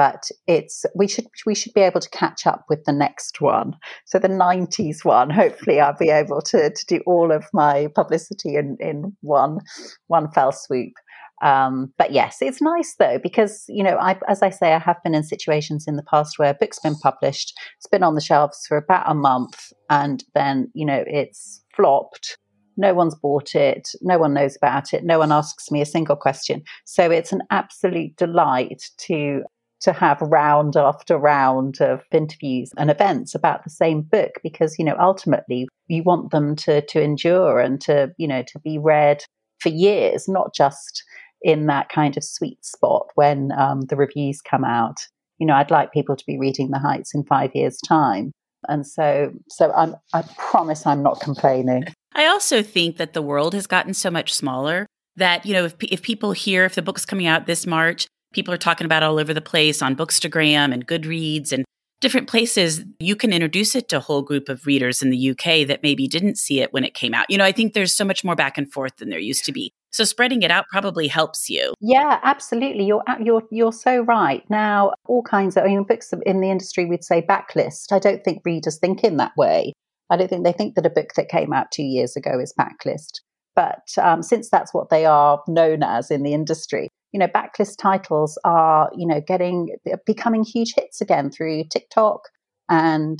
But 0.00 0.30
it's 0.46 0.86
we 0.94 1.06
should 1.06 1.26
we 1.44 1.54
should 1.54 1.74
be 1.74 1.82
able 1.82 2.00
to 2.00 2.08
catch 2.08 2.46
up 2.46 2.64
with 2.70 2.82
the 2.84 2.92
next 2.92 3.42
one. 3.42 3.74
So 4.06 4.18
the 4.18 4.28
'90s 4.28 5.04
one, 5.04 5.28
hopefully, 5.28 5.78
I'll 5.78 5.94
be 5.94 6.08
able 6.08 6.40
to 6.40 6.70
to 6.70 6.86
do 6.86 7.02
all 7.04 7.30
of 7.30 7.44
my 7.52 7.88
publicity 7.94 8.56
in 8.56 8.78
in 8.80 9.14
one 9.20 9.58
one 10.06 10.30
fell 10.30 10.52
swoop. 10.52 10.94
Um, 11.42 11.92
but 11.98 12.12
yes, 12.12 12.38
it's 12.40 12.62
nice 12.62 12.94
though 12.98 13.18
because 13.22 13.66
you 13.68 13.84
know, 13.84 13.98
I, 13.98 14.18
as 14.26 14.40
I 14.40 14.48
say, 14.48 14.72
I 14.72 14.78
have 14.78 15.02
been 15.04 15.14
in 15.14 15.22
situations 15.22 15.84
in 15.86 15.96
the 15.96 16.02
past 16.04 16.38
where 16.38 16.48
a 16.48 16.54
book's 16.58 16.80
been 16.80 16.96
published, 16.96 17.52
it's 17.76 17.86
been 17.86 18.02
on 18.02 18.14
the 18.14 18.22
shelves 18.22 18.64
for 18.66 18.78
about 18.78 19.04
a 19.06 19.14
month, 19.14 19.70
and 19.90 20.24
then 20.34 20.70
you 20.72 20.86
know 20.86 21.04
it's 21.06 21.62
flopped. 21.76 22.38
No 22.78 22.94
one's 22.94 23.16
bought 23.16 23.54
it. 23.54 23.90
No 24.00 24.16
one 24.16 24.32
knows 24.32 24.56
about 24.56 24.94
it. 24.94 25.04
No 25.04 25.18
one 25.18 25.30
asks 25.30 25.70
me 25.70 25.82
a 25.82 25.86
single 25.86 26.16
question. 26.16 26.62
So 26.86 27.10
it's 27.10 27.34
an 27.34 27.42
absolute 27.50 28.16
delight 28.16 28.82
to 29.00 29.42
to 29.80 29.92
have 29.92 30.20
round 30.20 30.76
after 30.76 31.16
round 31.16 31.80
of 31.80 32.02
interviews 32.12 32.70
and 32.76 32.90
events 32.90 33.34
about 33.34 33.64
the 33.64 33.70
same 33.70 34.02
book 34.02 34.32
because 34.42 34.78
you 34.78 34.84
know 34.84 34.96
ultimately 35.00 35.66
you 35.88 36.02
want 36.02 36.30
them 36.30 36.54
to 36.56 36.80
to 36.82 37.00
endure 37.00 37.60
and 37.60 37.80
to 37.80 38.12
you 38.18 38.28
know 38.28 38.42
to 38.42 38.58
be 38.60 38.78
read 38.78 39.24
for 39.60 39.68
years, 39.68 40.28
not 40.28 40.54
just 40.54 41.04
in 41.42 41.66
that 41.66 41.88
kind 41.88 42.16
of 42.16 42.24
sweet 42.24 42.64
spot 42.64 43.08
when 43.14 43.52
um, 43.52 43.82
the 43.82 43.96
reviews 43.96 44.40
come 44.40 44.64
out. 44.64 44.96
You 45.38 45.46
know, 45.46 45.54
I'd 45.54 45.70
like 45.70 45.92
people 45.92 46.16
to 46.16 46.24
be 46.26 46.38
reading 46.38 46.70
The 46.70 46.78
Heights 46.78 47.14
in 47.14 47.24
five 47.24 47.54
years' 47.54 47.78
time, 47.78 48.32
and 48.68 48.86
so 48.86 49.32
so 49.48 49.72
I'm 49.72 49.96
I 50.12 50.22
promise 50.36 50.86
I'm 50.86 51.02
not 51.02 51.20
complaining. 51.20 51.84
I 52.14 52.26
also 52.26 52.62
think 52.62 52.96
that 52.96 53.12
the 53.12 53.22
world 53.22 53.54
has 53.54 53.66
gotten 53.66 53.94
so 53.94 54.10
much 54.10 54.34
smaller 54.34 54.86
that, 55.16 55.46
you 55.46 55.52
know, 55.52 55.66
if, 55.66 55.74
if 55.80 56.02
people 56.02 56.32
hear 56.32 56.64
if 56.64 56.74
the 56.74 56.82
book's 56.82 57.06
coming 57.06 57.26
out 57.26 57.46
this 57.46 57.66
March, 57.66 58.06
people 58.32 58.54
are 58.54 58.58
talking 58.58 58.84
about 58.84 59.02
all 59.02 59.18
over 59.18 59.34
the 59.34 59.40
place 59.40 59.82
on 59.82 59.96
Bookstagram 59.96 60.72
and 60.72 60.86
Goodreads 60.86 61.52
and 61.52 61.64
different 62.00 62.28
places. 62.28 62.82
You 62.98 63.14
can 63.14 63.32
introduce 63.32 63.74
it 63.74 63.88
to 63.90 63.98
a 63.98 64.00
whole 64.00 64.22
group 64.22 64.48
of 64.48 64.66
readers 64.66 65.02
in 65.02 65.10
the 65.10 65.30
UK 65.30 65.66
that 65.68 65.80
maybe 65.82 66.08
didn't 66.08 66.38
see 66.38 66.60
it 66.60 66.72
when 66.72 66.84
it 66.84 66.94
came 66.94 67.14
out. 67.14 67.26
You 67.28 67.38
know, 67.38 67.44
I 67.44 67.52
think 67.52 67.74
there's 67.74 67.94
so 67.94 68.04
much 68.04 68.24
more 68.24 68.34
back 68.34 68.56
and 68.56 68.72
forth 68.72 68.96
than 68.96 69.10
there 69.10 69.18
used 69.18 69.44
to 69.44 69.52
be. 69.52 69.72
So 69.92 70.04
spreading 70.04 70.42
it 70.42 70.50
out 70.50 70.66
probably 70.70 71.08
helps 71.08 71.50
you. 71.50 71.74
Yeah, 71.80 72.20
absolutely. 72.22 72.84
You're 72.84 73.02
you're 73.20 73.42
you're 73.50 73.72
so 73.72 74.02
right. 74.02 74.48
Now, 74.48 74.92
all 75.06 75.22
kinds 75.22 75.56
of 75.56 75.64
I 75.64 75.66
mean, 75.66 75.82
books 75.82 76.12
in 76.24 76.40
the 76.40 76.50
industry 76.50 76.86
we'd 76.86 77.04
say 77.04 77.22
backlist. 77.22 77.92
I 77.92 77.98
don't 77.98 78.24
think 78.24 78.42
readers 78.44 78.78
think 78.78 79.04
in 79.04 79.16
that 79.16 79.36
way. 79.36 79.72
I 80.08 80.16
don't 80.16 80.28
think 80.28 80.44
they 80.44 80.52
think 80.52 80.74
that 80.74 80.86
a 80.86 80.90
book 80.90 81.14
that 81.16 81.28
came 81.28 81.52
out 81.52 81.70
two 81.70 81.84
years 81.84 82.16
ago 82.16 82.38
is 82.40 82.54
backlist. 82.58 83.20
But 83.56 83.88
um, 84.00 84.22
since 84.22 84.48
that's 84.48 84.72
what 84.72 84.90
they 84.90 85.04
are 85.04 85.42
known 85.48 85.82
as 85.82 86.10
in 86.10 86.22
the 86.22 86.32
industry, 86.32 86.88
you 87.12 87.18
know, 87.18 87.26
backlist 87.26 87.78
titles 87.78 88.38
are, 88.44 88.90
you 88.96 89.06
know, 89.06 89.20
getting 89.20 89.74
becoming 90.06 90.44
huge 90.44 90.74
hits 90.74 91.00
again 91.00 91.30
through 91.30 91.64
TikTok 91.64 92.28
and 92.68 93.18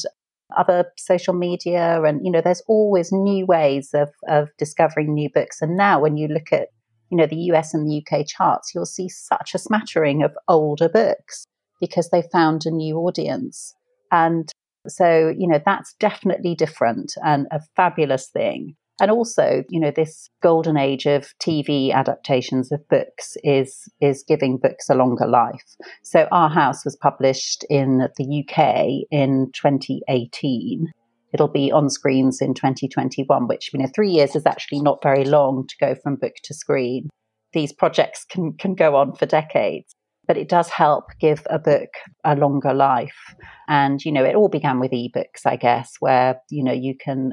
other 0.56 0.86
social 0.96 1.34
media. 1.34 2.02
And, 2.02 2.24
you 2.24 2.30
know, 2.30 2.40
there's 2.40 2.62
always 2.68 3.12
new 3.12 3.46
ways 3.46 3.90
of, 3.94 4.10
of 4.28 4.48
discovering 4.58 5.12
new 5.14 5.28
books. 5.32 5.60
And 5.60 5.76
now 5.76 6.00
when 6.00 6.16
you 6.16 6.28
look 6.28 6.52
at, 6.52 6.68
you 7.10 7.16
know, 7.16 7.26
the 7.26 7.50
US 7.52 7.74
and 7.74 7.88
the 7.88 8.02
UK 8.04 8.26
charts, 8.26 8.72
you'll 8.74 8.86
see 8.86 9.08
such 9.08 9.54
a 9.54 9.58
smattering 9.58 10.22
of 10.22 10.36
older 10.48 10.88
books 10.88 11.44
because 11.80 12.10
they 12.10 12.22
found 12.22 12.66
a 12.66 12.70
new 12.70 12.96
audience. 12.98 13.74
And 14.12 14.50
so, 14.86 15.32
you 15.36 15.46
know, 15.46 15.60
that's 15.64 15.94
definitely 15.98 16.54
different 16.54 17.14
and 17.24 17.46
a 17.50 17.60
fabulous 17.76 18.28
thing. 18.28 18.76
And 19.00 19.10
also, 19.10 19.64
you 19.68 19.80
know, 19.80 19.90
this 19.90 20.28
golden 20.42 20.76
age 20.76 21.06
of 21.06 21.32
TV 21.38 21.92
adaptations 21.92 22.70
of 22.70 22.86
books 22.88 23.36
is 23.42 23.88
is 24.00 24.24
giving 24.26 24.58
books 24.58 24.90
a 24.90 24.94
longer 24.94 25.26
life. 25.26 25.64
So 26.02 26.28
Our 26.30 26.50
House 26.50 26.84
was 26.84 26.96
published 26.96 27.64
in 27.70 28.08
the 28.16 28.44
UK 28.44 29.06
in 29.10 29.50
2018. 29.54 30.86
It'll 31.32 31.48
be 31.48 31.70
on 31.72 31.88
screens 31.88 32.40
in 32.40 32.54
2021, 32.54 33.46
which, 33.46 33.70
you 33.72 33.78
know, 33.78 33.88
three 33.94 34.10
years 34.10 34.34
is 34.34 34.46
actually 34.46 34.80
not 34.80 35.02
very 35.02 35.24
long 35.24 35.66
to 35.68 35.74
go 35.80 35.94
from 35.94 36.16
book 36.16 36.34
to 36.44 36.54
screen. 36.54 37.08
These 37.52 37.72
projects 37.72 38.24
can, 38.24 38.52
can 38.54 38.74
go 38.74 38.96
on 38.96 39.14
for 39.14 39.26
decades 39.26 39.94
but 40.30 40.36
it 40.36 40.48
does 40.48 40.68
help 40.68 41.06
give 41.18 41.44
a 41.50 41.58
book 41.58 41.88
a 42.22 42.36
longer 42.36 42.72
life. 42.72 43.34
And, 43.66 44.00
you 44.04 44.12
know, 44.12 44.24
it 44.24 44.36
all 44.36 44.48
began 44.48 44.78
with 44.78 44.92
ebooks, 44.92 45.44
I 45.44 45.56
guess, 45.56 45.96
where, 45.98 46.36
you 46.50 46.62
know, 46.62 46.72
you 46.72 46.94
can, 46.96 47.32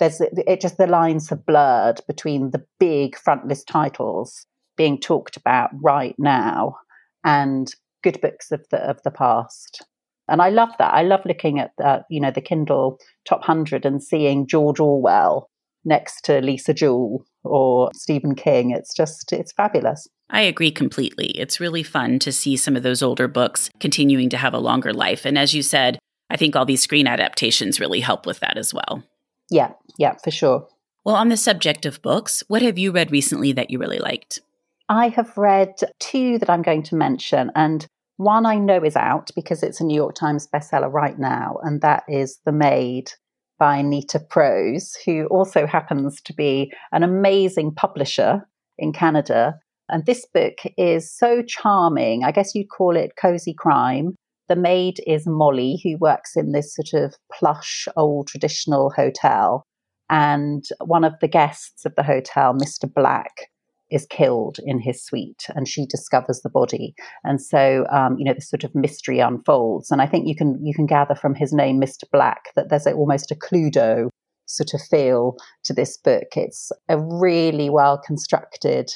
there's, 0.00 0.20
it 0.20 0.60
just, 0.60 0.76
the 0.76 0.88
lines 0.88 1.30
have 1.30 1.46
blurred 1.46 2.00
between 2.08 2.50
the 2.50 2.64
big 2.80 3.16
front 3.16 3.46
list 3.46 3.68
titles 3.68 4.46
being 4.76 4.98
talked 4.98 5.36
about 5.36 5.70
right 5.80 6.16
now 6.18 6.74
and 7.22 7.72
good 8.02 8.20
books 8.20 8.50
of 8.50 8.66
the, 8.70 8.78
of 8.78 9.00
the 9.04 9.10
past. 9.12 9.84
And 10.26 10.40
I 10.40 10.48
love 10.48 10.70
that. 10.78 10.92
I 10.92 11.02
love 11.02 11.20
looking 11.24 11.60
at, 11.60 11.72
the, 11.78 12.04
you 12.10 12.20
know, 12.20 12.30
the 12.30 12.40
Kindle 12.40 12.98
top 13.28 13.40
100 13.40 13.84
and 13.84 14.02
seeing 14.02 14.46
George 14.46 14.80
Orwell 14.80 15.48
next 15.84 16.24
to 16.24 16.40
Lisa 16.40 16.74
Jewell 16.74 17.24
or 17.44 17.90
Stephen 17.94 18.34
King. 18.34 18.70
It's 18.70 18.94
just, 18.94 19.32
it's 19.32 19.52
fabulous. 19.52 20.08
I 20.30 20.42
agree 20.42 20.70
completely. 20.70 21.28
It's 21.30 21.60
really 21.60 21.82
fun 21.82 22.18
to 22.20 22.32
see 22.32 22.56
some 22.56 22.76
of 22.76 22.82
those 22.82 23.02
older 23.02 23.28
books 23.28 23.70
continuing 23.80 24.28
to 24.30 24.36
have 24.36 24.54
a 24.54 24.58
longer 24.58 24.92
life. 24.92 25.24
And 25.24 25.36
as 25.36 25.54
you 25.54 25.62
said, 25.62 25.98
I 26.30 26.36
think 26.36 26.54
all 26.54 26.64
these 26.64 26.82
screen 26.82 27.08
adaptations 27.08 27.80
really 27.80 28.00
help 28.00 28.24
with 28.24 28.38
that 28.40 28.56
as 28.56 28.72
well. 28.72 29.02
Yeah, 29.50 29.72
yeah, 29.98 30.16
for 30.22 30.30
sure. 30.30 30.68
Well, 31.04 31.16
on 31.16 31.28
the 31.28 31.36
subject 31.36 31.86
of 31.86 32.02
books, 32.02 32.42
what 32.48 32.62
have 32.62 32.78
you 32.78 32.92
read 32.92 33.10
recently 33.10 33.52
that 33.52 33.70
you 33.70 33.78
really 33.78 33.98
liked? 33.98 34.40
I 34.88 35.08
have 35.08 35.36
read 35.36 35.74
two 35.98 36.38
that 36.38 36.50
I'm 36.50 36.62
going 36.62 36.82
to 36.84 36.94
mention, 36.94 37.50
and 37.54 37.86
one 38.16 38.44
I 38.44 38.56
know 38.56 38.82
is 38.82 38.96
out 38.96 39.30
because 39.34 39.62
it's 39.62 39.80
a 39.80 39.84
New 39.84 39.94
York 39.94 40.14
Times 40.14 40.48
bestseller 40.52 40.92
right 40.92 41.18
now, 41.18 41.58
and 41.62 41.80
that 41.80 42.04
is 42.08 42.38
The 42.44 42.52
Maid 42.52 43.12
by 43.58 43.82
Nita 43.82 44.20
Prose, 44.20 44.96
who 45.04 45.26
also 45.26 45.66
happens 45.66 46.20
to 46.22 46.32
be 46.32 46.72
an 46.92 47.02
amazing 47.02 47.74
publisher 47.74 48.46
in 48.78 48.92
Canada 48.92 49.58
and 49.90 50.06
this 50.06 50.24
book 50.32 50.54
is 50.78 51.12
so 51.12 51.42
charming. 51.42 52.24
I 52.24 52.30
guess 52.30 52.54
you'd 52.54 52.70
call 52.70 52.96
it 52.96 53.16
cozy 53.20 53.52
crime. 53.52 54.14
The 54.50 54.56
maid 54.56 55.00
is 55.06 55.28
Molly, 55.28 55.80
who 55.84 55.96
works 55.98 56.34
in 56.34 56.50
this 56.50 56.74
sort 56.74 56.92
of 56.92 57.14
plush, 57.32 57.86
old 57.96 58.26
traditional 58.26 58.90
hotel. 58.90 59.64
And 60.10 60.64
one 60.84 61.04
of 61.04 61.14
the 61.20 61.28
guests 61.28 61.86
of 61.86 61.94
the 61.94 62.02
hotel, 62.02 62.52
Mr. 62.52 62.92
Black, 62.92 63.48
is 63.92 64.06
killed 64.06 64.58
in 64.64 64.80
his 64.80 65.04
suite 65.04 65.46
and 65.50 65.68
she 65.68 65.86
discovers 65.86 66.40
the 66.40 66.50
body 66.50 66.94
and 67.24 67.40
so 67.42 67.86
um, 67.90 68.16
you 68.18 68.24
know 68.24 68.34
this 68.34 68.48
sort 68.48 68.62
of 68.62 68.72
mystery 68.72 69.18
unfolds 69.18 69.90
and 69.90 70.00
i 70.00 70.06
think 70.06 70.28
you 70.28 70.36
can 70.36 70.64
you 70.64 70.72
can 70.72 70.86
gather 70.86 71.16
from 71.16 71.34
his 71.34 71.52
name 71.52 71.80
mr 71.80 72.04
black 72.12 72.50
that 72.54 72.68
there's 72.68 72.86
a, 72.86 72.92
almost 72.92 73.32
a 73.32 73.34
cluedo 73.34 74.08
sort 74.46 74.72
of 74.74 74.80
feel 74.80 75.36
to 75.64 75.72
this 75.72 75.96
book 75.96 76.36
it's 76.36 76.70
a 76.88 77.00
really 77.00 77.68
well 77.68 77.98
constructed 77.98 78.92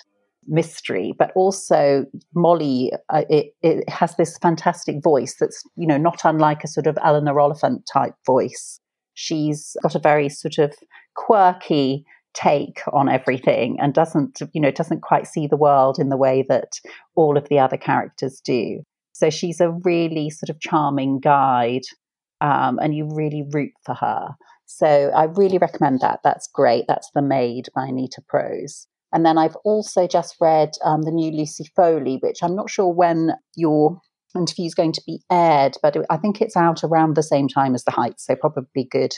mystery, 0.46 1.14
but 1.18 1.32
also 1.34 2.06
Molly, 2.34 2.92
uh, 3.08 3.24
it, 3.28 3.54
it 3.62 3.88
has 3.88 4.16
this 4.16 4.38
fantastic 4.38 5.02
voice 5.02 5.36
that's, 5.38 5.62
you 5.76 5.86
know, 5.86 5.96
not 5.98 6.20
unlike 6.24 6.64
a 6.64 6.68
sort 6.68 6.86
of 6.86 6.98
Eleanor 7.04 7.40
Oliphant 7.40 7.88
type 7.92 8.14
voice. 8.26 8.80
She's 9.14 9.76
got 9.82 9.94
a 9.94 10.00
very 10.00 10.28
sort 10.28 10.58
of 10.58 10.74
quirky 11.16 12.04
take 12.34 12.80
on 12.92 13.08
everything 13.08 13.78
and 13.80 13.94
doesn't, 13.94 14.40
you 14.52 14.60
know, 14.60 14.70
doesn't 14.70 15.02
quite 15.02 15.26
see 15.26 15.46
the 15.46 15.56
world 15.56 15.98
in 15.98 16.08
the 16.08 16.16
way 16.16 16.44
that 16.48 16.80
all 17.14 17.36
of 17.36 17.48
the 17.48 17.58
other 17.58 17.76
characters 17.76 18.40
do. 18.44 18.80
So 19.12 19.30
she's 19.30 19.60
a 19.60 19.70
really 19.84 20.30
sort 20.30 20.50
of 20.50 20.60
charming 20.60 21.20
guide, 21.20 21.84
um, 22.40 22.80
and 22.82 22.94
you 22.94 23.08
really 23.14 23.44
root 23.52 23.70
for 23.86 23.94
her. 23.94 24.30
So 24.66 25.12
I 25.14 25.24
really 25.24 25.58
recommend 25.58 26.00
that. 26.00 26.20
That's 26.24 26.48
great. 26.52 26.86
That's 26.88 27.08
The 27.14 27.22
Maid 27.22 27.68
by 27.76 27.90
Nita 27.90 28.22
Prose. 28.28 28.88
And 29.14 29.24
then 29.24 29.38
I've 29.38 29.56
also 29.64 30.06
just 30.08 30.34
read 30.40 30.70
um, 30.84 31.02
the 31.02 31.12
new 31.12 31.30
Lucy 31.30 31.70
Foley, 31.76 32.18
which 32.20 32.42
I'm 32.42 32.56
not 32.56 32.68
sure 32.68 32.92
when 32.92 33.30
your 33.54 34.00
interview 34.36 34.66
is 34.66 34.74
going 34.74 34.92
to 34.92 35.02
be 35.06 35.20
aired, 35.30 35.76
but 35.82 35.96
I 36.10 36.16
think 36.16 36.40
it's 36.40 36.56
out 36.56 36.82
around 36.82 37.14
the 37.14 37.22
same 37.22 37.46
time 37.46 37.76
as 37.76 37.84
The 37.84 37.92
Heights, 37.92 38.26
so 38.26 38.34
probably 38.34 38.88
good, 38.90 39.12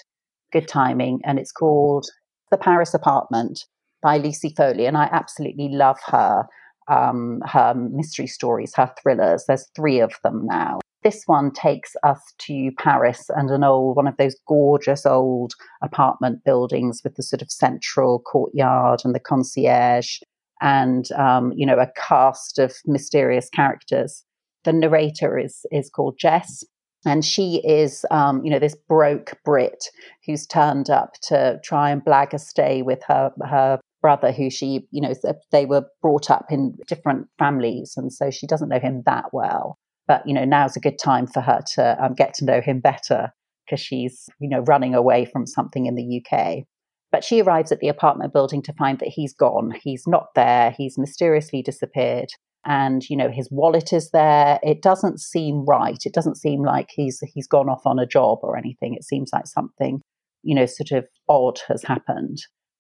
good 0.52 0.68
timing. 0.68 1.20
And 1.24 1.38
it's 1.38 1.50
called 1.50 2.04
The 2.50 2.58
Paris 2.58 2.92
Apartment 2.92 3.64
by 4.02 4.18
Lucy 4.18 4.52
Foley, 4.54 4.84
and 4.84 4.98
I 4.98 5.08
absolutely 5.10 5.70
love 5.70 5.98
her. 6.06 6.44
Um, 6.88 7.42
her 7.44 7.74
mystery 7.74 8.28
stories, 8.28 8.72
her 8.76 8.88
thrillers. 9.02 9.46
There's 9.48 9.66
three 9.74 9.98
of 9.98 10.12
them 10.22 10.46
now. 10.46 10.78
This 11.06 11.22
one 11.26 11.52
takes 11.52 11.94
us 12.02 12.34
to 12.36 12.72
Paris 12.78 13.30
and 13.36 13.48
an 13.48 13.62
old, 13.62 13.94
one 13.94 14.08
of 14.08 14.16
those 14.16 14.34
gorgeous 14.48 15.06
old 15.06 15.52
apartment 15.80 16.42
buildings 16.44 17.00
with 17.04 17.14
the 17.14 17.22
sort 17.22 17.40
of 17.40 17.48
central 17.48 18.18
courtyard 18.18 19.02
and 19.04 19.14
the 19.14 19.20
concierge 19.20 20.18
and, 20.60 21.12
um, 21.12 21.52
you 21.54 21.64
know, 21.64 21.78
a 21.78 21.92
cast 21.96 22.58
of 22.58 22.74
mysterious 22.86 23.48
characters. 23.48 24.24
The 24.64 24.72
narrator 24.72 25.38
is, 25.38 25.64
is 25.70 25.90
called 25.90 26.18
Jess. 26.18 26.64
And 27.04 27.24
she 27.24 27.62
is, 27.64 28.04
um, 28.10 28.44
you 28.44 28.50
know, 28.50 28.58
this 28.58 28.74
broke 28.88 29.38
Brit 29.44 29.84
who's 30.26 30.44
turned 30.44 30.90
up 30.90 31.12
to 31.28 31.60
try 31.62 31.90
and 31.90 32.04
blag 32.04 32.34
a 32.34 32.38
stay 32.40 32.82
with 32.82 33.00
her 33.06 33.30
her 33.48 33.78
brother, 34.02 34.32
who 34.32 34.50
she, 34.50 34.88
you 34.90 35.00
know, 35.00 35.14
they 35.52 35.66
were 35.66 35.86
brought 36.02 36.32
up 36.32 36.46
in 36.50 36.76
different 36.88 37.28
families, 37.38 37.94
and 37.96 38.12
so 38.12 38.28
she 38.32 38.48
doesn't 38.48 38.70
know 38.70 38.80
him 38.80 39.04
that 39.06 39.26
well. 39.32 39.78
But 40.08 40.26
you 40.26 40.34
know, 40.34 40.44
now's 40.44 40.76
a 40.76 40.80
good 40.80 40.98
time 40.98 41.26
for 41.26 41.40
her 41.40 41.60
to 41.74 42.04
um, 42.04 42.14
get 42.14 42.34
to 42.34 42.44
know 42.44 42.60
him 42.60 42.80
better 42.80 43.32
because 43.64 43.80
she's, 43.80 44.28
you 44.38 44.48
know, 44.48 44.60
running 44.60 44.94
away 44.94 45.24
from 45.24 45.46
something 45.46 45.86
in 45.86 45.96
the 45.96 46.22
UK. 46.22 46.64
But 47.10 47.24
she 47.24 47.40
arrives 47.40 47.72
at 47.72 47.80
the 47.80 47.88
apartment 47.88 48.32
building 48.32 48.62
to 48.62 48.72
find 48.74 48.98
that 48.98 49.08
he's 49.08 49.32
gone. 49.32 49.72
He's 49.82 50.04
not 50.06 50.28
there. 50.34 50.72
He's 50.76 50.98
mysteriously 50.98 51.62
disappeared. 51.62 52.28
And 52.68 53.08
you 53.08 53.16
know 53.16 53.30
his 53.30 53.48
wallet 53.50 53.92
is 53.92 54.10
there. 54.10 54.58
It 54.62 54.82
doesn't 54.82 55.20
seem 55.20 55.64
right. 55.66 55.98
It 56.04 56.12
doesn't 56.12 56.36
seem 56.36 56.64
like 56.64 56.90
he's 56.92 57.20
he's 57.32 57.46
gone 57.46 57.68
off 57.68 57.86
on 57.86 58.00
a 58.00 58.06
job 58.06 58.40
or 58.42 58.56
anything. 58.56 58.94
It 58.94 59.04
seems 59.04 59.30
like 59.32 59.46
something, 59.46 60.00
you 60.42 60.54
know, 60.54 60.66
sort 60.66 60.90
of 60.90 61.06
odd 61.28 61.60
has 61.68 61.84
happened 61.84 62.38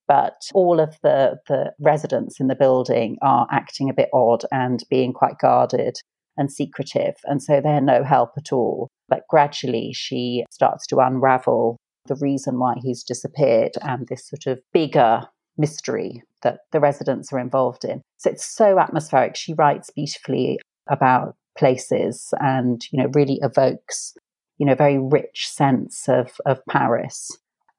but 0.08 0.42
all 0.54 0.80
of 0.80 0.96
the, 1.02 1.38
the 1.48 1.72
residents 1.80 2.38
in 2.40 2.46
the 2.46 2.54
building 2.54 3.16
are 3.22 3.46
acting 3.50 3.90
a 3.90 3.94
bit 3.94 4.08
odd 4.12 4.44
and 4.52 4.84
being 4.88 5.12
quite 5.12 5.38
guarded 5.38 5.96
and 6.36 6.52
secretive. 6.52 7.14
And 7.24 7.42
so 7.42 7.60
they're 7.60 7.80
no 7.80 8.04
help 8.04 8.30
at 8.36 8.52
all. 8.52 8.88
But 9.08 9.22
gradually 9.28 9.92
she 9.92 10.44
starts 10.50 10.86
to 10.88 10.98
unravel 10.98 11.76
the 12.06 12.16
reason 12.16 12.58
why 12.58 12.74
he's 12.80 13.02
disappeared 13.02 13.72
and 13.82 14.06
this 14.08 14.28
sort 14.28 14.46
of 14.46 14.62
bigger 14.72 15.22
mystery 15.58 16.22
that 16.42 16.60
the 16.72 16.80
residents 16.80 17.32
are 17.32 17.38
involved 17.38 17.84
in. 17.84 18.02
So 18.18 18.30
it's 18.30 18.44
so 18.44 18.78
atmospheric. 18.78 19.36
She 19.36 19.54
writes 19.54 19.90
beautifully 19.90 20.58
about 20.88 21.34
places 21.58 22.32
and, 22.40 22.82
you 22.92 23.02
know, 23.02 23.10
really 23.14 23.40
evokes, 23.42 24.14
you 24.58 24.66
know, 24.66 24.72
a 24.72 24.76
very 24.76 24.98
rich 24.98 25.48
sense 25.48 26.08
of, 26.08 26.32
of 26.44 26.60
Paris 26.68 27.30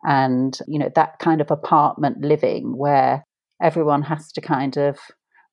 and 0.03 0.59
you 0.67 0.79
know 0.79 0.89
that 0.95 1.19
kind 1.19 1.41
of 1.41 1.51
apartment 1.51 2.21
living 2.21 2.77
where 2.77 3.23
everyone 3.61 4.03
has 4.03 4.31
to 4.31 4.41
kind 4.41 4.77
of 4.77 4.97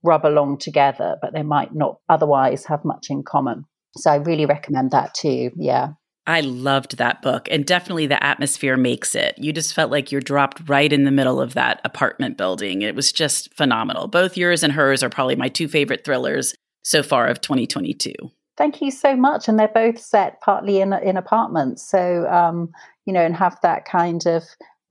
rub 0.04 0.24
along 0.24 0.58
together 0.58 1.16
but 1.20 1.32
they 1.32 1.42
might 1.42 1.74
not 1.74 1.98
otherwise 2.08 2.64
have 2.66 2.84
much 2.84 3.06
in 3.10 3.22
common 3.22 3.64
so 3.96 4.10
i 4.10 4.16
really 4.16 4.46
recommend 4.46 4.90
that 4.90 5.12
too 5.14 5.50
yeah 5.56 5.88
I 6.26 6.40
loved 6.40 6.96
that 6.96 7.20
book, 7.20 7.48
and 7.50 7.66
definitely 7.66 8.06
the 8.06 8.22
atmosphere 8.24 8.78
makes 8.78 9.14
it. 9.14 9.34
You 9.36 9.52
just 9.52 9.74
felt 9.74 9.90
like 9.90 10.10
you're 10.10 10.22
dropped 10.22 10.66
right 10.68 10.90
in 10.90 11.04
the 11.04 11.10
middle 11.10 11.38
of 11.38 11.52
that 11.52 11.82
apartment 11.84 12.38
building. 12.38 12.80
It 12.80 12.94
was 12.94 13.12
just 13.12 13.52
phenomenal. 13.54 14.08
Both 14.08 14.36
yours 14.36 14.62
and 14.62 14.72
hers 14.72 15.02
are 15.02 15.10
probably 15.10 15.36
my 15.36 15.48
two 15.48 15.68
favorite 15.68 16.02
thrillers 16.02 16.54
so 16.82 17.02
far 17.02 17.26
of 17.26 17.42
2022. 17.42 18.14
Thank 18.56 18.80
you 18.80 18.90
so 18.90 19.16
much. 19.16 19.48
And 19.48 19.58
they're 19.58 19.68
both 19.68 19.98
set 19.98 20.40
partly 20.40 20.80
in 20.80 20.94
in 20.94 21.18
apartments. 21.18 21.86
So 21.86 22.26
um, 22.28 22.70
you 23.04 23.12
know, 23.12 23.20
and 23.20 23.36
have 23.36 23.58
that 23.62 23.84
kind 23.84 24.26
of 24.26 24.44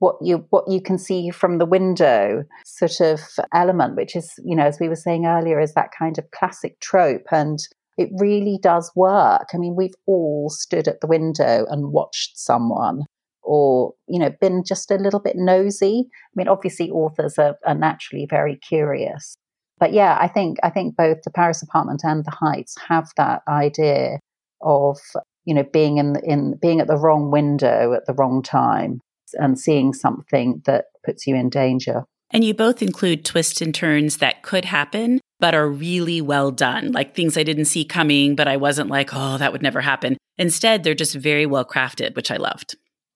what 0.04 0.18
you 0.22 0.46
what 0.50 0.66
you 0.68 0.82
can 0.82 0.98
see 0.98 1.30
from 1.30 1.60
the 1.60 1.66
window 1.66 2.44
sort 2.66 3.00
of 3.00 3.22
element, 3.54 3.96
which 3.96 4.18
is, 4.18 4.34
you 4.44 4.54
know, 4.54 4.66
as 4.66 4.78
we 4.78 4.90
were 4.90 4.98
saying 4.98 5.26
earlier, 5.26 5.62
is 5.62 5.74
that 5.76 5.92
kind 5.98 6.18
of 6.18 6.30
classic 6.32 6.78
trope. 6.82 7.28
And 7.32 7.60
it 7.98 8.10
really 8.20 8.60
does 8.62 8.92
work. 8.98 9.48
I 9.54 9.58
mean, 9.58 9.78
we've 9.78 9.96
all 10.06 10.50
stood 10.50 10.90
at 10.90 11.00
the 11.00 11.08
window 11.08 11.66
and 11.70 11.94
watched 11.94 12.38
someone 12.38 13.04
or, 13.44 13.94
you 14.10 14.20
know, 14.20 14.30
been 14.42 14.64
just 14.66 14.92
a 14.92 14.96
little 14.96 15.22
bit 15.22 15.38
nosy. 15.38 16.06
I 16.10 16.34
mean, 16.36 16.50
obviously 16.50 16.92
authors 16.92 17.38
are, 17.38 17.56
are 17.66 17.76
naturally 17.76 18.28
very 18.30 18.58
curious. 18.58 19.36
But 19.80 19.94
yeah, 19.94 20.18
I 20.20 20.28
think 20.28 20.58
I 20.64 20.70
think 20.70 20.98
both 20.98 21.20
the 21.24 21.32
Paris 21.32 21.64
apartment 21.64 22.02
and 22.04 22.26
the 22.26 22.32
Heights 22.32 22.76
have 22.90 23.08
that 23.16 23.42
idea 23.48 24.20
of 24.62 24.98
you 25.46 25.54
know 25.54 25.64
being 25.72 25.98
in 25.98 26.18
in 26.26 26.58
being 26.62 26.82
at 26.82 26.88
the 26.88 26.98
wrong 26.98 27.32
window 27.32 27.94
at 27.94 28.06
the 28.06 28.14
wrong 28.14 28.44
time 28.44 29.00
and 29.36 29.60
seeing 29.60 29.94
something 29.94 30.62
that 30.66 30.86
puts 31.06 31.28
you 31.28 31.36
in 31.36 31.50
danger. 31.50 32.06
And 32.32 32.44
you 32.44 32.54
both 32.54 32.82
include 32.82 33.26
twists 33.26 33.62
and 33.62 33.76
turns 33.76 34.18
that 34.18 34.42
could 34.42 34.66
happen, 34.66 35.22
but 35.40 35.54
are 35.54 35.70
really 35.70 36.20
well 36.20 36.50
done. 36.50 36.92
Like 36.92 37.16
things 37.16 37.38
I 37.38 37.44
didn't 37.44 37.66
see 37.66 37.86
coming, 37.86 38.36
but 38.36 38.48
I 38.48 38.58
wasn't 38.58 38.90
like, 38.90 39.12
oh, 39.14 39.38
that 39.38 39.52
would 39.52 39.62
never 39.62 39.82
happen. 39.82 40.18
Instead, 40.38 40.84
they're 40.84 40.96
just 40.96 41.16
very 41.16 41.46
well 41.46 41.64
crafted, 41.64 42.16
which 42.16 42.32
I 42.32 42.38
loved. 42.38 42.76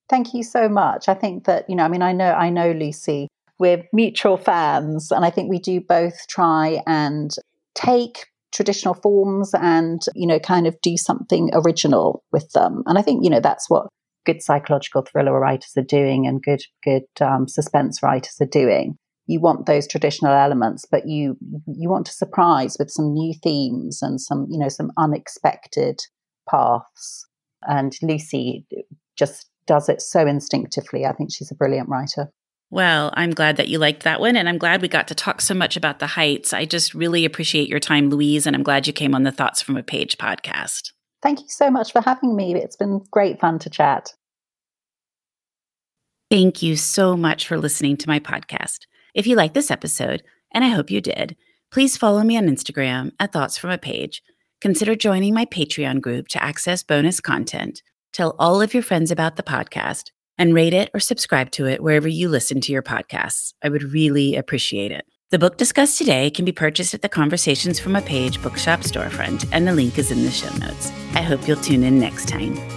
Thank 0.10 0.34
you 0.34 0.44
so 0.44 0.70
much. 0.70 1.10
I 1.10 1.16
think 1.16 1.46
that, 1.46 1.68
you 1.68 1.76
know, 1.76 1.84
I 1.84 1.88
mean, 1.88 2.04
I 2.04 2.14
know, 2.14 2.32
I 2.32 2.50
know 2.50 2.72
Lucy, 2.72 3.28
we're 3.60 3.88
mutual 3.92 4.38
fans, 4.38 5.12
and 5.12 5.26
I 5.26 5.32
think 5.32 5.50
we 5.50 5.60
do 5.60 5.82
both 5.82 6.28
try 6.28 6.82
and 6.86 7.32
take 7.74 8.28
traditional 8.54 8.94
forms 8.94 9.54
and, 9.54 10.02
you 10.16 10.28
know, 10.28 10.40
kind 10.40 10.68
of 10.68 10.80
do 10.82 10.96
something 10.96 11.50
original 11.54 12.24
with 12.32 12.52
them. 12.52 12.84
And 12.86 12.98
I 12.98 13.02
think, 13.02 13.24
you 13.24 13.30
know, 13.30 13.40
that's 13.40 13.70
what 13.70 13.88
good 14.28 14.44
psychological 14.44 15.02
thriller 15.02 15.40
writers 15.40 15.72
are 15.78 15.82
doing 15.82 16.28
and 16.28 16.44
good, 16.44 16.62
good 16.84 17.06
um, 17.22 17.48
suspense 17.48 18.04
writers 18.04 18.36
are 18.40 18.46
doing. 18.46 18.98
You 19.26 19.40
want 19.40 19.66
those 19.66 19.88
traditional 19.88 20.34
elements, 20.34 20.86
but 20.90 21.08
you 21.08 21.38
you 21.66 21.90
want 21.90 22.06
to 22.06 22.14
surprise 22.14 22.78
with 22.78 22.92
some 22.92 23.14
new 23.14 23.34
themes 23.42 24.02
and 24.02 24.22
some 24.22 24.46
you 24.50 24.60
know 24.60 24.70
some 24.70 24.92
unexpected 24.98 26.00
paths. 26.50 27.26
And 27.64 27.98
Lucy 28.02 28.66
just 29.18 29.50
does 29.66 29.90
it 29.90 30.02
so 30.02 30.26
instinctively. 30.28 31.06
I 31.06 31.14
think 31.14 31.32
she's 31.34 31.52
a 31.52 31.56
brilliant 31.56 31.90
writer. 31.90 32.30
Well, 32.70 33.12
I'm 33.14 33.32
glad 33.32 33.58
that 33.58 33.70
you 33.70 33.80
liked 33.80 34.04
that 34.04 34.20
one. 34.20 34.36
And 34.36 34.50
I'm 34.50 34.58
glad 34.58 34.82
we 34.82 34.88
got 34.88 35.08
to 35.08 35.16
talk 35.16 35.42
so 35.42 35.54
much 35.54 35.78
about 35.78 36.00
the 36.00 36.08
heights. 36.08 36.54
I 36.54 36.66
just 36.66 36.94
really 36.94 37.24
appreciate 37.24 37.70
your 37.70 37.80
time, 37.80 38.10
Louise. 38.10 38.46
And 38.46 38.56
I'm 38.56 38.64
glad 38.64 38.88
you 38.88 38.94
came 38.94 39.16
on 39.16 39.24
the 39.24 39.32
Thoughts 39.32 39.62
from 39.62 39.78
a 39.78 39.84
Page 39.84 40.18
podcast. 40.18 40.92
Thank 41.24 41.40
you 41.40 41.48
so 41.50 41.72
much 41.72 41.92
for 41.92 42.02
having 42.02 42.36
me. 42.36 42.56
It's 42.56 42.76
been 42.76 43.02
great 43.12 43.40
fun 43.40 43.60
to 43.60 43.70
chat. 43.70 44.14
Thank 46.30 46.62
you 46.62 46.76
so 46.76 47.16
much 47.16 47.48
for 47.48 47.58
listening 47.58 47.96
to 47.98 48.10
my 48.10 48.20
podcast. 48.20 48.80
If 49.16 49.28
you 49.28 49.38
like 49.38 49.54
this 49.54 49.72
episode, 49.72 50.24
and 50.54 50.66
I 50.66 50.68
hope 50.68 50.92
you 50.92 51.00
did, 51.00 51.38
please 51.72 51.96
follow 51.96 52.22
me 52.22 52.36
on 52.36 52.48
Instagram 52.48 53.12
at 53.18 53.32
Thoughts 53.32 53.58
from 53.58 53.70
a 53.70 53.78
Page. 53.78 54.22
Consider 54.60 54.96
joining 54.96 55.34
my 55.34 55.46
Patreon 55.46 56.02
group 56.02 56.28
to 56.30 56.44
access 56.44 56.84
bonus 56.84 57.22
content. 57.22 57.82
Tell 58.12 58.36
all 58.40 58.62
of 58.62 58.74
your 58.74 58.84
friends 58.84 59.10
about 59.10 59.38
the 59.38 59.44
podcast 59.44 60.12
and 60.38 60.54
rate 60.54 60.74
it 60.74 60.90
or 60.94 61.00
subscribe 61.00 61.52
to 61.52 61.66
it 61.66 61.82
wherever 61.82 62.10
you 62.10 62.28
listen 62.28 62.60
to 62.60 62.74
your 62.74 62.84
podcasts. 62.84 63.54
I 63.64 63.70
would 63.70 63.94
really 63.94 64.36
appreciate 64.36 64.92
it. 64.92 65.06
The 65.32 65.40
book 65.40 65.56
discussed 65.56 65.98
today 65.98 66.30
can 66.30 66.44
be 66.44 66.52
purchased 66.52 66.94
at 66.94 67.02
the 67.02 67.10
Conversations 67.10 67.80
from 67.80 67.96
a 67.96 68.02
Page 68.02 68.42
bookshop 68.42 68.82
storefront, 68.82 69.48
and 69.54 69.66
the 69.66 69.74
link 69.74 69.98
is 69.98 70.12
in 70.12 70.24
the 70.24 70.32
show 70.32 70.54
notes. 70.58 70.92
I 71.14 71.22
hope 71.22 71.48
you'll 71.48 71.58
tune 71.58 71.84
in 71.84 72.00
next 72.00 72.28
time. 72.28 72.77